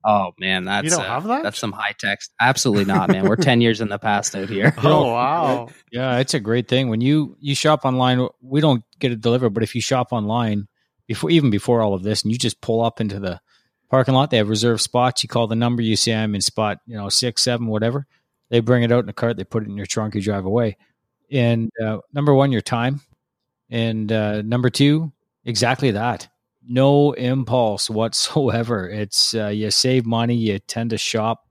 Oh 0.08 0.30
man, 0.38 0.66
that's 0.66 0.84
you 0.84 0.90
don't 0.90 1.00
uh, 1.00 1.08
have 1.08 1.24
that. 1.24 1.42
That's 1.42 1.58
some 1.58 1.72
high 1.72 1.92
text. 1.98 2.30
Absolutely 2.40 2.84
not, 2.84 3.10
man. 3.10 3.28
We're 3.28 3.34
ten 3.34 3.60
years 3.60 3.80
in 3.80 3.88
the 3.88 3.98
past 3.98 4.36
out 4.36 4.48
here. 4.48 4.72
Oh 4.86 5.06
wow. 5.12 5.68
yeah, 5.90 6.18
it's 6.18 6.32
a 6.32 6.38
great 6.38 6.68
thing 6.68 6.88
when 6.88 7.00
you 7.00 7.36
you 7.40 7.56
shop 7.56 7.84
online. 7.84 8.28
We 8.40 8.60
don't 8.60 8.84
get 9.00 9.10
it 9.10 9.20
delivered, 9.20 9.50
but 9.50 9.64
if 9.64 9.74
you 9.74 9.80
shop 9.80 10.12
online 10.12 10.68
before 11.08 11.30
even 11.30 11.50
before 11.50 11.82
all 11.82 11.92
of 11.92 12.04
this, 12.04 12.22
and 12.22 12.30
you 12.30 12.38
just 12.38 12.60
pull 12.60 12.84
up 12.84 13.00
into 13.00 13.18
the 13.18 13.40
parking 13.90 14.14
lot, 14.14 14.30
they 14.30 14.36
have 14.36 14.48
reserved 14.48 14.80
spots. 14.80 15.24
You 15.24 15.28
call 15.28 15.48
the 15.48 15.56
number, 15.56 15.82
you 15.82 15.96
say 15.96 16.14
I'm 16.14 16.36
in 16.36 16.40
spot, 16.40 16.78
you 16.86 16.96
know, 16.96 17.08
six, 17.08 17.42
seven, 17.42 17.66
whatever. 17.66 18.06
They 18.48 18.60
bring 18.60 18.84
it 18.84 18.92
out 18.92 19.02
in 19.02 19.10
a 19.10 19.12
cart, 19.12 19.36
they 19.36 19.44
put 19.44 19.64
it 19.64 19.68
in 19.68 19.76
your 19.76 19.86
trunk, 19.86 20.14
you 20.14 20.20
drive 20.20 20.44
away. 20.44 20.76
And 21.32 21.72
uh, 21.82 21.98
number 22.12 22.32
one, 22.32 22.52
your 22.52 22.60
time, 22.60 23.00
and 23.68 24.12
uh, 24.12 24.42
number 24.42 24.70
two, 24.70 25.10
exactly 25.44 25.90
that 25.90 26.28
no 26.68 27.12
impulse 27.12 27.88
whatsoever. 27.90 28.88
It's 28.88 29.34
uh, 29.34 29.48
you 29.48 29.70
save 29.70 30.06
money, 30.06 30.34
you 30.34 30.58
tend 30.58 30.90
to 30.90 30.98
shop. 30.98 31.46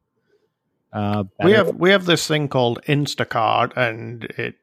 Uh, 0.92 1.26
we 1.44 1.52
have 1.52 1.76
we 1.76 1.90
have 1.90 2.06
this 2.06 2.28
thing 2.28 2.48
called 2.48 2.82
Instacart, 2.88 3.76
and 3.76 4.24
it 4.38 4.56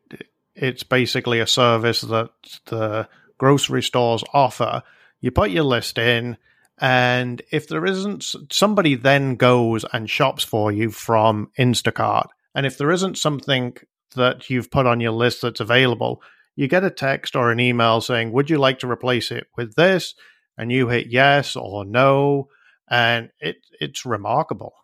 it's 0.54 0.82
basically 0.82 1.40
a 1.40 1.46
service 1.46 2.00
that 2.02 2.30
the 2.66 3.08
grocery 3.38 3.82
stores 3.82 4.24
offer. 4.32 4.82
You 5.20 5.30
put 5.30 5.50
your 5.50 5.64
list 5.64 5.98
in, 5.98 6.38
and 6.78 7.42
if 7.50 7.68
there 7.68 7.84
isn't 7.84 8.24
somebody, 8.50 8.94
then 8.94 9.36
goes 9.36 9.84
and 9.92 10.08
shops 10.08 10.42
for 10.42 10.72
you 10.72 10.90
from 10.90 11.50
Instacart. 11.58 12.28
And 12.54 12.66
if 12.66 12.78
there 12.78 12.90
isn't 12.90 13.18
something 13.18 13.76
that 14.14 14.50
you've 14.50 14.70
put 14.70 14.86
on 14.86 15.00
your 15.00 15.12
list 15.12 15.42
that's 15.42 15.60
available, 15.60 16.22
you 16.56 16.68
get 16.68 16.84
a 16.84 16.90
text 16.90 17.36
or 17.36 17.50
an 17.50 17.60
email 17.60 18.00
saying, 18.00 18.32
"Would 18.32 18.48
you 18.48 18.58
like 18.58 18.78
to 18.80 18.90
replace 18.90 19.30
it 19.30 19.48
with 19.56 19.74
this?" 19.74 20.14
And 20.58 20.72
you 20.72 20.88
hit 20.88 21.08
yes 21.08 21.56
or 21.56 21.84
no, 21.84 22.48
and 22.88 23.30
it 23.40 23.56
it's 23.80 24.04
remarkable. 24.06 24.74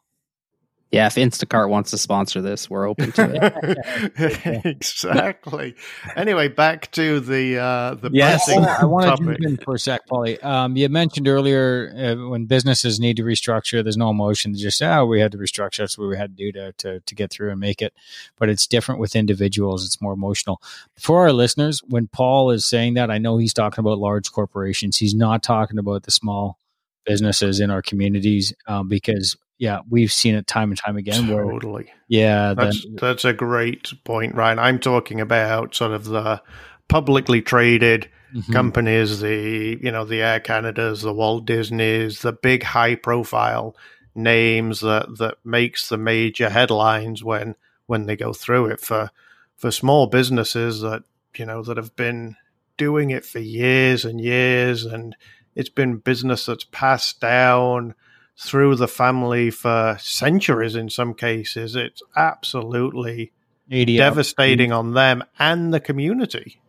Yeah, 0.91 1.07
if 1.07 1.17
Instacart 1.17 1.69
wants 1.69 1.91
to 1.91 1.99
sponsor 1.99 2.41
this, 2.41 2.71
we're 2.71 2.89
open 2.89 3.13
to 3.13 3.79
it. 4.17 4.65
exactly. 4.65 5.75
Anyway, 6.17 6.49
back 6.49 6.91
to 6.93 7.21
the 7.21 7.59
uh, 7.59 7.95
the 7.95 8.11
yes. 8.11 8.49
I 8.49 8.87
want 8.87 9.05
to 9.05 9.23
jump 9.23 9.39
in 9.41 9.59
for 9.59 9.75
a 9.75 9.79
sec, 9.79 10.09
Paulie. 10.09 10.43
Um, 10.43 10.77
you 10.77 10.89
mentioned 10.89 11.29
earlier 11.29 11.93
uh, 11.95 12.29
when 12.31 12.47
businesses 12.47 12.99
need 12.99 13.19
to 13.19 13.23
restructure, 13.23 13.83
there's 13.83 13.99
no 13.99 14.09
emotion. 14.09 14.53
They 14.53 14.59
just 14.61 14.81
oh, 14.81 15.05
we 15.05 15.21
had 15.21 15.33
to 15.33 15.39
restructure. 15.39 15.79
That's 15.79 15.99
what 15.99 16.09
we 16.09 16.17
had 16.17 16.39
to 16.39 16.45
do 16.45 16.53
to, 16.53 16.73
to 16.73 17.01
to 17.01 17.15
get 17.15 17.31
through 17.31 17.51
and 17.51 17.61
make 17.61 17.83
it. 17.83 17.93
But 18.39 18.49
it's 18.49 18.67
different 18.67 18.99
with 18.99 19.15
individuals. 19.15 19.85
It's 19.85 20.01
more 20.01 20.15
emotional. 20.15 20.63
For 20.99 21.21
our 21.21 21.33
listeners, 21.35 21.83
when 21.87 22.09
Paul 22.09 22.51
is 22.51 22.65
saying 22.65 22.95
that, 22.95 23.11
I 23.11 23.19
know 23.19 23.37
he's 23.37 23.53
talking 23.53 23.81
about 23.81 23.99
large 23.99 24.33
corporations. 24.33 24.97
He's 24.97 25.15
not 25.15 25.43
talking 25.43 25.79
about 25.79 26.05
the 26.05 26.11
small 26.13 26.57
businesses 27.05 27.61
in 27.61 27.71
our 27.71 27.83
communities 27.83 28.55
um, 28.67 28.89
because 28.89 29.37
yeah, 29.59 29.81
we've 29.89 30.13
seen 30.13 30.37
it 30.37 30.47
time 30.47 30.71
and 30.71 30.79
time 30.79 30.97
again. 30.97 31.27
Totally. 31.27 31.85
Where, 31.85 31.95
yeah, 32.07 32.55
that's 32.55 32.83
the, 32.83 32.99
that's 33.01 33.25
a 33.25 33.33
great 33.33 33.93
point, 34.05 34.35
Ryan. 34.35 34.59
I'm 34.59 34.79
talking 34.79 35.21
about 35.21 35.75
sort 35.75 35.93
of 35.93 36.05
the 36.05 36.41
publicly 36.89 37.43
traded 37.43 38.09
mm-hmm. 38.35 38.53
companies, 38.53 39.21
the 39.21 39.79
you 39.83 39.91
know 39.91 40.05
the 40.05 40.23
Air 40.23 40.41
Canadas, 40.41 41.03
the 41.03 41.13
Walt 41.13 41.45
Disneys, 41.45 42.21
the 42.21 42.33
big 42.33 42.63
high 42.63 42.95
profile 42.95 43.77
names 44.15 44.81
that 44.81 45.19
that 45.19 45.37
makes 45.45 45.89
the 45.89 45.99
major 45.99 46.49
headlines 46.49 47.23
when 47.23 47.55
when 47.87 48.07
they 48.07 48.17
go 48.17 48.33
through 48.33 48.67
it 48.67 48.81
for 48.81 49.11
for 49.57 49.71
small 49.71 50.07
businesses 50.07 50.81
that 50.81 51.03
you 51.37 51.45
know 51.45 51.63
that 51.63 51.77
have 51.77 51.95
been 51.97 52.37
doing 52.77 53.11
it 53.11 53.25
for 53.25 53.41
years 53.41 54.05
and 54.05 54.21
years 54.21 54.85
and 54.85 55.17
it's 55.55 55.69
been 55.69 55.97
business 55.97 56.47
that's 56.47 56.65
passed 56.65 57.21
down 57.21 57.95
through 58.39 58.77
the 58.77 58.89
family 58.89 59.51
for 59.51 59.97
centuries 60.01 60.77
in 60.77 60.89
some 60.89 61.13
cases. 61.15 61.75
It's 61.75 62.03
absolutely 62.17 63.33
devastating 63.69 64.73
on 64.73 64.95
them 64.95 65.25
and 65.39 65.75
the 65.75 65.81
community. 65.81 66.61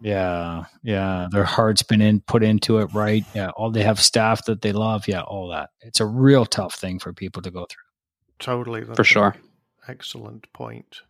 Yeah, 0.00 0.66
yeah. 0.84 1.26
Their 1.30 1.44
heart's 1.44 1.82
been 1.82 2.00
in 2.00 2.20
put 2.20 2.44
into 2.44 2.78
it, 2.78 2.94
right? 2.94 3.24
Yeah. 3.34 3.50
All 3.50 3.72
they 3.72 3.82
have 3.82 4.00
staff 4.00 4.44
that 4.44 4.62
they 4.62 4.70
love. 4.70 5.08
Yeah, 5.08 5.22
all 5.22 5.48
that. 5.48 5.70
It's 5.80 5.98
a 5.98 6.06
real 6.06 6.46
tough 6.46 6.74
thing 6.74 7.00
for 7.00 7.12
people 7.12 7.42
to 7.42 7.50
go 7.50 7.66
through. 7.68 7.82
Totally. 8.38 8.84
For 8.84 9.02
sure. 9.02 9.34
Excellent 9.88 10.52
point. 10.52 11.00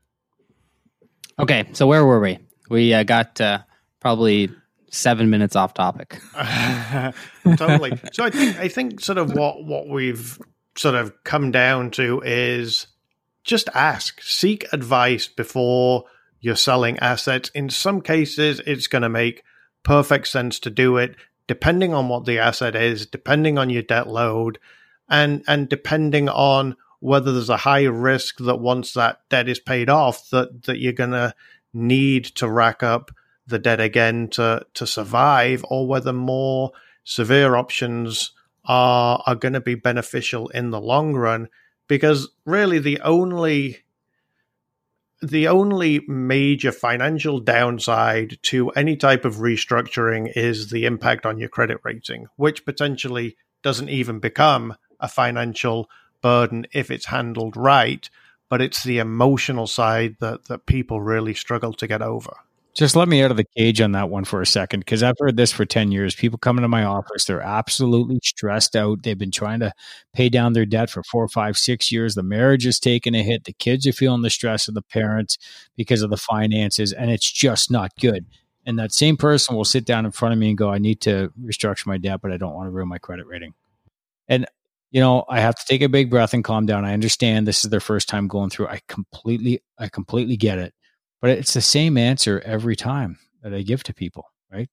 Okay, 1.38 1.68
so 1.72 1.86
where 1.86 2.04
were 2.04 2.20
we? 2.20 2.38
We 2.70 2.94
uh, 2.94 3.02
got 3.02 3.40
uh, 3.40 3.58
probably 4.00 4.50
seven 4.90 5.30
minutes 5.30 5.56
off 5.56 5.74
topic. 5.74 6.20
totally. 7.56 7.98
So 8.12 8.24
I 8.24 8.30
think 8.30 8.58
I 8.58 8.68
think 8.68 9.00
sort 9.00 9.18
of 9.18 9.32
what 9.32 9.64
what 9.64 9.88
we've 9.88 10.38
sort 10.76 10.94
of 10.94 11.12
come 11.24 11.50
down 11.50 11.90
to 11.90 12.22
is 12.24 12.86
just 13.44 13.68
ask, 13.74 14.20
seek 14.22 14.70
advice 14.72 15.26
before 15.26 16.04
you're 16.40 16.56
selling 16.56 16.98
assets. 16.98 17.50
In 17.54 17.70
some 17.70 18.00
cases, 18.00 18.60
it's 18.66 18.86
going 18.86 19.02
to 19.02 19.08
make 19.08 19.42
perfect 19.82 20.28
sense 20.28 20.60
to 20.60 20.70
do 20.70 20.96
it, 20.98 21.16
depending 21.46 21.94
on 21.94 22.08
what 22.08 22.26
the 22.26 22.38
asset 22.38 22.76
is, 22.76 23.06
depending 23.06 23.58
on 23.58 23.70
your 23.70 23.82
debt 23.82 24.06
load, 24.06 24.58
and 25.08 25.42
and 25.48 25.68
depending 25.68 26.28
on 26.28 26.76
whether 27.00 27.32
there's 27.32 27.48
a 27.48 27.56
high 27.56 27.84
risk 27.84 28.38
that 28.38 28.60
once 28.60 28.92
that 28.92 29.20
debt 29.30 29.48
is 29.48 29.58
paid 29.58 29.88
off, 29.88 30.28
that 30.30 30.64
that 30.64 30.78
you're 30.78 30.92
going 30.92 31.10
to 31.10 31.34
need 31.72 32.24
to 32.24 32.48
rack 32.48 32.82
up 32.82 33.10
the 33.48 33.58
dead 33.58 33.80
again 33.80 34.28
to 34.28 34.64
to 34.74 34.86
survive, 34.86 35.64
or 35.68 35.86
whether 35.86 36.12
more 36.12 36.72
severe 37.04 37.56
options 37.56 38.32
are 38.64 39.22
are 39.26 39.34
going 39.34 39.54
to 39.54 39.60
be 39.60 39.74
beneficial 39.74 40.48
in 40.48 40.70
the 40.70 40.80
long 40.80 41.14
run. 41.14 41.48
Because 41.88 42.28
really, 42.44 42.78
the 42.78 43.00
only 43.00 43.78
the 45.20 45.48
only 45.48 46.00
major 46.06 46.70
financial 46.70 47.40
downside 47.40 48.38
to 48.42 48.70
any 48.70 48.96
type 48.96 49.24
of 49.24 49.36
restructuring 49.36 50.30
is 50.36 50.70
the 50.70 50.86
impact 50.86 51.26
on 51.26 51.38
your 51.38 51.48
credit 51.48 51.78
rating, 51.82 52.26
which 52.36 52.64
potentially 52.64 53.36
doesn't 53.62 53.88
even 53.88 54.20
become 54.20 54.76
a 55.00 55.08
financial 55.08 55.90
burden 56.22 56.66
if 56.72 56.90
it's 56.90 57.06
handled 57.06 57.56
right. 57.56 58.08
But 58.48 58.62
it's 58.62 58.82
the 58.82 58.98
emotional 58.98 59.66
side 59.66 60.16
that, 60.20 60.44
that 60.46 60.66
people 60.66 61.00
really 61.00 61.34
struggle 61.34 61.72
to 61.74 61.86
get 61.86 62.00
over. 62.00 62.34
Just 62.78 62.94
let 62.94 63.08
me 63.08 63.24
out 63.24 63.32
of 63.32 63.36
the 63.36 63.46
cage 63.56 63.80
on 63.80 63.90
that 63.90 64.08
one 64.08 64.24
for 64.24 64.40
a 64.40 64.46
second 64.46 64.78
because 64.78 65.02
I've 65.02 65.16
heard 65.18 65.36
this 65.36 65.50
for 65.50 65.64
10 65.64 65.90
years. 65.90 66.14
People 66.14 66.38
come 66.38 66.58
into 66.58 66.68
my 66.68 66.84
office, 66.84 67.24
they're 67.24 67.40
absolutely 67.40 68.20
stressed 68.22 68.76
out. 68.76 69.02
They've 69.02 69.18
been 69.18 69.32
trying 69.32 69.58
to 69.58 69.72
pay 70.14 70.28
down 70.28 70.52
their 70.52 70.64
debt 70.64 70.88
for 70.88 71.02
four, 71.02 71.26
five, 71.26 71.58
six 71.58 71.90
years. 71.90 72.14
The 72.14 72.22
marriage 72.22 72.66
is 72.66 72.78
taking 72.78 73.16
a 73.16 73.22
hit. 73.24 73.46
The 73.46 73.52
kids 73.52 73.84
are 73.88 73.92
feeling 73.92 74.22
the 74.22 74.30
stress 74.30 74.68
of 74.68 74.74
the 74.74 74.82
parents 74.82 75.38
because 75.76 76.02
of 76.02 76.10
the 76.10 76.16
finances, 76.16 76.92
and 76.92 77.10
it's 77.10 77.28
just 77.28 77.68
not 77.68 77.90
good. 78.00 78.26
And 78.64 78.78
that 78.78 78.92
same 78.92 79.16
person 79.16 79.56
will 79.56 79.64
sit 79.64 79.84
down 79.84 80.06
in 80.06 80.12
front 80.12 80.34
of 80.34 80.38
me 80.38 80.50
and 80.50 80.56
go, 80.56 80.70
I 80.70 80.78
need 80.78 81.00
to 81.00 81.32
restructure 81.42 81.88
my 81.88 81.98
debt, 81.98 82.20
but 82.22 82.30
I 82.30 82.36
don't 82.36 82.54
want 82.54 82.68
to 82.68 82.70
ruin 82.70 82.88
my 82.88 82.98
credit 82.98 83.26
rating. 83.26 83.54
And 84.28 84.46
you 84.92 85.00
know, 85.00 85.24
I 85.28 85.40
have 85.40 85.56
to 85.56 85.66
take 85.66 85.82
a 85.82 85.88
big 85.88 86.10
breath 86.10 86.32
and 86.32 86.44
calm 86.44 86.64
down. 86.64 86.84
I 86.84 86.92
understand 86.92 87.48
this 87.48 87.64
is 87.64 87.70
their 87.70 87.80
first 87.80 88.08
time 88.08 88.28
going 88.28 88.50
through. 88.50 88.68
I 88.68 88.80
completely, 88.86 89.62
I 89.78 89.88
completely 89.88 90.36
get 90.36 90.58
it. 90.58 90.74
But 91.20 91.30
it's 91.30 91.54
the 91.54 91.60
same 91.60 91.96
answer 91.96 92.40
every 92.44 92.76
time 92.76 93.18
that 93.42 93.52
I 93.52 93.62
give 93.62 93.82
to 93.84 93.94
people, 93.94 94.30
right? 94.52 94.68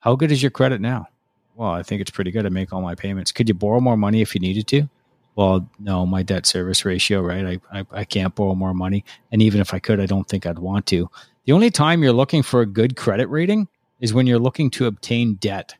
How 0.00 0.16
good 0.16 0.32
is 0.32 0.42
your 0.42 0.50
credit 0.50 0.80
now? 0.80 1.08
Well, 1.54 1.70
I 1.70 1.82
think 1.82 2.00
it's 2.00 2.10
pretty 2.10 2.30
good. 2.30 2.46
I 2.46 2.48
make 2.48 2.72
all 2.72 2.80
my 2.80 2.94
payments. 2.94 3.32
Could 3.32 3.48
you 3.48 3.54
borrow 3.54 3.80
more 3.80 3.96
money 3.96 4.22
if 4.22 4.34
you 4.34 4.40
needed 4.40 4.66
to? 4.68 4.88
Well, 5.36 5.68
no, 5.78 6.06
my 6.06 6.22
debt 6.22 6.46
service 6.46 6.84
ratio, 6.84 7.20
right? 7.20 7.60
I, 7.72 7.80
I, 7.80 7.86
I 7.92 8.04
can't 8.04 8.34
borrow 8.34 8.54
more 8.54 8.74
money. 8.74 9.04
And 9.30 9.42
even 9.42 9.60
if 9.60 9.74
I 9.74 9.78
could, 9.78 10.00
I 10.00 10.06
don't 10.06 10.28
think 10.28 10.46
I'd 10.46 10.58
want 10.58 10.86
to. 10.86 11.10
The 11.44 11.52
only 11.52 11.70
time 11.70 12.02
you're 12.02 12.12
looking 12.12 12.42
for 12.42 12.60
a 12.60 12.66
good 12.66 12.96
credit 12.96 13.28
rating 13.28 13.68
is 14.00 14.14
when 14.14 14.26
you're 14.26 14.38
looking 14.38 14.70
to 14.70 14.86
obtain 14.86 15.34
debt, 15.34 15.74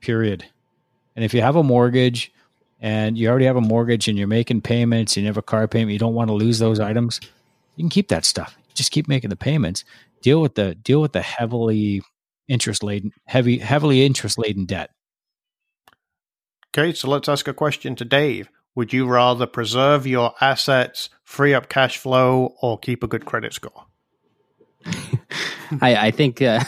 period. 0.00 0.46
And 1.16 1.24
if 1.24 1.34
you 1.34 1.42
have 1.42 1.56
a 1.56 1.62
mortgage 1.62 2.32
and 2.80 3.16
you 3.16 3.28
already 3.28 3.46
have 3.46 3.56
a 3.56 3.60
mortgage 3.60 4.08
and 4.08 4.18
you're 4.18 4.26
making 4.26 4.62
payments 4.62 5.16
and 5.16 5.24
you 5.24 5.28
have 5.28 5.36
a 5.36 5.42
car 5.42 5.68
payment, 5.68 5.92
you 5.92 5.98
don't 5.98 6.14
want 6.14 6.28
to 6.28 6.34
lose 6.34 6.58
those 6.58 6.80
items, 6.80 7.20
you 7.76 7.82
can 7.82 7.90
keep 7.90 8.08
that 8.08 8.24
stuff. 8.24 8.56
Just 8.74 8.90
keep 8.90 9.08
making 9.08 9.30
the 9.30 9.36
payments. 9.36 9.84
Deal 10.22 10.40
with 10.40 10.54
the 10.54 10.74
deal 10.74 11.00
with 11.00 11.12
the 11.12 11.22
heavily 11.22 12.02
interest 12.48 12.82
laden 12.82 13.12
heavy 13.26 13.58
heavily 13.58 14.04
interest 14.04 14.38
laden 14.38 14.64
debt. 14.64 14.90
Okay, 16.76 16.92
so 16.92 17.08
let's 17.08 17.28
ask 17.28 17.46
a 17.46 17.54
question 17.54 17.94
to 17.96 18.04
Dave. 18.04 18.48
Would 18.74 18.92
you 18.92 19.06
rather 19.06 19.46
preserve 19.46 20.06
your 20.06 20.34
assets, 20.40 21.08
free 21.22 21.54
up 21.54 21.68
cash 21.68 21.98
flow, 21.98 22.54
or 22.60 22.76
keep 22.78 23.04
a 23.04 23.06
good 23.06 23.24
credit 23.24 23.52
score? 23.52 23.86
I, 25.80 25.96
I, 25.96 26.10
think 26.10 26.42
uh, 26.42 26.62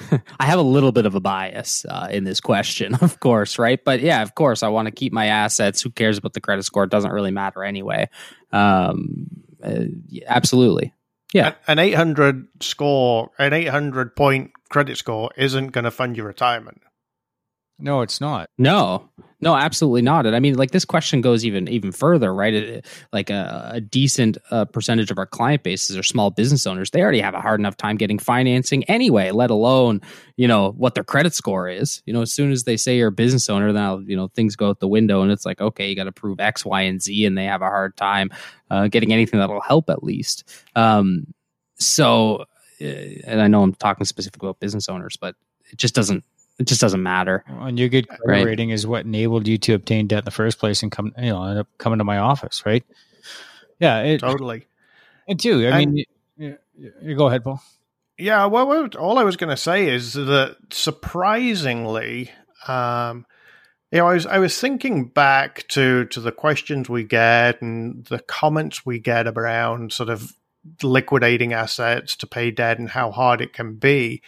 I 0.40 0.46
have 0.46 0.58
a 0.58 0.62
little 0.62 0.92
bit 0.92 1.06
of 1.06 1.14
a 1.14 1.20
bias 1.20 1.84
uh, 1.88 2.08
in 2.10 2.24
this 2.24 2.40
question, 2.40 2.94
of 3.00 3.20
course, 3.20 3.58
right? 3.58 3.82
But 3.84 4.00
yeah, 4.00 4.22
of 4.22 4.34
course, 4.34 4.62
I 4.62 4.68
want 4.68 4.86
to 4.86 4.92
keep 4.92 5.12
my 5.12 5.26
assets. 5.26 5.82
Who 5.82 5.90
cares 5.90 6.18
about 6.18 6.32
the 6.32 6.40
credit 6.40 6.64
score? 6.64 6.84
It 6.84 6.90
doesn't 6.90 7.12
really 7.12 7.30
matter 7.30 7.62
anyway. 7.62 8.08
Um, 8.52 9.26
uh, 9.62 9.84
absolutely. 10.26 10.94
Yeah. 11.32 11.54
An 11.66 11.78
800 11.78 12.48
score, 12.60 13.30
an 13.38 13.52
800 13.52 14.16
point 14.16 14.52
credit 14.68 14.96
score 14.96 15.30
isn't 15.36 15.68
going 15.68 15.84
to 15.84 15.90
fund 15.90 16.16
your 16.16 16.26
retirement. 16.26 16.82
No, 17.80 18.02
it's 18.02 18.20
not. 18.20 18.50
No, 18.58 19.08
no, 19.42 19.56
absolutely 19.56 20.02
not. 20.02 20.26
And 20.26 20.36
I 20.36 20.40
mean, 20.40 20.56
like 20.56 20.72
this 20.72 20.84
question 20.84 21.22
goes 21.22 21.46
even 21.46 21.66
even 21.68 21.92
further, 21.92 22.34
right? 22.34 22.84
Like 23.12 23.30
a, 23.30 23.70
a 23.74 23.80
decent 23.80 24.36
uh, 24.50 24.66
percentage 24.66 25.10
of 25.10 25.16
our 25.18 25.26
client 25.26 25.62
bases 25.62 25.96
are 25.96 26.02
small 26.02 26.30
business 26.30 26.66
owners. 26.66 26.90
They 26.90 27.00
already 27.00 27.20
have 27.20 27.34
a 27.34 27.40
hard 27.40 27.58
enough 27.58 27.76
time 27.76 27.96
getting 27.96 28.18
financing 28.18 28.84
anyway, 28.84 29.30
let 29.30 29.50
alone 29.50 30.02
you 30.36 30.46
know 30.46 30.72
what 30.72 30.94
their 30.94 31.04
credit 31.04 31.34
score 31.34 31.68
is. 31.68 32.02
You 32.04 32.12
know, 32.12 32.20
as 32.20 32.32
soon 32.32 32.52
as 32.52 32.64
they 32.64 32.76
say 32.76 32.98
you're 32.98 33.08
a 33.08 33.12
business 33.12 33.48
owner, 33.48 33.72
then 33.72 34.04
you 34.06 34.16
know 34.16 34.28
things 34.28 34.56
go 34.56 34.68
out 34.68 34.80
the 34.80 34.88
window, 34.88 35.22
and 35.22 35.32
it's 35.32 35.46
like, 35.46 35.60
okay, 35.60 35.88
you 35.88 35.96
got 35.96 36.04
to 36.04 36.12
prove 36.12 36.38
X, 36.38 36.64
Y, 36.64 36.82
and 36.82 37.00
Z, 37.00 37.24
and 37.24 37.38
they 37.38 37.44
have 37.44 37.62
a 37.62 37.66
hard 37.66 37.96
time 37.96 38.30
uh, 38.70 38.88
getting 38.88 39.12
anything 39.12 39.40
that'll 39.40 39.60
help 39.62 39.88
at 39.88 40.02
least. 40.04 40.44
Um, 40.76 41.26
so, 41.78 42.44
uh, 42.82 42.84
and 42.84 43.40
I 43.40 43.48
know 43.48 43.62
I'm 43.62 43.74
talking 43.74 44.04
specifically 44.04 44.48
about 44.48 44.60
business 44.60 44.88
owners, 44.90 45.16
but 45.16 45.34
it 45.70 45.78
just 45.78 45.94
doesn't 45.94 46.24
it 46.60 46.66
just 46.66 46.80
doesn't 46.80 47.02
matter. 47.02 47.42
And 47.48 47.78
your 47.78 47.88
good 47.88 48.06
credit 48.06 48.26
right. 48.26 48.44
rating 48.44 48.68
is 48.68 48.86
what 48.86 49.06
enabled 49.06 49.48
you 49.48 49.56
to 49.56 49.72
obtain 49.72 50.06
debt 50.06 50.20
in 50.20 50.24
the 50.26 50.30
first 50.30 50.58
place 50.58 50.82
and 50.82 50.92
come, 50.92 51.14
you 51.16 51.30
know, 51.30 51.42
end 51.42 51.58
up 51.58 51.68
coming 51.78 51.98
to 51.98 52.04
my 52.04 52.18
office, 52.18 52.64
right? 52.66 52.84
Yeah, 53.78 54.02
it, 54.02 54.18
totally. 54.18 54.66
And 55.26 55.40
too, 55.40 55.66
I 55.66 55.80
and, 55.80 55.94
mean, 55.94 56.04
you, 56.36 56.58
you, 57.00 57.16
go 57.16 57.28
ahead, 57.28 57.44
Paul. 57.44 57.62
Yeah, 58.18 58.44
well, 58.44 58.88
all 58.98 59.18
I 59.18 59.24
was 59.24 59.38
going 59.38 59.48
to 59.48 59.56
say 59.56 59.88
is 59.88 60.12
that 60.12 60.58
surprisingly, 60.70 62.30
um, 62.68 63.24
you 63.90 63.98
know, 63.98 64.08
I 64.08 64.12
was 64.12 64.26
I 64.26 64.38
was 64.38 64.60
thinking 64.60 65.06
back 65.06 65.66
to 65.68 66.04
to 66.04 66.20
the 66.20 66.30
questions 66.30 66.90
we 66.90 67.04
get 67.04 67.62
and 67.62 68.04
the 68.04 68.18
comments 68.18 68.84
we 68.84 68.98
get 68.98 69.26
around 69.26 69.94
sort 69.94 70.10
of 70.10 70.34
liquidating 70.82 71.54
assets 71.54 72.14
to 72.16 72.26
pay 72.26 72.50
debt 72.50 72.78
and 72.78 72.90
how 72.90 73.10
hard 73.10 73.40
it 73.40 73.54
can 73.54 73.76
be 73.76 74.20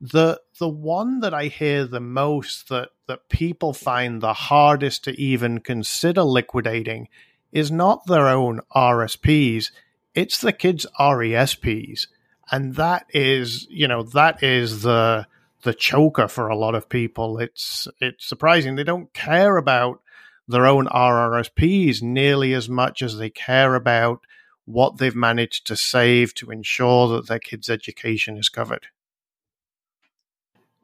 the 0.00 0.40
the 0.58 0.68
one 0.68 1.20
that 1.20 1.32
I 1.32 1.46
hear 1.46 1.86
the 1.86 2.00
most 2.00 2.68
that 2.68 2.90
that 3.06 3.28
people 3.28 3.72
find 3.72 4.20
the 4.20 4.34
hardest 4.34 5.04
to 5.04 5.20
even 5.20 5.60
consider 5.60 6.22
liquidating 6.22 7.08
is 7.52 7.70
not 7.70 8.06
their 8.06 8.28
own 8.28 8.60
RSPs, 8.74 9.70
it's 10.14 10.40
the 10.40 10.52
kids' 10.52 10.86
RESPs. 10.98 12.08
And 12.50 12.74
that 12.76 13.06
is, 13.10 13.66
you 13.70 13.88
know, 13.88 14.02
that 14.02 14.42
is 14.42 14.82
the 14.82 15.26
the 15.62 15.74
choker 15.74 16.28
for 16.28 16.48
a 16.48 16.56
lot 16.56 16.74
of 16.74 16.88
people. 16.88 17.38
It's 17.38 17.88
it's 18.00 18.26
surprising. 18.26 18.76
They 18.76 18.84
don't 18.84 19.12
care 19.14 19.56
about 19.56 20.02
their 20.46 20.66
own 20.66 20.86
RRSPs 20.86 22.02
nearly 22.02 22.52
as 22.52 22.68
much 22.68 23.02
as 23.02 23.18
they 23.18 23.30
care 23.30 23.74
about 23.74 24.20
what 24.64 24.98
they've 24.98 25.14
managed 25.14 25.66
to 25.68 25.76
save 25.76 26.34
to 26.34 26.50
ensure 26.50 27.08
that 27.08 27.28
their 27.28 27.38
kids' 27.38 27.70
education 27.70 28.36
is 28.36 28.48
covered 28.48 28.88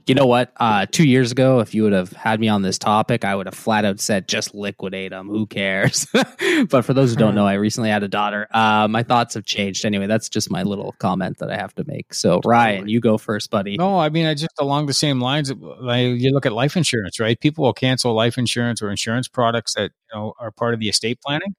you 0.07 0.15
know 0.15 0.27
what? 0.27 0.53
Uh, 0.57 0.87
two 0.91 1.07
years 1.07 1.31
ago, 1.31 1.61
if 1.61 1.75
you 1.75 1.85
would 1.85 1.93
have 1.93 2.13
had 2.13 2.41
me 2.41 2.49
on 2.49 2.63
this 2.63 2.79
topic, 2.79 3.25
I 3.25 3.35
would 3.35 3.47
have 3.47 3.55
flat 3.55 3.85
out 3.85 4.01
said, 4.01 4.27
just 4.27 4.55
liquidate 4.55 5.11
them. 5.11 5.29
Who 5.29 5.47
cares? 5.47 6.07
but 6.69 6.85
for 6.85 6.93
those 6.93 7.11
who 7.11 7.17
don't 7.17 7.35
know, 7.35 7.47
I 7.47 7.55
recently 7.55 7.91
had 7.91 8.03
a 8.03 8.09
daughter. 8.09 8.49
Uh, 8.51 8.89
my 8.89 9.03
thoughts 9.03 9.35
have 9.35 9.45
changed. 9.45 9.85
Anyway, 9.85 10.07
that's 10.07 10.29
just 10.29 10.51
my 10.51 10.63
little 10.63 10.93
comment 10.99 11.39
that 11.39 11.51
I 11.51 11.57
have 11.57 11.75
to 11.77 11.85
make. 11.87 12.15
So, 12.15 12.41
Ryan, 12.45 12.89
you 12.89 13.01
go 13.01 13.17
first, 13.17 13.51
buddy. 13.51 13.77
No, 13.77 13.99
I 13.99 14.09
mean, 14.09 14.27
I 14.27 14.35
just 14.35 14.51
along 14.59 14.87
the 14.87 14.95
same 14.95 15.21
lines. 15.21 15.53
Like, 15.53 16.21
you 16.21 16.33
look 16.33 16.47
at 16.47 16.53
life 16.53 16.77
insurance, 16.77 17.21
right? 17.21 17.39
People 17.39 17.65
will 17.65 17.73
cancel 17.73 18.15
life 18.15 18.39
insurance 18.39 18.83
or 18.83 18.91
insurance 18.91 19.29
products 19.29 19.75
that 19.75 19.93
you 20.13 20.19
know 20.19 20.35
are 20.41 20.51
part 20.51 20.75
of 20.75 20.81
the 20.81 20.89
estate 20.89 21.21
planning, 21.21 21.55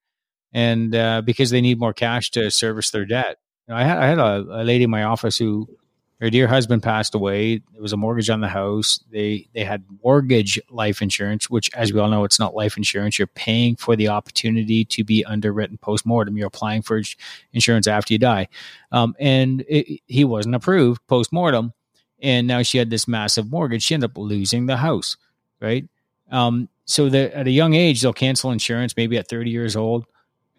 and 0.51 0.93
uh, 0.95 1.21
because 1.21 1.49
they 1.49 1.61
need 1.61 1.79
more 1.79 1.93
cash 1.93 2.29
to 2.31 2.51
service 2.51 2.91
their 2.91 3.05
debt. 3.05 3.37
You 3.67 3.73
know, 3.73 3.79
I 3.79 3.83
had 3.83 3.97
I 3.97 4.07
had 4.07 4.19
a, 4.19 4.61
a 4.61 4.63
lady 4.63 4.83
in 4.83 4.89
my 4.89 5.03
office 5.03 5.37
who 5.37 5.67
her 6.23 6.29
dear 6.29 6.47
husband 6.47 6.81
passed 6.81 7.13
away. 7.13 7.57
There 7.73 7.81
was 7.81 7.91
a 7.91 7.97
mortgage 7.97 8.29
on 8.29 8.39
the 8.39 8.47
house. 8.47 9.03
They 9.11 9.49
they 9.53 9.65
had 9.65 9.83
mortgage 10.01 10.57
life 10.69 11.01
insurance, 11.01 11.49
which, 11.49 11.69
as 11.73 11.91
we 11.91 11.99
all 11.99 12.09
know, 12.09 12.23
it's 12.23 12.39
not 12.39 12.55
life 12.55 12.77
insurance. 12.77 13.19
You're 13.19 13.27
paying 13.27 13.75
for 13.75 13.97
the 13.97 14.07
opportunity 14.07 14.85
to 14.85 15.03
be 15.03 15.25
underwritten 15.25 15.77
post 15.77 16.05
mortem. 16.05 16.37
You're 16.37 16.47
applying 16.47 16.81
for 16.81 17.01
insurance 17.51 17.87
after 17.87 18.13
you 18.13 18.19
die, 18.19 18.47
um, 18.93 19.17
and 19.19 19.65
it, 19.67 19.99
he 20.07 20.23
wasn't 20.23 20.55
approved 20.55 21.05
post 21.07 21.33
mortem. 21.33 21.73
And 22.21 22.47
now 22.47 22.61
she 22.61 22.77
had 22.77 22.89
this 22.89 23.05
massive 23.05 23.51
mortgage. 23.51 23.83
She 23.83 23.93
ended 23.93 24.11
up 24.11 24.17
losing 24.17 24.65
the 24.65 24.77
house, 24.77 25.17
right? 25.59 25.85
Um, 26.31 26.69
so 26.85 27.07
at 27.07 27.47
a 27.47 27.51
young 27.51 27.73
age, 27.73 28.01
they'll 28.01 28.13
cancel 28.13 28.51
insurance, 28.51 28.95
maybe 28.95 29.17
at 29.17 29.27
30 29.27 29.51
years 29.51 29.75
old, 29.75 30.05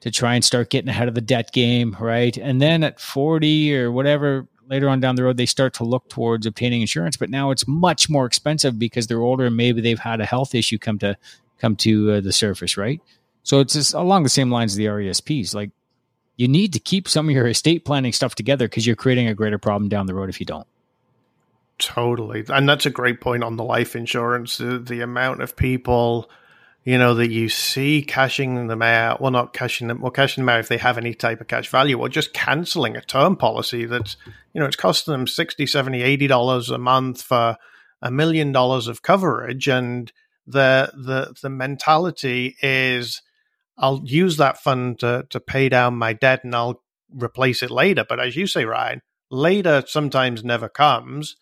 to 0.00 0.10
try 0.10 0.34
and 0.34 0.44
start 0.44 0.68
getting 0.68 0.90
ahead 0.90 1.08
of 1.08 1.14
the 1.14 1.22
debt 1.22 1.52
game, 1.52 1.96
right? 1.98 2.36
And 2.36 2.60
then 2.60 2.82
at 2.82 3.00
40 3.00 3.74
or 3.78 3.90
whatever 3.90 4.46
later 4.68 4.88
on 4.88 5.00
down 5.00 5.16
the 5.16 5.22
road 5.22 5.36
they 5.36 5.46
start 5.46 5.74
to 5.74 5.84
look 5.84 6.08
towards 6.08 6.46
obtaining 6.46 6.80
insurance 6.80 7.16
but 7.16 7.30
now 7.30 7.50
it's 7.50 7.66
much 7.66 8.08
more 8.08 8.26
expensive 8.26 8.78
because 8.78 9.06
they're 9.06 9.22
older 9.22 9.46
and 9.46 9.56
maybe 9.56 9.80
they've 9.80 9.98
had 9.98 10.20
a 10.20 10.26
health 10.26 10.54
issue 10.54 10.78
come 10.78 10.98
to 10.98 11.16
come 11.58 11.76
to 11.76 12.12
uh, 12.12 12.20
the 12.20 12.32
surface 12.32 12.76
right? 12.76 13.00
So 13.42 13.60
it's 13.60 13.74
just 13.74 13.94
along 13.94 14.22
the 14.22 14.28
same 14.28 14.50
lines 14.50 14.74
of 14.74 14.78
the 14.78 14.88
resps 14.88 15.54
like 15.54 15.70
you 16.36 16.48
need 16.48 16.72
to 16.72 16.80
keep 16.80 17.08
some 17.08 17.28
of 17.28 17.34
your 17.34 17.46
estate 17.46 17.84
planning 17.84 18.12
stuff 18.12 18.34
together 18.34 18.66
because 18.66 18.86
you're 18.86 18.96
creating 18.96 19.28
a 19.28 19.34
greater 19.34 19.58
problem 19.58 19.88
down 19.88 20.06
the 20.06 20.14
road 20.14 20.28
if 20.28 20.40
you 20.40 20.46
don't. 20.46 20.66
Totally. 21.78 22.44
And 22.48 22.68
that's 22.68 22.86
a 22.86 22.90
great 22.90 23.20
point 23.20 23.44
on 23.44 23.56
the 23.56 23.64
life 23.64 23.96
insurance 23.96 24.58
the, 24.58 24.78
the 24.78 25.00
amount 25.00 25.42
of 25.42 25.56
people 25.56 26.30
you 26.84 26.98
know, 26.98 27.14
that 27.14 27.30
you 27.30 27.48
see 27.48 28.02
cashing 28.02 28.66
them 28.66 28.82
out, 28.82 29.20
well, 29.20 29.30
not 29.30 29.54
cashing 29.54 29.88
them, 29.88 30.00
well, 30.02 30.10
cashing 30.10 30.42
them 30.42 30.50
out 30.50 30.60
if 30.60 30.68
they 30.68 30.76
have 30.76 30.98
any 30.98 31.14
type 31.14 31.40
of 31.40 31.48
cash 31.48 31.68
value, 31.68 31.98
or 31.98 32.08
just 32.10 32.34
canceling 32.34 32.96
a 32.96 33.00
term 33.00 33.36
policy 33.36 33.86
that's, 33.86 34.16
you 34.52 34.60
know, 34.60 34.66
it's 34.66 34.76
costing 34.76 35.12
them 35.12 35.26
60, 35.26 35.66
70, 35.66 36.02
80 36.02 36.26
dollars 36.26 36.70
a 36.70 36.78
month 36.78 37.22
for 37.22 37.56
a 38.02 38.10
million 38.10 38.52
dollars 38.52 38.86
of 38.86 39.00
coverage. 39.00 39.66
And 39.66 40.12
the, 40.46 40.92
the, 40.94 41.34
the 41.40 41.48
mentality 41.48 42.56
is, 42.62 43.22
I'll 43.78 44.02
use 44.04 44.36
that 44.36 44.58
fund 44.58 44.98
to, 45.00 45.26
to 45.30 45.40
pay 45.40 45.70
down 45.70 45.96
my 45.96 46.12
debt 46.12 46.44
and 46.44 46.54
I'll 46.54 46.82
replace 47.10 47.62
it 47.62 47.70
later. 47.70 48.04
But 48.06 48.20
as 48.20 48.36
you 48.36 48.46
say, 48.46 48.66
Ryan, 48.66 49.00
later 49.30 49.82
sometimes 49.86 50.44
never 50.44 50.68
comes, 50.68 51.36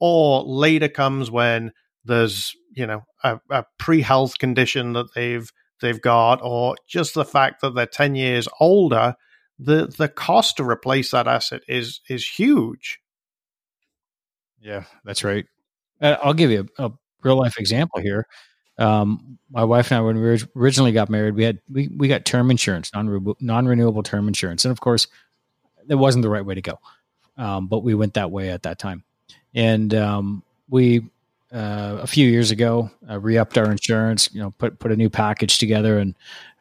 or 0.00 0.42
later 0.42 0.88
comes 0.88 1.30
when 1.30 1.72
there's 2.06 2.54
you 2.72 2.86
know 2.86 3.04
a, 3.22 3.40
a 3.50 3.64
pre-health 3.78 4.38
condition 4.38 4.92
that 4.94 5.14
they've 5.14 5.50
they've 5.80 6.00
got, 6.00 6.40
or 6.42 6.76
just 6.86 7.14
the 7.14 7.24
fact 7.24 7.60
that 7.60 7.74
they're 7.74 7.86
ten 7.86 8.14
years 8.14 8.48
older, 8.60 9.14
the 9.58 9.86
the 9.86 10.08
cost 10.08 10.56
to 10.56 10.64
replace 10.64 11.10
that 11.10 11.26
asset 11.26 11.62
is 11.68 12.00
is 12.08 12.26
huge. 12.26 13.00
Yeah, 14.60 14.84
that's 15.04 15.24
right. 15.24 15.46
Uh, 16.00 16.16
I'll 16.22 16.34
give 16.34 16.50
you 16.50 16.68
a, 16.78 16.86
a 16.86 16.92
real 17.22 17.36
life 17.36 17.58
example 17.58 18.00
here. 18.00 18.26
Um, 18.78 19.38
my 19.50 19.64
wife 19.64 19.90
and 19.90 19.98
I, 19.98 20.00
when 20.02 20.20
we 20.20 20.38
originally 20.54 20.92
got 20.92 21.08
married, 21.08 21.34
we 21.34 21.44
had 21.44 21.60
we, 21.70 21.88
we 21.88 22.08
got 22.08 22.24
term 22.24 22.50
insurance, 22.50 22.90
non 22.94 23.66
renewable 23.66 24.02
term 24.02 24.28
insurance, 24.28 24.64
and 24.64 24.72
of 24.72 24.80
course, 24.80 25.06
it 25.88 25.94
wasn't 25.94 26.22
the 26.22 26.28
right 26.28 26.44
way 26.44 26.54
to 26.54 26.62
go. 26.62 26.78
Um, 27.38 27.68
but 27.68 27.80
we 27.80 27.94
went 27.94 28.14
that 28.14 28.30
way 28.30 28.50
at 28.50 28.64
that 28.64 28.78
time, 28.78 29.04
and 29.54 29.94
um, 29.94 30.42
we 30.68 31.08
uh, 31.52 31.98
a 32.00 32.06
few 32.06 32.28
years 32.28 32.50
ago, 32.50 32.90
uh, 33.08 33.18
re-upped 33.20 33.56
our 33.56 33.70
insurance. 33.70 34.28
You 34.32 34.40
know, 34.42 34.50
put 34.52 34.78
put 34.78 34.92
a 34.92 34.96
new 34.96 35.08
package 35.10 35.58
together, 35.58 35.98
and 35.98 36.14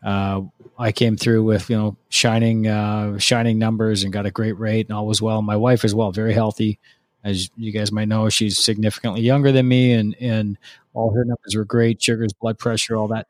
uh, 0.03 0.41
I 0.77 0.91
came 0.91 1.17
through 1.17 1.43
with 1.43 1.69
you 1.69 1.75
know 1.77 1.97
shining 2.09 2.67
uh, 2.67 3.17
shining 3.17 3.57
numbers 3.57 4.03
and 4.03 4.13
got 4.13 4.25
a 4.25 4.31
great 4.31 4.57
rate, 4.59 4.88
and 4.88 4.95
all 4.95 5.07
was 5.07 5.21
well. 5.21 5.41
My 5.41 5.55
wife 5.55 5.83
as 5.83 5.95
well, 5.95 6.11
very 6.11 6.33
healthy, 6.33 6.79
As 7.23 7.49
you 7.57 7.71
guys 7.71 7.91
might 7.91 8.07
know, 8.07 8.29
she's 8.29 8.59
significantly 8.59 9.21
younger 9.21 9.51
than 9.51 9.67
me, 9.67 9.91
and 9.93 10.15
and 10.19 10.57
all 10.93 11.11
her 11.11 11.25
numbers 11.25 11.55
were 11.55 11.65
great, 11.65 12.01
sugars, 12.01 12.33
blood 12.33 12.59
pressure, 12.59 12.95
all 12.95 13.07
that. 13.07 13.27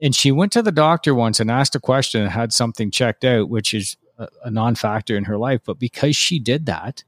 And 0.00 0.14
she 0.14 0.30
went 0.32 0.52
to 0.52 0.62
the 0.62 0.72
doctor 0.72 1.14
once 1.14 1.40
and 1.40 1.50
asked 1.50 1.74
a 1.74 1.80
question 1.80 2.22
and 2.22 2.30
had 2.30 2.52
something 2.52 2.90
checked 2.90 3.24
out, 3.24 3.48
which 3.48 3.74
is 3.74 3.96
a, 4.18 4.28
a 4.44 4.50
non-factor 4.50 5.16
in 5.16 5.24
her 5.24 5.36
life. 5.38 5.60
But 5.64 5.78
because 5.80 6.16
she 6.16 6.38
did 6.38 6.66
that, 6.66 7.04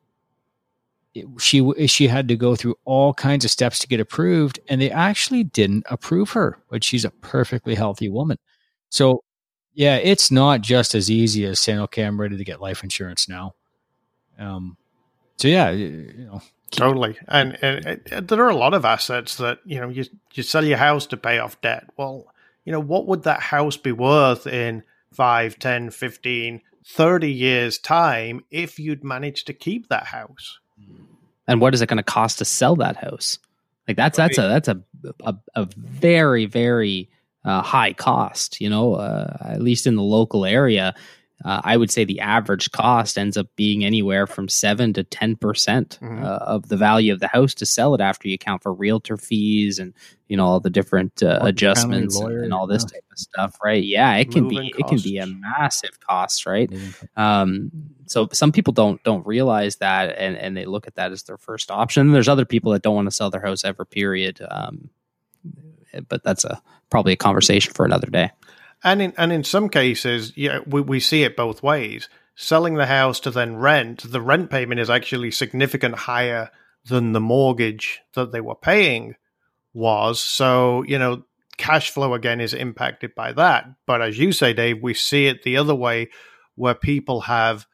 it, 1.15 1.27
she 1.39 1.87
she 1.87 2.09
had 2.09 2.29
to 2.29 2.37
go 2.37 2.57
through 2.57 2.77
all 2.85 3.15
kinds 3.15 3.45
of 3.45 3.51
steps 3.51 3.79
to 3.81 3.89
get 3.89 4.01
approved, 4.01 4.59
and 4.69 4.81
they 4.81 4.91
actually 4.91 5.45
didn't 5.45 5.85
approve 5.89 6.31
her. 6.31 6.59
But 6.69 6.83
she's 6.83 7.05
a 7.05 7.11
perfectly 7.11 7.75
healthy 7.75 8.09
woman. 8.09 8.39
So, 8.91 9.23
yeah, 9.73 9.97
it's 9.97 10.31
not 10.31 10.61
just 10.61 10.95
as 10.95 11.11
easy 11.11 11.45
as 11.47 11.61
saying, 11.61 11.79
"Okay, 11.81 12.03
I'm 12.03 12.21
ready 12.21 12.37
to 12.37 12.45
get 12.45 12.61
life 12.61 12.83
insurance 12.83 13.29
now." 13.29 13.55
Um, 14.39 14.77
so 15.37 15.49
yeah, 15.49 15.71
you 15.71 16.27
know, 16.31 16.43
totally. 16.71 17.17
And, 17.29 17.59
and, 17.63 18.01
and, 18.11 18.29
there 18.29 18.45
are 18.45 18.51
a 18.51 18.57
lot 18.57 18.75
of 18.75 18.85
assets 18.85 19.37
that 19.37 19.61
you 19.65 19.81
know 19.81 19.89
you 19.89 20.05
you 20.33 20.43
sell 20.43 20.65
your 20.65 20.79
house 20.79 21.07
to 21.07 21.17
pay 21.17 21.39
off 21.39 21.61
debt. 21.61 21.89
Well, 21.97 22.27
you 22.65 22.73
know 22.73 22.81
what 22.81 23.07
would 23.07 23.23
that 23.25 23.41
house 23.41 23.77
be 23.77 23.93
worth 23.93 24.47
in 24.47 24.83
5, 25.13 25.59
10, 25.59 25.91
15, 25.91 26.61
30 26.87 27.33
years 27.33 27.79
time 27.79 28.45
if 28.51 28.79
you'd 28.79 29.05
managed 29.05 29.47
to 29.47 29.53
keep 29.53 29.89
that 29.89 30.07
house? 30.07 30.59
And 31.47 31.61
what 31.61 31.75
is 31.75 31.83
it 31.83 31.89
going 31.89 31.99
to 31.99 32.03
cost 32.03 32.39
to 32.39 32.45
sell 32.45 32.77
that 32.77 32.97
house? 32.97 33.39
Like 33.87 33.97
that's 33.97 34.19
right. 34.19 34.35
that's 34.35 34.39
a 34.39 34.43
that's 34.49 34.69
a 34.69 34.83
a, 35.25 35.37
a 35.55 35.69
very 35.77 36.47
very 36.47 37.11
uh, 37.45 37.61
high 37.63 37.93
cost. 37.93 38.61
You 38.61 38.71
know, 38.71 38.95
uh, 38.95 39.37
at 39.41 39.61
least 39.61 39.87
in 39.87 39.97
the 39.97 40.03
local 40.03 40.45
area, 40.45 40.95
uh, 41.45 41.61
I 41.65 41.77
would 41.77 41.91
say 41.91 42.05
the 42.05 42.21
average 42.21 42.71
cost 42.71 43.19
ends 43.19 43.37
up 43.37 43.49
being 43.57 43.85
anywhere 43.85 44.27
from 44.27 44.49
seven 44.49 44.93
to 44.95 45.03
ten 45.03 45.37
percent 45.37 45.99
mm-hmm. 46.01 46.25
uh, 46.25 46.39
of 46.39 46.69
the 46.69 46.77
value 46.77 47.13
of 47.13 47.21
the 47.21 47.29
house 47.29 47.55
to 47.55 47.67
sell 47.67 47.95
it 47.95 48.01
after 48.01 48.29
you 48.29 48.35
account 48.35 48.63
for 48.63 48.73
realtor 48.73 49.17
fees 49.17 49.79
and 49.79 49.93
you 50.29 50.37
know 50.37 50.47
all 50.47 50.61
the 50.61 50.71
different 50.71 51.23
uh, 51.23 51.41
adjustments 51.43 52.17
lawyer, 52.17 52.43
and, 52.43 52.55
all 52.55 52.67
this 52.67 52.85
yeah. 52.85 52.95
type 52.95 53.05
of 53.11 53.19
stuff, 53.19 53.59
right? 53.63 53.83
Yeah, 53.83 54.15
it 54.17 54.31
can 54.31 54.45
Moving 54.45 54.59
be 54.59 54.71
costs. 54.71 54.81
it 54.81 54.89
can 54.89 55.11
be 55.11 55.19
a 55.19 55.27
massive 55.27 56.01
cost, 56.01 56.47
right? 56.47 56.73
Um, 57.17 57.71
so 58.07 58.29
some 58.33 58.53
people 58.53 58.73
don't 58.73 59.03
don't 59.03 59.27
realize 59.27 59.77
that 59.77 60.17
and 60.17 60.37
and 60.37 60.57
they 60.57 60.67
look 60.67 60.87
at 60.87 60.95
that 60.95 61.13
as 61.13 61.25
their 61.25 61.39
first 61.39 61.71
option. 61.71 62.13
There's 62.13 62.29
other 62.29 62.45
people 62.45 62.73
that 62.73 62.83
don't 62.83 62.95
want 62.95 63.07
to 63.07 63.15
sell 63.15 63.31
their 63.31 63.43
house 63.43 63.65
ever. 63.65 63.85
Period. 63.85 64.41
Um, 64.49 64.89
but 66.09 66.23
that's 66.23 66.45
a 66.45 66.61
probably 66.91 67.13
a 67.13 67.17
conversation 67.17 67.73
for 67.75 67.85
another 67.85 68.09
day. 68.09 68.31
And 68.85 69.01
in 69.01 69.15
and 69.17 69.33
in 69.33 69.43
some 69.43 69.71
cases, 69.71 70.37
yeah, 70.37 70.61
we, 70.67 70.83
we 70.83 71.01
see 71.01 71.25
it 71.25 71.37
both 71.37 71.63
ways. 71.63 72.09
Selling 72.37 72.75
the 72.75 72.87
house 72.87 73.21
to 73.21 73.31
then 73.31 73.57
rent, 73.57 74.11
the 74.11 74.21
rent 74.21 74.51
payment 74.51 74.81
is 74.81 74.91
actually 74.91 75.31
significant 75.31 75.95
higher 75.95 76.51
than 76.85 77.13
the 77.13 77.21
mortgage 77.21 78.01
that 78.15 78.33
they 78.33 78.41
were 78.41 78.55
paying 78.55 79.15
was. 79.73 80.21
So, 80.21 80.83
you 80.83 80.99
know, 80.99 81.25
cash 81.57 81.91
flow 81.91 82.13
again 82.13 82.41
is 82.41 82.53
impacted 82.53 83.15
by 83.15 83.33
that. 83.33 83.67
But 83.87 84.03
as 84.03 84.19
you 84.19 84.33
say, 84.33 84.53
Dave, 84.53 84.83
we 84.83 84.95
see 84.95 85.27
it 85.27 85.43
the 85.43 85.57
other 85.57 85.75
way 85.75 86.11
where 86.57 86.75
people 86.75 87.23
have 87.23 87.67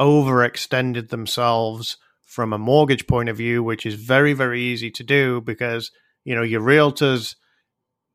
overextended 0.00 1.08
themselves 1.08 1.98
from 2.24 2.52
a 2.52 2.58
mortgage 2.58 3.06
point 3.06 3.28
of 3.28 3.36
view, 3.36 3.62
which 3.62 3.84
is 3.84 3.94
very, 3.94 4.32
very 4.32 4.60
easy 4.60 4.90
to 4.92 5.04
do 5.04 5.40
because, 5.40 5.90
you 6.24 6.34
know, 6.34 6.42
your 6.42 6.60
realtors 6.60 7.36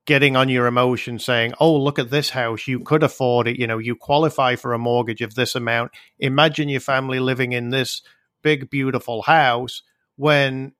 getting 0.05 0.35
on 0.35 0.49
your 0.49 0.65
emotion 0.65 1.19
saying, 1.19 1.53
oh, 1.59 1.75
look 1.75 1.99
at 1.99 2.09
this 2.09 2.31
house. 2.31 2.67
You 2.67 2.79
could 2.79 3.03
afford 3.03 3.47
it. 3.47 3.59
You 3.59 3.67
know, 3.67 3.77
you 3.77 3.95
qualify 3.95 4.55
for 4.55 4.73
a 4.73 4.79
mortgage 4.79 5.21
of 5.21 5.35
this 5.35 5.55
amount. 5.55 5.91
Imagine 6.17 6.69
your 6.69 6.81
family 6.81 7.19
living 7.19 7.51
in 7.53 7.69
this 7.69 8.01
big, 8.41 8.69
beautiful 8.69 9.21
house 9.21 9.83
when 10.15 10.73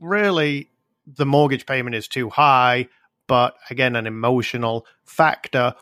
really 0.00 0.70
the 1.06 1.26
mortgage 1.26 1.66
payment 1.66 1.96
is 1.96 2.08
too 2.08 2.30
high. 2.30 2.88
But 3.26 3.56
again, 3.68 3.96
an 3.96 4.06
emotional 4.06 4.86
factor 5.04 5.74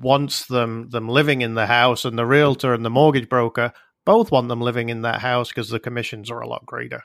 wants 0.00 0.46
them 0.46 0.90
them 0.90 1.08
living 1.08 1.42
in 1.42 1.54
the 1.54 1.66
house, 1.66 2.04
and 2.04 2.18
the 2.18 2.26
realtor 2.26 2.74
and 2.74 2.84
the 2.84 2.90
mortgage 2.90 3.28
broker 3.28 3.72
both 4.04 4.32
want 4.32 4.48
them 4.48 4.60
living 4.60 4.88
in 4.88 5.02
that 5.02 5.20
house 5.20 5.48
because 5.48 5.68
the 5.68 5.78
commissions 5.78 6.30
are 6.30 6.40
a 6.40 6.48
lot 6.48 6.66
greater 6.66 7.02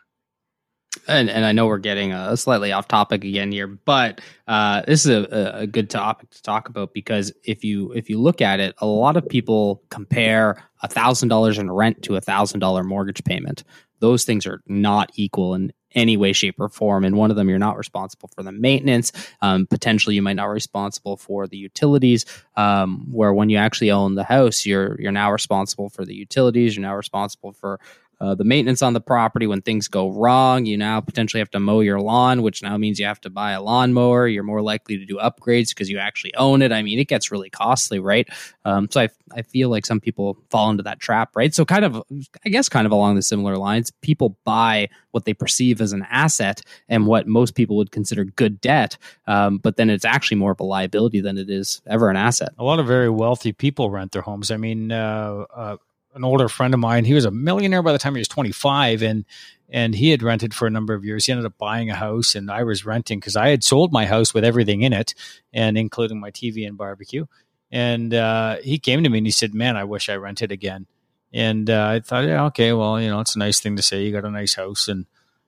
and 1.08 1.30
and 1.30 1.46
I 1.46 1.52
know 1.52 1.68
we're 1.68 1.78
getting 1.80 2.14
a 2.14 2.38
slightly 2.38 2.72
off 2.72 2.88
topic 2.88 3.24
again 3.24 3.52
here, 3.52 3.68
but 3.68 4.22
uh, 4.48 4.82
this 4.88 5.06
is 5.06 5.12
a, 5.12 5.52
a, 5.56 5.68
good 5.68 5.90
topic 5.90 6.30
to 6.32 6.42
talk 6.42 6.70
about 6.70 6.94
because 6.94 7.32
if 7.44 7.64
you 7.64 7.92
if 7.94 8.10
you 8.10 8.20
look 8.20 8.42
at 8.42 8.60
it, 8.60 8.76
a 8.80 8.86
lot 8.86 9.18
of 9.18 9.28
people 9.28 9.82
compare 9.90 10.64
a 10.82 10.88
thousand 10.88 11.30
dollars 11.30 11.58
in 11.58 11.72
rent 11.72 12.04
to 12.04 12.16
a 12.16 12.22
thousand 12.22 12.60
dollar 12.60 12.84
mortgage 12.84 13.24
payment. 13.24 13.64
Those 14.00 14.26
things 14.26 14.46
are 14.46 14.62
not 14.68 15.12
equal 15.16 15.56
in 15.56 15.72
any 15.96 16.18
way, 16.18 16.34
shape, 16.34 16.60
or 16.60 16.70
form. 16.70 17.06
And 17.06 17.16
one 17.16 17.30
of 17.30 17.38
them, 17.38 17.50
you're 17.50 17.60
not 17.60 17.78
responsible 17.78 18.30
for 18.36 18.44
the 18.44 18.52
maintenance. 18.52 19.12
Um, 19.42 19.68
potentially, 19.68 20.16
you 20.16 20.22
might 20.22 20.36
not 20.36 20.48
be 20.48 20.54
responsible 20.54 21.18
for 21.18 21.48
the 21.48 21.58
utilities. 21.58 22.26
Um, 22.56 23.08
where 23.12 23.34
when 23.34 23.50
you 23.50 23.58
actually 23.58 23.92
own 23.92 24.16
the 24.16 24.24
house, 24.24 24.66
you're 24.66 25.00
you're 25.00 25.12
now 25.12 25.32
responsible 25.32 25.90
for 25.90 26.06
the 26.06 26.16
utilities. 26.16 26.76
You're 26.76 26.86
now 26.86 26.96
responsible 26.96 27.54
for 27.54 27.80
uh, 28.24 28.34
the 28.34 28.46
maintenance 28.46 28.82
on 28.82 28.94
the 28.94 29.02
property 29.02 29.46
when 29.48 29.62
things 29.62 29.90
go 29.90 30.10
wrong. 30.10 30.66
You 30.66 30.78
now 30.78 31.02
potentially 31.02 31.40
have 31.40 31.52
to 31.52 31.60
mow 31.60 31.82
your 31.82 32.00
lawn, 32.00 32.42
which 32.42 32.64
now 32.64 32.78
means 32.78 32.98
you 32.98 33.06
have 33.06 33.20
to 33.22 33.30
buy 33.30 33.52
a 33.52 33.62
lawnmower. 33.62 34.30
You're 34.30 34.44
more 34.44 34.62
likely 34.62 34.98
to 34.98 35.06
do 35.06 35.18
upgrades 35.18 35.70
because 35.70 35.90
you 35.90 35.98
actually 35.98 36.34
own 36.36 36.62
it. 36.62 36.72
I 36.72 36.84
mean, 36.84 37.00
it 37.00 37.10
gets 37.10 37.34
really 37.34 37.50
costly, 37.50 38.00
right? 38.00 38.26
Um, 38.64 38.90
so 38.90 39.02
I, 39.02 39.10
I 39.36 39.42
feel 39.42 39.68
like 39.68 39.86
some 39.86 40.00
people 40.00 40.38
fall 40.50 40.70
into 40.70 40.84
that 40.84 41.02
trap, 41.02 41.36
right? 41.36 41.54
So 41.54 41.66
kind 41.66 41.84
of, 41.84 42.02
I 42.46 42.50
guess, 42.50 42.70
kind 42.70 42.86
of 42.86 42.94
along 42.94 43.16
the 43.16 43.22
similar 43.22 43.58
lines, 43.58 43.92
people 44.02 44.38
buy 44.46 44.88
what 45.12 45.26
they 45.26 45.34
perceive 45.34 45.82
as 45.82 45.92
an 45.92 46.08
asset 46.10 46.62
and 46.88 47.06
what 47.06 47.28
most 47.28 47.56
people 47.56 47.76
would 47.76 47.92
consider 47.92 48.24
good 48.24 48.62
debt, 48.62 48.98
um, 49.28 49.58
but 49.58 49.76
then 49.76 49.90
it's 49.90 50.06
actually 50.06 50.38
more 50.38 50.52
of 50.52 50.62
a 50.62 50.64
liability 50.64 51.20
than 51.20 51.38
it 51.38 51.50
is 51.50 51.82
ever 51.88 52.10
an 52.10 52.16
asset. 52.16 52.54
A 52.58 52.64
lot 52.64 52.80
of 52.80 52.88
very 52.88 53.10
wealthy 53.10 53.52
people 53.52 53.92
rent 53.92 54.14
their 54.14 54.22
homes. 54.22 54.50
I 54.50 54.56
mean, 54.56 54.94
uh, 54.94 55.46
uh, 55.54 55.78
an 56.14 56.24
older 56.24 56.48
friend 56.48 56.74
of 56.74 56.80
mine. 56.80 57.06
He 57.06 57.14
was 57.14 57.26
a 57.26 57.32
millionaire 57.32 57.82
by 57.82 57.92
the 57.92 57.98
time 57.98 58.16
he 58.16 58.20
was 58.20 58.28
25 58.28 59.02
and 59.02 59.26
and 59.70 59.96
he 59.96 60.12
had 60.12 60.22
rented 60.22 60.54
for 60.54 60.68
a 60.68 60.72
number 60.72 60.94
of 60.94 61.04
years. 61.04 61.26
He 61.26 61.32
ended 61.32 61.48
up 61.48 61.58
buying 61.58 61.90
a 61.90 61.96
house 61.96 62.36
and 62.36 62.52
I 62.52 62.64
was 62.64 62.86
renting 62.86 63.20
because 63.20 63.36
I 63.36 63.50
had 63.50 63.64
sold 63.64 63.92
my 63.92 64.06
house 64.06 64.34
with 64.34 64.46
everything 64.46 64.84
in 64.84 64.94
it 64.94 65.16
and 65.52 65.78
including 65.78 66.20
my 66.20 66.30
TV 66.30 66.68
and 66.68 66.78
barbecue. 66.78 67.26
And 67.72 68.14
uh, 68.14 68.58
he 68.64 68.78
came 68.78 69.04
to 69.04 69.10
me 69.10 69.18
and 69.18 69.28
he 69.28 69.32
said, 69.32 69.56
"Man, 69.56 69.76
I 69.76 69.84
wish 69.84 70.08
I 70.08 70.16
rented 70.16 70.52
again." 70.52 70.86
And 71.34 71.70
uh, 71.70 71.88
I 71.88 72.00
thought, 72.00 72.26
yeah, 72.26 72.46
okay, 72.46 72.72
well, 72.74 73.02
you 73.02 73.10
know, 73.10 73.20
it's 73.20 73.36
a 73.36 73.40
nice 73.40 73.60
thing 73.60 73.76
to 73.78 73.82
say. 73.82 74.04
You 74.04 74.12
got 74.12 74.26
a 74.26 74.30
nice 74.30 74.54
house, 74.54 74.88
and 74.88 75.08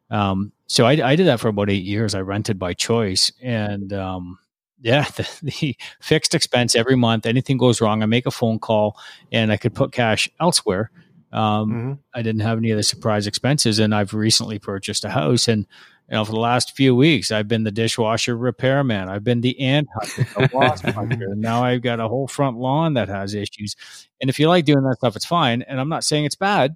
um, 0.09 0.51
so 0.66 0.86
I, 0.86 0.93
I, 0.93 1.16
did 1.16 1.28
that 1.28 1.39
for 1.39 1.49
about 1.49 1.70
eight 1.70 1.84
years. 1.84 2.16
I 2.16 2.22
rented 2.22 2.57
by 2.57 2.74
choice, 2.74 3.32
and 3.41 3.93
um, 3.93 4.39
yeah, 4.86 5.04
the, 5.16 5.28
the, 5.42 5.78
fixed 6.00 6.36
expense 6.36 6.76
every 6.76 6.96
month. 6.96 7.26
Anything 7.26 7.58
goes 7.58 7.82
wrong, 7.82 8.04
I 8.04 8.06
make 8.06 8.28
a 8.28 8.32
phone 8.32 8.60
call, 8.60 8.98
and 9.32 9.52
I 9.52 9.58
could 9.58 9.74
put 9.74 9.92
cash 9.92 10.30
elsewhere. 10.40 10.92
Um, 11.34 11.72
mm-hmm. 11.72 11.94
I 12.14 12.22
didn't 12.22 12.42
have 12.42 12.60
any 12.60 12.70
of 12.70 12.78
the 12.78 12.84
surprise 12.84 13.26
expenses, 13.26 13.80
and 13.80 13.96
I've 13.96 14.14
recently 14.14 14.60
purchased 14.60 15.04
a 15.04 15.10
house, 15.10 15.48
and 15.48 15.66
you 16.10 16.16
know, 16.16 16.24
for 16.24 16.34
the 16.34 16.40
last 16.40 16.76
few 16.76 16.96
weeks, 16.96 17.32
I've 17.32 17.48
been 17.48 17.64
the 17.64 17.72
dishwasher 17.72 18.38
repairman. 18.38 19.10
I've 19.10 19.24
been 19.24 19.42
the 19.42 19.60
ant 19.60 19.88
hunter, 19.92 20.28
the 20.38 20.50
wasp 20.56 20.86
hunter. 20.86 21.32
And 21.32 21.42
now 21.42 21.64
I've 21.64 21.82
got 21.82 22.00
a 22.00 22.08
whole 22.08 22.28
front 22.28 22.58
lawn 22.58 22.94
that 22.94 23.10
has 23.10 23.34
issues. 23.34 23.76
And 24.22 24.30
if 24.30 24.40
you 24.40 24.48
like 24.48 24.66
doing 24.66 24.84
that 24.84 24.98
stuff, 24.98 25.16
it's 25.16 25.26
fine. 25.26 25.64
And 25.64 25.80
I'm 25.80 25.90
not 25.90 26.04
saying 26.04 26.26
it's 26.26 26.36
bad, 26.36 26.76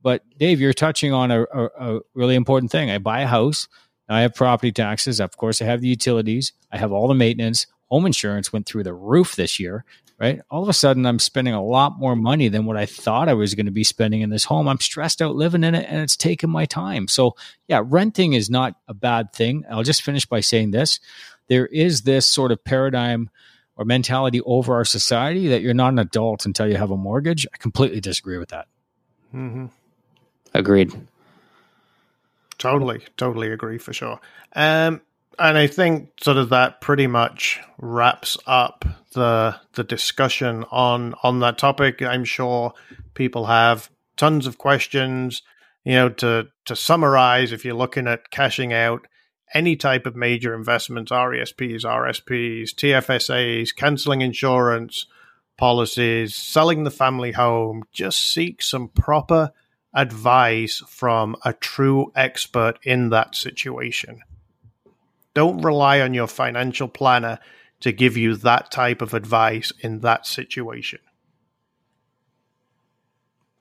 but 0.00 0.22
Dave, 0.38 0.60
you're 0.60 0.72
touching 0.72 1.12
on 1.12 1.32
a, 1.32 1.42
a, 1.42 1.64
a 1.80 2.00
really 2.14 2.36
important 2.36 2.70
thing. 2.70 2.92
I 2.92 2.98
buy 2.98 3.22
a 3.22 3.26
house. 3.26 3.66
I 4.10 4.22
have 4.22 4.34
property 4.34 4.72
taxes. 4.72 5.20
Of 5.20 5.36
course, 5.36 5.62
I 5.62 5.66
have 5.66 5.80
the 5.80 5.88
utilities. 5.88 6.52
I 6.72 6.78
have 6.78 6.92
all 6.92 7.08
the 7.08 7.14
maintenance. 7.14 7.66
Home 7.90 8.06
insurance 8.06 8.52
went 8.52 8.66
through 8.66 8.82
the 8.82 8.92
roof 8.92 9.36
this 9.36 9.60
year, 9.60 9.84
right? 10.18 10.40
All 10.50 10.62
of 10.62 10.68
a 10.68 10.72
sudden, 10.72 11.06
I'm 11.06 11.18
spending 11.18 11.54
a 11.54 11.64
lot 11.64 11.98
more 11.98 12.16
money 12.16 12.48
than 12.48 12.66
what 12.66 12.76
I 12.76 12.86
thought 12.86 13.28
I 13.28 13.34
was 13.34 13.54
going 13.54 13.66
to 13.66 13.72
be 13.72 13.84
spending 13.84 14.20
in 14.20 14.30
this 14.30 14.44
home. 14.44 14.68
I'm 14.68 14.80
stressed 14.80 15.22
out 15.22 15.36
living 15.36 15.64
in 15.64 15.74
it 15.74 15.86
and 15.88 16.00
it's 16.00 16.16
taking 16.16 16.50
my 16.50 16.66
time. 16.66 17.08
So, 17.08 17.36
yeah, 17.68 17.82
renting 17.84 18.32
is 18.32 18.50
not 18.50 18.74
a 18.88 18.94
bad 18.94 19.32
thing. 19.32 19.64
I'll 19.70 19.84
just 19.84 20.02
finish 20.02 20.26
by 20.26 20.40
saying 20.40 20.72
this 20.72 21.00
there 21.48 21.66
is 21.66 22.02
this 22.02 22.26
sort 22.26 22.52
of 22.52 22.62
paradigm 22.64 23.30
or 23.76 23.84
mentality 23.84 24.40
over 24.42 24.74
our 24.74 24.84
society 24.84 25.48
that 25.48 25.62
you're 25.62 25.74
not 25.74 25.92
an 25.92 25.98
adult 25.98 26.46
until 26.46 26.68
you 26.68 26.76
have 26.76 26.90
a 26.90 26.96
mortgage. 26.96 27.46
I 27.52 27.56
completely 27.56 28.00
disagree 28.00 28.38
with 28.38 28.50
that. 28.50 28.66
Mm-hmm. 29.34 29.66
Agreed. 30.54 30.92
Totally, 32.60 33.00
totally 33.16 33.50
agree 33.50 33.78
for 33.78 33.94
sure. 33.94 34.20
Um, 34.54 35.00
and 35.38 35.56
I 35.56 35.66
think 35.66 36.10
sort 36.22 36.36
of 36.36 36.50
that 36.50 36.82
pretty 36.82 37.06
much 37.06 37.58
wraps 37.78 38.36
up 38.46 38.84
the 39.14 39.56
the 39.72 39.82
discussion 39.82 40.64
on 40.70 41.14
on 41.22 41.40
that 41.40 41.56
topic. 41.56 42.02
I'm 42.02 42.24
sure 42.24 42.74
people 43.14 43.46
have 43.46 43.90
tons 44.18 44.46
of 44.46 44.58
questions. 44.58 45.42
You 45.84 45.94
know, 45.94 46.08
to 46.10 46.48
to 46.66 46.76
summarize, 46.76 47.52
if 47.52 47.64
you're 47.64 47.74
looking 47.74 48.06
at 48.06 48.30
cashing 48.30 48.74
out 48.74 49.06
any 49.54 49.74
type 49.74 50.04
of 50.04 50.14
major 50.14 50.54
investments, 50.54 51.10
RESPs, 51.10 51.84
RSPs, 51.84 52.74
TFSAs, 52.74 53.74
canceling 53.74 54.20
insurance 54.20 55.06
policies, 55.56 56.34
selling 56.34 56.84
the 56.84 56.90
family 56.90 57.32
home, 57.32 57.84
just 57.90 58.20
seek 58.20 58.62
some 58.62 58.88
proper 58.88 59.50
advice 59.94 60.82
from 60.86 61.36
a 61.44 61.52
true 61.52 62.12
expert 62.14 62.78
in 62.82 63.10
that 63.10 63.34
situation. 63.34 64.20
Don't 65.34 65.62
rely 65.62 66.00
on 66.00 66.14
your 66.14 66.26
financial 66.26 66.88
planner 66.88 67.38
to 67.80 67.92
give 67.92 68.16
you 68.16 68.36
that 68.36 68.70
type 68.70 69.02
of 69.02 69.14
advice 69.14 69.72
in 69.80 70.00
that 70.00 70.26
situation. 70.26 71.00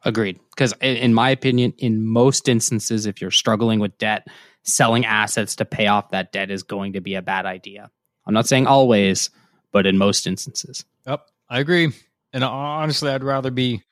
Agreed. 0.04 0.40
Because, 0.50 0.74
in 0.82 1.14
my 1.14 1.30
opinion, 1.30 1.74
in 1.78 2.06
most 2.06 2.48
instances, 2.48 3.06
if 3.06 3.22
you're 3.22 3.32
struggling 3.32 3.80
with 3.80 3.98
debt, 3.98 4.28
selling 4.64 5.06
assets 5.06 5.56
to 5.58 5.66
pay 5.66 5.88
off 5.88 6.12
that 6.12 6.32
debt 6.32 6.52
is 6.52 6.64
going 6.64 6.94
to 6.94 7.02
be 7.02 7.16
a 7.16 7.22
bad 7.22 7.46
idea. 7.46 7.90
I'm 8.26 8.34
not 8.34 8.48
saying 8.48 8.68
always, 8.68 9.30
but 9.72 9.86
in 9.86 9.98
most 9.98 10.28
instances. 10.28 10.86
Yep, 11.06 11.26
I 11.50 11.60
agree. 11.60 11.92
And 12.32 12.44
uh, 12.44 12.50
honestly, 12.50 13.10
I'd 13.10 13.24
rather 13.24 13.52
be 13.52 13.84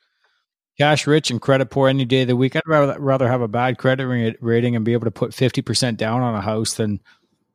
cash 0.78 1.08
rich 1.08 1.32
and 1.32 1.42
credit 1.42 1.70
poor 1.70 1.90
any 1.90 2.06
day 2.06 2.22
of 2.22 2.28
the 2.28 2.36
week. 2.36 2.56
I'd 2.56 2.62
rather 2.66 3.00
rather 3.00 3.28
have 3.28 3.42
a 3.42 3.48
bad 3.48 3.78
credit 3.78 4.06
rating 4.40 4.76
and 4.76 4.86
be 4.86 4.94
able 4.94 5.06
to 5.06 5.12
put 5.12 5.32
50% 5.32 5.98
down 5.98 6.22
on 6.22 6.36
a 6.36 6.42
house 6.42 6.76
than 6.76 7.00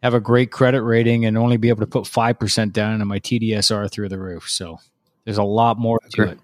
have 0.02 0.14
a 0.14 0.20
great 0.20 0.50
credit 0.50 0.82
rating 0.82 1.24
and 1.24 1.38
only 1.38 1.56
be 1.56 1.68
able 1.68 1.80
to 1.80 1.86
put 1.86 2.04
5% 2.04 2.72
down 2.72 3.00
and 3.00 3.08
my 3.08 3.20
TDSR 3.20 3.90
through 3.90 4.08
the 4.08 4.18
roof. 4.18 4.50
So 4.50 4.80
there's 5.24 5.38
a 5.38 5.44
lot 5.44 5.78
more 5.78 6.00
to 6.14 6.22
it. 6.30 6.38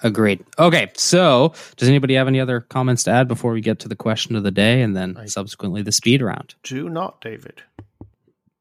Agreed. 0.00 0.44
Okay, 0.56 0.92
so 0.94 1.52
does 1.76 1.88
anybody 1.88 2.14
have 2.14 2.28
any 2.28 2.38
other 2.38 2.60
comments 2.60 3.02
to 3.02 3.10
add 3.10 3.26
before 3.26 3.50
we 3.50 3.60
get 3.60 3.80
to 3.80 3.88
the 3.88 3.96
question 3.96 4.36
of 4.36 4.44
the 4.44 4.52
day 4.52 4.80
and 4.82 4.96
then 4.96 5.26
subsequently 5.26 5.82
the 5.82 5.90
speed 5.90 6.22
round? 6.22 6.54
Do 6.62 6.88
not, 6.88 7.20
David. 7.20 7.62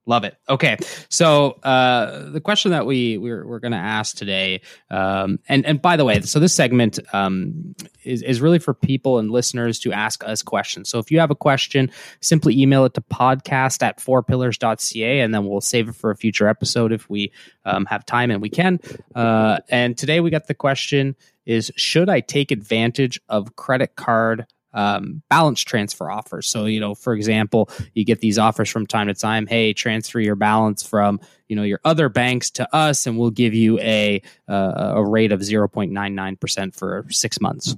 Love 0.07 0.23
it. 0.23 0.37
Okay, 0.47 0.77
so 1.09 1.51
uh, 1.63 2.29
the 2.29 2.39
question 2.39 2.71
that 2.71 2.85
we 2.85 3.17
we're, 3.17 3.45
we're 3.45 3.59
going 3.59 3.73
to 3.73 3.77
ask 3.77 4.15
today, 4.15 4.61
um, 4.89 5.37
and 5.49 5.65
and 5.65 5.81
by 5.81 5.97
the 5.97 6.05
way, 6.05 6.21
so 6.21 6.39
this 6.39 6.53
segment 6.53 6.97
um, 7.11 7.75
is 8.05 8.21
is 8.21 8.39
really 8.39 8.57
for 8.57 8.73
people 8.73 9.19
and 9.19 9.29
listeners 9.31 9.79
to 9.79 9.91
ask 9.91 10.23
us 10.23 10.41
questions. 10.41 10.87
So 10.87 10.97
if 10.99 11.11
you 11.11 11.19
have 11.19 11.29
a 11.29 11.35
question, 11.35 11.91
simply 12.21 12.57
email 12.57 12.85
it 12.85 12.93
to 12.93 13.01
podcast 13.01 13.83
at 13.83 13.99
4pillars.ca, 13.99 15.19
and 15.19 15.33
then 15.33 15.45
we'll 15.45 15.59
save 15.59 15.89
it 15.89 15.95
for 15.95 16.09
a 16.09 16.15
future 16.15 16.47
episode 16.47 16.93
if 16.93 17.09
we 17.09 17.33
um, 17.65 17.85
have 17.87 18.05
time 18.05 18.31
and 18.31 18.41
we 18.41 18.49
can. 18.49 18.79
Uh, 19.13 19.59
and 19.67 19.97
today 19.97 20.21
we 20.21 20.29
got 20.29 20.47
the 20.47 20.53
question: 20.53 21.17
Is 21.45 21.69
should 21.75 22.07
I 22.07 22.21
take 22.21 22.51
advantage 22.51 23.19
of 23.27 23.57
credit 23.57 23.97
card? 23.97 24.45
Um, 24.77 25.23
balance 25.27 25.61
transfer 25.61 26.11
offers. 26.11 26.47
So, 26.47 26.65
you 26.65 26.79
know, 26.79 26.93
for 26.93 27.13
example, 27.13 27.69
you 27.95 28.05
get 28.05 28.19
these 28.19 28.37
offers 28.37 28.69
from 28.69 28.85
time 28.85 29.07
to 29.07 29.15
time. 29.15 29.47
Hey, 29.47 29.73
transfer 29.73 30.19
your 30.19 30.35
balance 30.35 30.83
from 30.83 31.19
you 31.47 31.55
know 31.55 31.63
your 31.63 31.79
other 31.83 32.09
banks 32.09 32.51
to 32.51 32.75
us, 32.75 33.07
and 33.07 33.17
we'll 33.17 33.31
give 33.31 33.55
you 33.55 33.79
a 33.79 34.21
uh, 34.47 34.93
a 34.95 35.03
rate 35.03 35.31
of 35.31 35.43
zero 35.43 35.67
point 35.67 35.91
nine 35.91 36.13
nine 36.13 36.35
percent 36.35 36.75
for 36.75 37.05
six 37.09 37.41
months. 37.41 37.75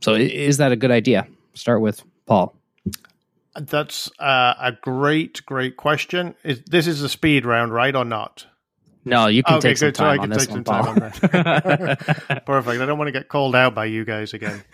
So, 0.00 0.14
is 0.14 0.56
that 0.56 0.72
a 0.72 0.76
good 0.76 0.90
idea? 0.90 1.28
Start 1.52 1.82
with 1.82 2.02
Paul. 2.24 2.54
That's 3.54 4.10
uh, 4.18 4.54
a 4.58 4.72
great, 4.72 5.44
great 5.44 5.76
question. 5.76 6.34
Is, 6.44 6.62
this 6.62 6.86
is 6.86 7.02
a 7.02 7.08
speed 7.08 7.44
round, 7.44 7.74
right, 7.74 7.94
or 7.94 8.04
not? 8.04 8.46
No, 9.04 9.26
you 9.26 9.42
can 9.42 9.56
okay, 9.56 9.70
take 9.70 9.78
some 9.78 9.92
time 9.92 10.16
so 10.16 10.22
I 10.22 10.26
can 10.26 10.38
take 10.38 10.48
some 10.50 10.64
time 10.64 10.86
on 10.86 10.94
that. 11.00 12.42
Perfect. 12.46 12.80
I 12.80 12.86
don't 12.86 12.98
want 12.98 13.08
to 13.08 13.12
get 13.12 13.28
called 13.28 13.56
out 13.56 13.74
by 13.74 13.86
you 13.86 14.04
guys 14.04 14.32
again. 14.32 14.62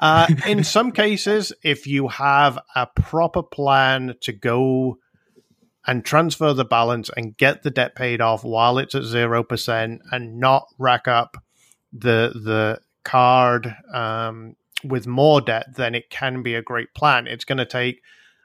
uh, 0.00 0.26
in 0.46 0.64
some 0.64 0.92
cases, 0.92 1.52
if 1.62 1.86
you 1.86 2.08
have 2.08 2.58
a 2.74 2.86
proper 2.86 3.42
plan 3.42 4.14
to 4.20 4.32
go 4.32 4.98
and 5.86 6.04
transfer 6.04 6.52
the 6.52 6.64
balance 6.64 7.10
and 7.16 7.36
get 7.36 7.62
the 7.62 7.70
debt 7.70 7.94
paid 7.94 8.20
off 8.20 8.42
while 8.42 8.78
it's 8.78 8.94
at 8.94 9.04
zero 9.04 9.42
percent 9.42 10.00
and 10.10 10.38
not 10.38 10.66
rack 10.78 11.06
up 11.06 11.36
the 11.92 12.32
the 12.34 12.80
card 13.04 13.74
um, 13.92 14.56
with 14.82 15.06
more 15.06 15.40
debt, 15.40 15.76
then 15.76 15.94
it 15.94 16.10
can 16.10 16.42
be 16.42 16.54
a 16.54 16.62
great 16.62 16.94
plan. 16.94 17.26
It's 17.26 17.44
going 17.44 17.58
to 17.58 17.66
take 17.66 18.02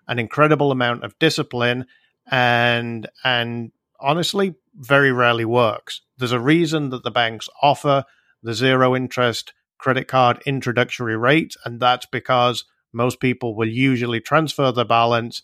an 0.07 0.20
incredible 0.20 0.72
amount 0.72 1.03
of 1.03 1.17
discipline 1.20 1.86
and 2.30 3.07
and 3.24 3.72
honestly 3.99 4.55
very 4.76 5.11
rarely 5.11 5.45
works. 5.45 6.01
There's 6.17 6.32
a 6.32 6.39
reason 6.39 6.89
that 6.89 7.03
the 7.03 7.11
banks 7.11 7.49
offer 7.61 8.05
the 8.43 8.53
zero 8.53 8.95
interest 8.95 9.53
credit 9.80 10.07
card 10.07 10.41
introductory 10.45 11.17
rate, 11.17 11.55
and 11.65 11.80
that's 11.80 12.05
because 12.05 12.65
most 12.93 13.19
people 13.19 13.55
will 13.55 13.67
usually 13.67 14.19
transfer 14.19 14.71
the 14.71 14.86
balance, 14.86 15.41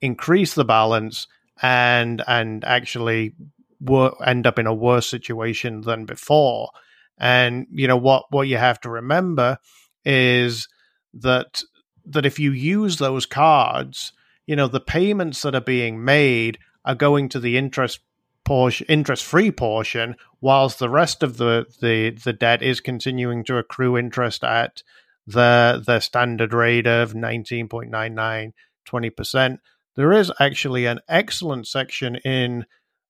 increase 0.00 0.54
the 0.54 0.64
balance, 0.64 1.26
and 1.60 2.22
and 2.26 2.64
actually 2.64 3.34
wor- 3.80 4.16
end 4.26 4.46
up 4.46 4.58
in 4.58 4.66
a 4.66 4.74
worse 4.74 5.08
situation 5.08 5.82
than 5.82 6.06
before. 6.06 6.70
And 7.18 7.66
you 7.70 7.86
know 7.86 7.96
what 7.96 8.24
what 8.30 8.48
you 8.48 8.56
have 8.56 8.80
to 8.82 8.90
remember 8.90 9.58
is 10.04 10.68
that 11.14 11.62
that 12.06 12.26
if 12.26 12.38
you 12.38 12.52
use 12.52 12.98
those 12.98 13.26
cards, 13.26 14.12
you 14.46 14.56
know 14.56 14.68
the 14.68 14.80
payments 14.80 15.42
that 15.42 15.54
are 15.54 15.60
being 15.60 16.04
made 16.04 16.58
are 16.84 16.94
going 16.94 17.28
to 17.30 17.40
the 17.40 17.56
interest 17.56 18.00
portion, 18.44 18.86
interest-free 18.88 19.52
portion, 19.52 20.16
whilst 20.40 20.78
the 20.78 20.90
rest 20.90 21.22
of 21.22 21.36
the, 21.36 21.66
the 21.80 22.10
the 22.10 22.32
debt 22.32 22.62
is 22.62 22.80
continuing 22.80 23.44
to 23.44 23.58
accrue 23.58 23.96
interest 23.96 24.44
at 24.44 24.82
the 25.26 25.82
the 25.84 26.00
standard 26.00 26.52
rate 26.52 26.86
of 26.86 27.12
19.99 27.12 28.52
20%. 28.84 29.58
There 29.96 30.12
is 30.12 30.32
actually 30.40 30.86
an 30.86 31.00
excellent 31.08 31.66
section 31.66 32.16
in 32.16 32.66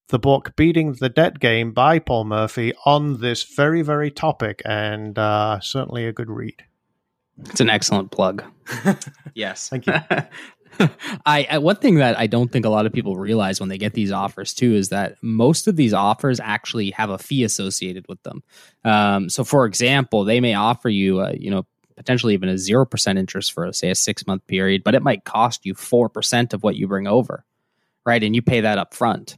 the 0.09 0.18
book 0.18 0.55
Beating 0.57 0.95
the 0.95 1.09
Debt 1.09 1.41
Game 1.41 1.72
by 1.72 1.99
Paul 1.99 2.24
Murphy 2.24 2.74
on 2.85 3.20
this 3.20 3.43
very, 3.43 3.82
very 3.82 4.11
topic, 4.11 4.61
and 4.64 5.18
uh, 5.18 5.61
certainly 5.61 6.07
a 6.07 6.12
good 6.12 6.28
read. 6.28 6.62
It's 7.47 7.61
an 7.61 7.70
excellent 7.70 8.11
plug. 8.11 8.45
yes. 9.35 9.68
Thank 9.68 9.87
you. 9.87 9.95
I, 11.26 11.46
I, 11.50 11.58
one 11.58 11.76
thing 11.76 11.96
that 11.96 12.18
I 12.18 12.26
don't 12.26 12.50
think 12.50 12.64
a 12.64 12.68
lot 12.68 12.86
of 12.86 12.92
people 12.92 13.16
realize 13.16 13.60
when 13.60 13.68
they 13.68 13.78
get 13.78 13.94
these 13.94 14.12
offers 14.12 14.54
too 14.54 14.74
is 14.74 14.88
that 14.90 15.16
most 15.22 15.66
of 15.66 15.76
these 15.76 15.92
offers 15.92 16.40
actually 16.40 16.90
have 16.92 17.10
a 17.10 17.18
fee 17.18 17.44
associated 17.44 18.06
with 18.08 18.22
them. 18.22 18.42
Um, 18.84 19.28
so, 19.28 19.44
for 19.44 19.66
example, 19.66 20.24
they 20.24 20.40
may 20.40 20.54
offer 20.54 20.88
you, 20.88 21.20
a, 21.20 21.34
you 21.34 21.50
know, 21.50 21.66
potentially 21.96 22.34
even 22.34 22.48
a 22.48 22.58
zero 22.58 22.84
percent 22.84 23.18
interest 23.18 23.52
for 23.52 23.72
say 23.72 23.90
a 23.90 23.94
six 23.94 24.26
month 24.26 24.46
period, 24.46 24.82
but 24.84 24.94
it 24.94 25.02
might 25.02 25.24
cost 25.24 25.64
you 25.64 25.74
four 25.74 26.08
percent 26.08 26.52
of 26.52 26.62
what 26.62 26.76
you 26.76 26.88
bring 26.88 27.06
over, 27.06 27.44
right? 28.04 28.22
And 28.22 28.34
you 28.34 28.42
pay 28.42 28.60
that 28.62 28.78
up 28.78 28.94
front. 28.94 29.36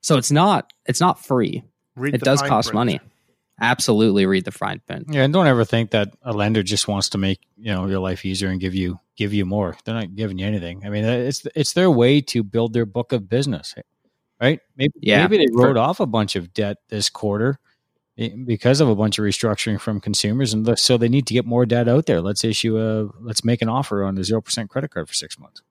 So 0.00 0.16
it's 0.16 0.30
not 0.30 0.72
it's 0.86 1.00
not 1.00 1.24
free. 1.24 1.64
Read 1.96 2.14
it 2.14 2.20
does 2.20 2.42
cost 2.42 2.68
print. 2.68 2.74
money. 2.74 3.00
Absolutely 3.60 4.26
read 4.26 4.44
the 4.44 4.50
fine 4.50 4.80
print. 4.86 5.06
Yeah, 5.08 5.22
and 5.22 5.32
don't 5.32 5.46
ever 5.46 5.64
think 5.64 5.90
that 5.92 6.08
a 6.22 6.32
lender 6.32 6.62
just 6.62 6.88
wants 6.88 7.10
to 7.10 7.18
make 7.18 7.38
you 7.56 7.72
know 7.72 7.86
your 7.86 8.00
life 8.00 8.24
easier 8.24 8.48
and 8.48 8.60
give 8.60 8.74
you 8.74 8.98
give 9.16 9.32
you 9.32 9.46
more. 9.46 9.76
They're 9.84 9.94
not 9.94 10.16
giving 10.16 10.38
you 10.38 10.46
anything. 10.46 10.84
I 10.84 10.88
mean, 10.88 11.04
it's 11.04 11.46
it's 11.54 11.72
their 11.72 11.90
way 11.90 12.20
to 12.22 12.42
build 12.42 12.72
their 12.72 12.86
book 12.86 13.12
of 13.12 13.28
business, 13.28 13.74
right? 14.40 14.58
Maybe 14.76 14.92
yeah. 15.00 15.22
maybe 15.22 15.38
they 15.38 15.52
wrote 15.52 15.76
off 15.76 16.00
a 16.00 16.06
bunch 16.06 16.34
of 16.34 16.52
debt 16.52 16.78
this 16.88 17.08
quarter 17.08 17.60
eh, 18.18 18.30
because 18.44 18.80
of 18.80 18.88
a 18.88 18.96
bunch 18.96 19.18
of 19.20 19.24
restructuring 19.24 19.80
from 19.80 20.00
consumers, 20.00 20.52
and 20.52 20.76
so 20.76 20.96
they 20.96 21.08
need 21.08 21.28
to 21.28 21.34
get 21.34 21.46
more 21.46 21.64
debt 21.64 21.88
out 21.88 22.06
there. 22.06 22.20
Let's 22.20 22.42
issue 22.42 22.76
a 22.76 23.08
let's 23.20 23.44
make 23.44 23.62
an 23.62 23.68
offer 23.68 24.02
on 24.02 24.18
a 24.18 24.24
zero 24.24 24.40
percent 24.40 24.68
credit 24.68 24.90
card 24.90 25.06
for 25.06 25.14
six 25.14 25.38
months. 25.38 25.62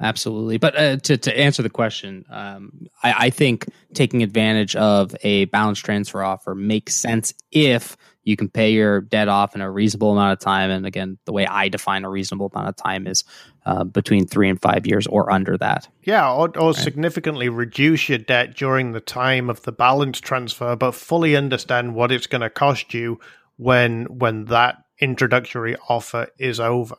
Absolutely. 0.00 0.58
But 0.58 0.76
uh, 0.76 0.96
to, 0.98 1.16
to 1.16 1.38
answer 1.38 1.62
the 1.62 1.70
question, 1.70 2.24
um, 2.30 2.86
I, 3.02 3.26
I, 3.26 3.30
think 3.30 3.66
taking 3.94 4.22
advantage 4.22 4.76
of 4.76 5.16
a 5.22 5.46
balance 5.46 5.80
transfer 5.80 6.22
offer 6.22 6.54
makes 6.54 6.94
sense 6.94 7.34
if 7.50 7.96
you 8.22 8.36
can 8.36 8.48
pay 8.48 8.70
your 8.70 9.00
debt 9.00 9.26
off 9.26 9.56
in 9.56 9.60
a 9.60 9.68
reasonable 9.68 10.12
amount 10.12 10.34
of 10.34 10.38
time. 10.38 10.70
And 10.70 10.86
again, 10.86 11.18
the 11.24 11.32
way 11.32 11.46
I 11.46 11.68
define 11.68 12.04
a 12.04 12.10
reasonable 12.10 12.50
amount 12.54 12.68
of 12.68 12.76
time 12.76 13.08
is 13.08 13.24
uh, 13.66 13.82
between 13.84 14.26
three 14.26 14.48
and 14.48 14.60
five 14.60 14.86
years 14.86 15.06
or 15.08 15.32
under 15.32 15.58
that. 15.58 15.88
Yeah, 16.04 16.30
or, 16.32 16.56
or 16.56 16.68
right. 16.68 16.76
significantly 16.76 17.48
reduce 17.48 18.08
your 18.08 18.18
debt 18.18 18.54
during 18.54 18.92
the 18.92 19.00
time 19.00 19.50
of 19.50 19.62
the 19.62 19.72
balance 19.72 20.20
transfer, 20.20 20.76
but 20.76 20.94
fully 20.94 21.34
understand 21.34 21.94
what 21.94 22.12
it's 22.12 22.28
going 22.28 22.42
to 22.42 22.50
cost 22.50 22.94
you 22.94 23.18
when 23.56 24.04
when 24.04 24.44
that 24.44 24.84
introductory 25.00 25.76
offer 25.88 26.28
is 26.38 26.60
over. 26.60 26.96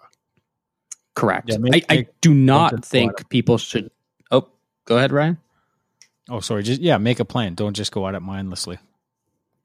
Correct. 1.20 1.50
Yeah, 1.50 1.58
make, 1.58 1.86
I, 1.90 1.96
I, 1.96 2.08
do 2.22 2.34
not 2.34 2.86
think 2.86 3.28
people 3.30 3.58
should. 3.58 3.92
Oh, 4.32 4.48
go 4.86 4.98
ahead, 4.98 5.12
Ryan. 5.12 5.38
Oh, 6.30 6.40
sorry. 6.40 6.64
Just 6.64 6.80
yeah, 6.82 6.98
make 6.98 7.20
a 7.20 7.26
plan. 7.26 7.56
Don't 7.56 7.76
just 7.76 7.92
go 7.92 8.08
at 8.08 8.16
it 8.16 8.22
mindlessly. 8.22 8.78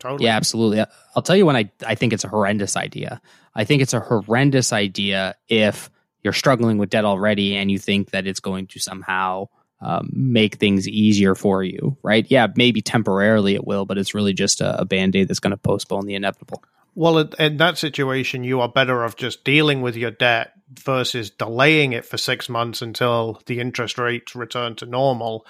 Totally. 0.00 0.24
Yeah, 0.24 0.36
absolutely. 0.36 0.84
I'll 1.14 1.22
tell 1.22 1.36
you 1.36 1.46
when 1.46 1.56
I 1.56 1.70
I 1.86 1.94
think 1.94 2.12
it's 2.12 2.24
a 2.24 2.28
horrendous 2.28 2.76
idea. 2.76 3.20
I 3.54 3.64
think 3.64 3.82
it's 3.82 3.94
a 3.94 4.00
horrendous 4.00 4.72
idea 4.72 5.36
if 5.48 5.90
you're 6.24 6.32
struggling 6.32 6.78
with 6.78 6.90
debt 6.90 7.04
already 7.04 7.54
and 7.54 7.70
you 7.70 7.78
think 7.78 8.10
that 8.10 8.26
it's 8.26 8.40
going 8.40 8.66
to 8.68 8.80
somehow 8.80 9.48
um, 9.80 10.10
make 10.12 10.56
things 10.56 10.88
easier 10.88 11.34
for 11.34 11.62
you, 11.62 11.96
right? 12.02 12.26
Yeah, 12.28 12.48
maybe 12.56 12.82
temporarily 12.82 13.54
it 13.54 13.64
will, 13.64 13.84
but 13.84 13.98
it's 13.98 14.14
really 14.14 14.32
just 14.32 14.60
a, 14.60 14.80
a 14.80 14.84
band 14.84 15.14
aid 15.14 15.28
that's 15.28 15.40
going 15.40 15.52
to 15.52 15.56
postpone 15.56 16.06
the 16.06 16.14
inevitable. 16.14 16.64
Well, 16.94 17.18
in 17.18 17.56
that 17.56 17.78
situation, 17.78 18.44
you 18.44 18.60
are 18.60 18.68
better 18.68 19.04
off 19.04 19.16
just 19.16 19.44
dealing 19.44 19.82
with 19.82 19.96
your 19.96 20.12
debt 20.12 20.52
versus 20.72 21.30
delaying 21.30 21.92
it 21.92 22.04
for 22.04 22.16
six 22.16 22.48
months 22.48 22.82
until 22.82 23.40
the 23.46 23.60
interest 23.60 23.98
rates 23.98 24.34
return 24.34 24.76
to 24.76 24.86
normal 24.86 25.46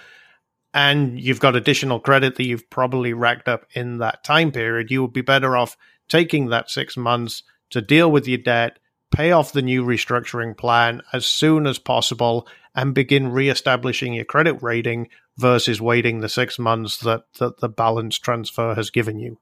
and 0.75 1.21
you've 1.21 1.41
got 1.41 1.55
additional 1.55 2.01
credit 2.01 2.35
that 2.35 2.47
you've 2.47 2.69
probably 2.69 3.13
racked 3.15 3.49
up 3.49 3.65
in 3.75 3.99
that 3.99 4.25
time 4.25 4.51
period, 4.51 4.91
you 4.91 5.03
would 5.03 5.13
be 5.13 5.21
better 5.21 5.57
off 5.57 5.77
taking 6.09 6.49
that 6.49 6.69
six 6.69 6.97
months 6.97 7.45
to 7.71 7.81
deal 7.81 8.11
with 8.11 8.27
your 8.27 8.39
debt, 8.39 8.81
pay 9.15 9.31
off 9.31 9.53
the 9.53 9.63
new 9.63 9.85
restructuring 9.85 10.57
plan 10.57 11.01
as 11.13 11.25
soon 11.25 11.69
as 11.69 11.79
possible, 11.79 12.49
and 12.75 12.93
begin 12.93 13.31
reestablishing 13.31 14.15
your 14.15 14.25
credit 14.25 14.61
rating 14.61 15.09
versus 15.39 15.81
waiting 15.81 16.21
the 16.21 16.29
six 16.29 16.59
months 16.59 16.99
that, 16.99 17.23
that 17.39 17.61
the 17.61 17.69
balance 17.69 18.19
transfer 18.19 18.75
has 18.75 18.91
given 18.91 19.21
you. 19.21 19.39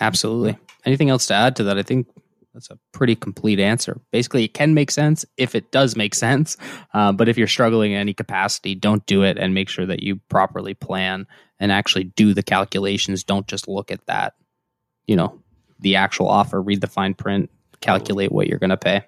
Absolutely. 0.00 0.58
Anything 0.84 1.10
else 1.10 1.26
to 1.26 1.34
add 1.34 1.56
to 1.56 1.64
that? 1.64 1.78
I 1.78 1.82
think 1.82 2.06
that's 2.54 2.70
a 2.70 2.78
pretty 2.92 3.14
complete 3.14 3.60
answer. 3.60 4.00
Basically, 4.12 4.44
it 4.44 4.54
can 4.54 4.72
make 4.72 4.90
sense 4.90 5.26
if 5.36 5.54
it 5.54 5.70
does 5.70 5.96
make 5.96 6.14
sense. 6.26 6.56
Uh, 6.94 7.12
but 7.12 7.28
if 7.28 7.36
you're 7.36 7.46
struggling 7.46 7.92
in 7.92 7.98
any 7.98 8.14
capacity, 8.14 8.74
don't 8.74 9.04
do 9.06 9.22
it 9.22 9.36
and 9.38 9.52
make 9.52 9.68
sure 9.68 9.86
that 9.86 10.02
you 10.02 10.16
properly 10.28 10.74
plan 10.74 11.26
and 11.58 11.70
actually 11.72 12.04
do 12.04 12.34
the 12.34 12.42
calculations. 12.42 13.24
Don't 13.24 13.46
just 13.46 13.68
look 13.68 13.90
at 13.90 14.04
that, 14.06 14.34
you 15.06 15.16
know, 15.16 15.40
the 15.80 15.96
actual 15.96 16.28
offer, 16.28 16.60
read 16.60 16.80
the 16.80 16.86
fine 16.86 17.14
print, 17.14 17.50
calculate 17.80 18.32
what 18.32 18.46
you're 18.46 18.58
going 18.58 18.70
to 18.70 18.76
pay. 18.76 19.04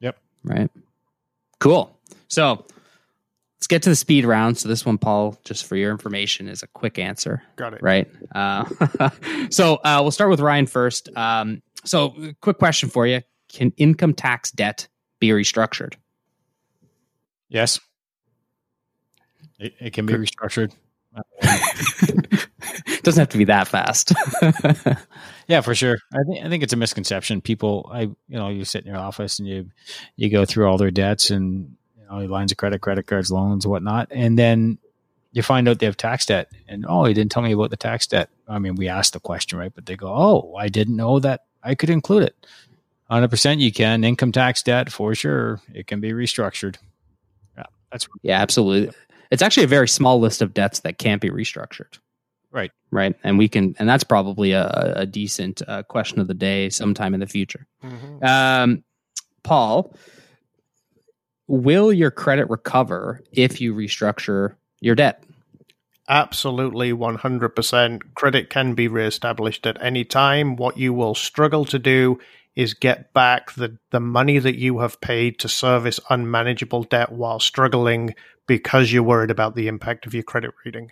Yep. 0.00 0.18
Right. 0.44 0.70
Cool. 1.58 1.98
So 2.28 2.64
let's 3.58 3.66
get 3.66 3.82
to 3.82 3.90
the 3.90 3.96
speed 3.96 4.24
round. 4.24 4.58
So 4.58 4.68
this 4.68 4.84
one, 4.84 4.98
Paul, 4.98 5.38
just 5.44 5.66
for 5.66 5.76
your 5.76 5.90
information, 5.90 6.48
is 6.48 6.62
a 6.62 6.66
quick 6.68 6.98
answer. 6.98 7.42
Got 7.56 7.74
it. 7.74 7.82
Right. 7.82 8.08
Uh, 8.34 8.64
so 9.50 9.76
uh, 9.76 10.00
we'll 10.02 10.10
start 10.10 10.30
with 10.30 10.40
Ryan 10.40 10.66
first. 10.66 11.08
Um, 11.16 11.62
so, 11.84 12.14
quick 12.40 12.58
question 12.58 12.88
for 12.88 13.06
you: 13.06 13.22
Can 13.48 13.72
income 13.76 14.14
tax 14.14 14.50
debt 14.50 14.88
be 15.20 15.28
restructured? 15.28 15.94
Yes, 17.48 17.80
it, 19.58 19.74
it 19.78 19.92
can 19.92 20.06
be 20.06 20.14
restructured. 20.14 20.72
Doesn't 23.02 23.20
have 23.20 23.28
to 23.30 23.38
be 23.38 23.44
that 23.44 23.68
fast. 23.68 24.12
yeah, 25.46 25.60
for 25.60 25.74
sure. 25.74 25.96
I 26.12 26.18
think 26.24 26.44
I 26.44 26.48
think 26.48 26.62
it's 26.62 26.72
a 26.72 26.76
misconception. 26.76 27.40
People, 27.40 27.88
I 27.92 28.00
you 28.00 28.16
know, 28.28 28.48
you 28.48 28.64
sit 28.64 28.84
in 28.84 28.90
your 28.90 29.00
office 29.00 29.38
and 29.38 29.48
you 29.48 29.70
you 30.16 30.28
go 30.28 30.44
through 30.44 30.66
all 30.68 30.76
their 30.76 30.90
debts 30.90 31.30
and 31.30 31.76
you 32.10 32.18
know 32.18 32.24
lines 32.26 32.52
of 32.52 32.58
credit, 32.58 32.80
credit 32.80 33.06
cards, 33.06 33.30
loans, 33.30 33.66
whatnot, 33.66 34.08
and 34.10 34.38
then 34.38 34.78
you 35.32 35.42
find 35.42 35.68
out 35.68 35.80
they 35.80 35.86
have 35.86 35.98
tax 35.98 36.24
debt, 36.24 36.50
and 36.66 36.86
oh, 36.88 37.04
he 37.04 37.12
didn't 37.12 37.30
tell 37.30 37.42
me 37.42 37.52
about 37.52 37.70
the 37.70 37.76
tax 37.76 38.06
debt. 38.06 38.30
I 38.48 38.58
mean, 38.58 38.74
we 38.74 38.88
asked 38.88 39.12
the 39.12 39.20
question, 39.20 39.58
right? 39.58 39.72
But 39.74 39.84
they 39.84 39.94
go, 39.94 40.08
oh, 40.08 40.54
I 40.56 40.68
didn't 40.68 40.96
know 40.96 41.18
that 41.18 41.44
I 41.62 41.74
could 41.74 41.90
include 41.90 42.22
it. 42.22 42.46
100% 43.10 43.60
you 43.60 43.70
can. 43.70 44.02
Income 44.02 44.32
tax 44.32 44.62
debt, 44.62 44.90
for 44.90 45.14
sure. 45.14 45.60
It 45.74 45.86
can 45.86 46.00
be 46.00 46.12
restructured. 46.12 46.76
Yeah, 47.56 47.64
that's 47.92 48.08
Yeah, 48.22 48.40
absolutely. 48.40 48.94
It's 49.30 49.42
actually 49.42 49.64
a 49.64 49.68
very 49.68 49.88
small 49.88 50.20
list 50.20 50.40
of 50.40 50.54
debts 50.54 50.80
that 50.80 50.98
can't 50.98 51.20
be 51.20 51.30
restructured. 51.30 51.98
Right. 52.50 52.72
Right. 52.90 53.14
And 53.22 53.36
we 53.36 53.48
can, 53.48 53.76
and 53.78 53.86
that's 53.86 54.04
probably 54.04 54.52
a, 54.52 54.94
a 54.96 55.06
decent 55.06 55.60
uh, 55.68 55.82
question 55.82 56.18
of 56.20 56.28
the 56.28 56.34
day 56.34 56.70
sometime 56.70 57.12
in 57.12 57.20
the 57.20 57.26
future. 57.26 57.66
Mm-hmm. 57.84 58.24
Um, 58.24 58.84
Paul, 59.42 59.94
will 61.48 61.92
your 61.92 62.10
credit 62.10 62.48
recover 62.50 63.20
if 63.32 63.60
you 63.60 63.74
restructure 63.74 64.54
your 64.80 64.94
debt? 64.94 65.22
Absolutely 66.08 66.92
100%. 66.92 68.14
Credit 68.14 68.48
can 68.50 68.74
be 68.74 68.88
reestablished 68.88 69.66
at 69.66 69.82
any 69.82 70.04
time. 70.04 70.56
What 70.56 70.78
you 70.78 70.92
will 70.92 71.14
struggle 71.14 71.64
to 71.66 71.78
do 71.78 72.20
is 72.54 72.74
get 72.74 73.12
back 73.12 73.52
the, 73.52 73.76
the 73.90 74.00
money 74.00 74.38
that 74.38 74.56
you 74.56 74.78
have 74.78 75.00
paid 75.00 75.38
to 75.40 75.48
service 75.48 76.00
unmanageable 76.08 76.84
debt 76.84 77.12
while 77.12 77.40
struggling 77.40 78.14
because 78.46 78.92
you're 78.92 79.02
worried 79.02 79.30
about 79.30 79.56
the 79.56 79.68
impact 79.68 80.06
of 80.06 80.14
your 80.14 80.22
credit 80.22 80.52
rating. 80.64 80.90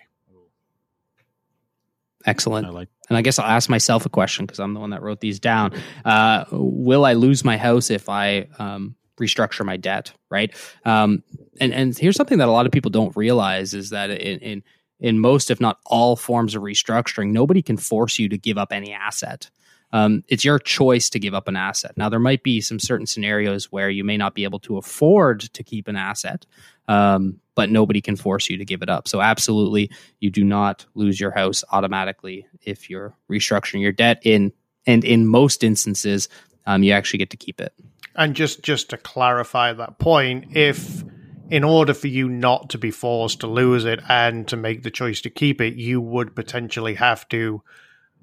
Excellent. 2.25 2.67
I 2.67 2.71
like 2.71 2.89
and 3.07 3.17
I 3.17 3.21
guess 3.21 3.37
I'll 3.39 3.49
ask 3.49 3.69
myself 3.69 4.05
a 4.05 4.09
question 4.09 4.45
because 4.45 4.59
I'm 4.59 4.73
the 4.73 4.79
one 4.79 4.89
that 4.89 5.01
wrote 5.01 5.19
these 5.19 5.39
down. 5.39 5.73
Uh, 6.03 6.45
will 6.51 7.05
I 7.05 7.13
lose 7.13 7.45
my 7.45 7.55
house 7.57 7.91
if 7.91 8.09
I 8.09 8.47
um, 8.57 8.95
restructure 9.19 9.65
my 9.65 9.77
debt? 9.77 10.13
Right. 10.29 10.53
Um, 10.85 11.23
and 11.59 11.73
and 11.73 11.97
here's 11.97 12.15
something 12.15 12.37
that 12.39 12.47
a 12.47 12.51
lot 12.51 12.65
of 12.65 12.71
people 12.71 12.91
don't 12.91 13.15
realize 13.15 13.73
is 13.73 13.91
that 13.91 14.09
in, 14.09 14.39
in 14.39 14.63
in 14.99 15.19
most, 15.19 15.51
if 15.51 15.59
not 15.59 15.79
all, 15.85 16.15
forms 16.15 16.55
of 16.55 16.63
restructuring, 16.63 17.31
nobody 17.31 17.61
can 17.61 17.77
force 17.77 18.17
you 18.17 18.29
to 18.29 18.37
give 18.37 18.57
up 18.57 18.71
any 18.71 18.93
asset. 18.93 19.49
Um, 19.91 20.23
it's 20.27 20.43
your 20.43 20.59
choice 20.59 21.09
to 21.11 21.19
give 21.19 21.33
up 21.33 21.47
an 21.47 21.55
asset. 21.55 21.95
Now, 21.95 22.09
there 22.09 22.19
might 22.19 22.43
be 22.43 22.59
some 22.59 22.79
certain 22.79 23.05
scenarios 23.05 23.71
where 23.71 23.89
you 23.89 24.03
may 24.03 24.17
not 24.17 24.35
be 24.35 24.43
able 24.43 24.59
to 24.59 24.77
afford 24.77 25.41
to 25.41 25.63
keep 25.63 25.87
an 25.87 25.95
asset, 25.95 26.45
um, 26.87 27.39
but 27.55 27.69
nobody 27.69 28.01
can 28.01 28.15
force 28.15 28.49
you 28.49 28.57
to 28.57 28.65
give 28.65 28.81
it 28.81 28.89
up. 28.89 29.07
So, 29.07 29.21
absolutely, 29.21 29.91
you 30.19 30.29
do 30.29 30.43
not 30.43 30.85
lose 30.95 31.19
your 31.19 31.31
house 31.31 31.63
automatically 31.71 32.47
if 32.61 32.89
you're 32.89 33.15
restructuring 33.29 33.81
your 33.81 33.91
debt. 33.91 34.19
In 34.23 34.51
and 34.85 35.03
in 35.03 35.27
most 35.27 35.63
instances, 35.63 36.29
um, 36.65 36.83
you 36.83 36.91
actually 36.91 37.19
get 37.19 37.29
to 37.29 37.37
keep 37.37 37.61
it. 37.61 37.73
And 38.15 38.35
just 38.35 38.63
just 38.63 38.89
to 38.91 38.97
clarify 38.97 39.73
that 39.73 39.99
point, 39.99 40.55
if 40.55 41.03
in 41.49 41.63
order 41.63 41.93
for 41.93 42.07
you 42.07 42.29
not 42.29 42.69
to 42.71 42.77
be 42.77 42.91
forced 42.91 43.41
to 43.41 43.47
lose 43.47 43.85
it 43.85 43.99
and 44.09 44.47
to 44.47 44.55
make 44.55 44.83
the 44.83 44.91
choice 44.91 45.21
to 45.21 45.29
keep 45.29 45.61
it, 45.61 45.75
you 45.75 46.01
would 46.01 46.35
potentially 46.35 46.95
have 46.95 47.27
to 47.29 47.61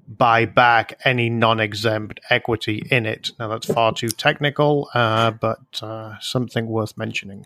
buy 0.05 0.45
back 0.45 0.99
any 1.05 1.29
non-exempt 1.29 2.19
equity 2.29 2.85
in 2.91 3.05
it. 3.05 3.31
Now 3.39 3.47
that's 3.47 3.71
far 3.71 3.93
too 3.93 4.09
technical, 4.09 4.89
uh, 4.93 5.31
but 5.31 5.81
uh, 5.81 6.19
something 6.19 6.67
worth 6.67 6.97
mentioning. 6.97 7.45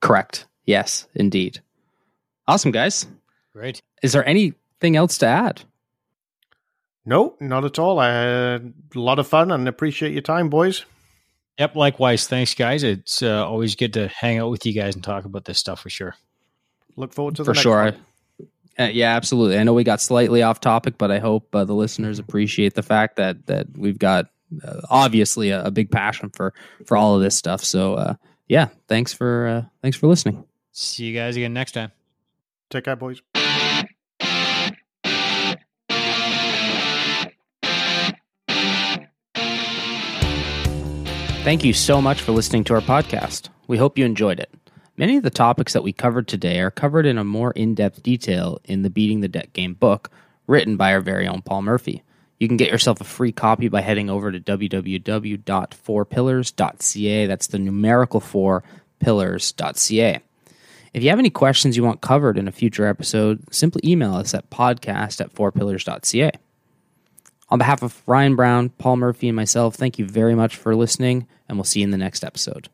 Correct. 0.00 0.46
Yes, 0.64 1.06
indeed. 1.14 1.60
Awesome, 2.48 2.72
guys. 2.72 3.06
Great. 3.52 3.80
Is 4.02 4.12
there 4.12 4.26
anything 4.26 4.96
else 4.96 5.18
to 5.18 5.26
add? 5.26 5.62
No, 7.06 7.36
not 7.38 7.64
at 7.64 7.78
all. 7.78 7.98
I 7.98 8.08
had 8.08 8.72
a 8.94 8.98
lot 8.98 9.18
of 9.18 9.28
fun 9.28 9.50
and 9.50 9.68
appreciate 9.68 10.12
your 10.12 10.22
time, 10.22 10.48
boys. 10.48 10.84
Yep, 11.58 11.76
likewise. 11.76 12.26
Thanks, 12.26 12.54
guys. 12.54 12.82
It's 12.82 13.22
uh, 13.22 13.46
always 13.46 13.76
good 13.76 13.92
to 13.94 14.08
hang 14.08 14.38
out 14.38 14.50
with 14.50 14.66
you 14.66 14.72
guys 14.72 14.94
and 14.94 15.04
talk 15.04 15.24
about 15.24 15.44
this 15.44 15.58
stuff 15.58 15.80
for 15.80 15.90
sure. 15.90 16.14
Look 16.96 17.12
forward 17.12 17.36
to 17.36 17.44
for 17.44 17.54
sure. 17.54 17.94
Uh, 18.78 18.90
yeah, 18.92 19.14
absolutely. 19.14 19.58
I 19.58 19.62
know 19.62 19.72
we 19.72 19.84
got 19.84 20.00
slightly 20.00 20.42
off 20.42 20.60
topic, 20.60 20.98
but 20.98 21.10
I 21.10 21.20
hope 21.20 21.54
uh, 21.54 21.64
the 21.64 21.74
listeners 21.74 22.18
appreciate 22.18 22.74
the 22.74 22.82
fact 22.82 23.16
that 23.16 23.46
that 23.46 23.66
we've 23.76 23.98
got 23.98 24.26
uh, 24.64 24.80
obviously 24.90 25.50
a, 25.50 25.64
a, 25.64 25.70
big 25.70 25.90
passion 25.90 26.30
for 26.30 26.52
for 26.86 26.96
all 26.96 27.14
of 27.14 27.22
this 27.22 27.36
stuff. 27.36 27.62
So 27.62 27.94
uh, 27.94 28.14
yeah, 28.48 28.68
thanks 28.88 29.12
for 29.12 29.46
uh, 29.46 29.62
thanks 29.82 29.96
for 29.96 30.08
listening. 30.08 30.44
See 30.72 31.04
you 31.04 31.14
guys 31.14 31.36
again 31.36 31.54
next 31.54 31.72
time. 31.72 31.92
Take 32.70 32.84
care, 32.84 32.96
boys. 32.96 33.22
Thank 41.44 41.62
you 41.62 41.74
so 41.74 42.00
much 42.00 42.22
for 42.22 42.32
listening 42.32 42.64
to 42.64 42.74
our 42.74 42.80
podcast. 42.80 43.50
We 43.66 43.76
hope 43.76 43.98
you 43.98 44.06
enjoyed 44.06 44.40
it. 44.40 44.50
Many 44.96 45.18
of 45.18 45.24
the 45.24 45.28
topics 45.28 45.74
that 45.74 45.82
we 45.82 45.92
covered 45.92 46.26
today 46.26 46.60
are 46.60 46.70
covered 46.70 47.04
in 47.04 47.18
a 47.18 47.24
more 47.24 47.50
in 47.50 47.74
depth 47.74 48.02
detail 48.02 48.62
in 48.64 48.80
the 48.80 48.88
Beating 48.88 49.20
the 49.20 49.28
Debt 49.28 49.52
Game 49.52 49.74
book, 49.74 50.10
written 50.46 50.78
by 50.78 50.94
our 50.94 51.02
very 51.02 51.28
own 51.28 51.42
Paul 51.42 51.60
Murphy. 51.60 52.02
You 52.40 52.48
can 52.48 52.56
get 52.56 52.70
yourself 52.70 53.02
a 53.02 53.04
free 53.04 53.30
copy 53.30 53.68
by 53.68 53.82
heading 53.82 54.08
over 54.08 54.32
to 54.32 54.40
www.4pillars.ca. 54.40 57.26
That's 57.26 57.48
the 57.48 57.58
numerical 57.58 58.20
4 58.20 58.64
pillars.ca. 59.00 60.20
If 60.94 61.02
you 61.02 61.10
have 61.10 61.18
any 61.18 61.28
questions 61.28 61.76
you 61.76 61.84
want 61.84 62.00
covered 62.00 62.38
in 62.38 62.48
a 62.48 62.52
future 62.52 62.86
episode, 62.86 63.54
simply 63.54 63.82
email 63.84 64.14
us 64.14 64.32
at 64.32 64.48
podcast 64.48 65.20
at 65.20 65.34
4pillars.ca. 65.34 66.30
On 67.54 67.58
behalf 67.58 67.84
of 67.84 68.02
Ryan 68.08 68.34
Brown, 68.34 68.70
Paul 68.70 68.96
Murphy, 68.96 69.28
and 69.28 69.36
myself, 69.36 69.76
thank 69.76 69.96
you 69.96 70.04
very 70.04 70.34
much 70.34 70.56
for 70.56 70.74
listening, 70.74 71.28
and 71.48 71.56
we'll 71.56 71.62
see 71.62 71.78
you 71.78 71.84
in 71.84 71.92
the 71.92 71.96
next 71.96 72.24
episode. 72.24 72.68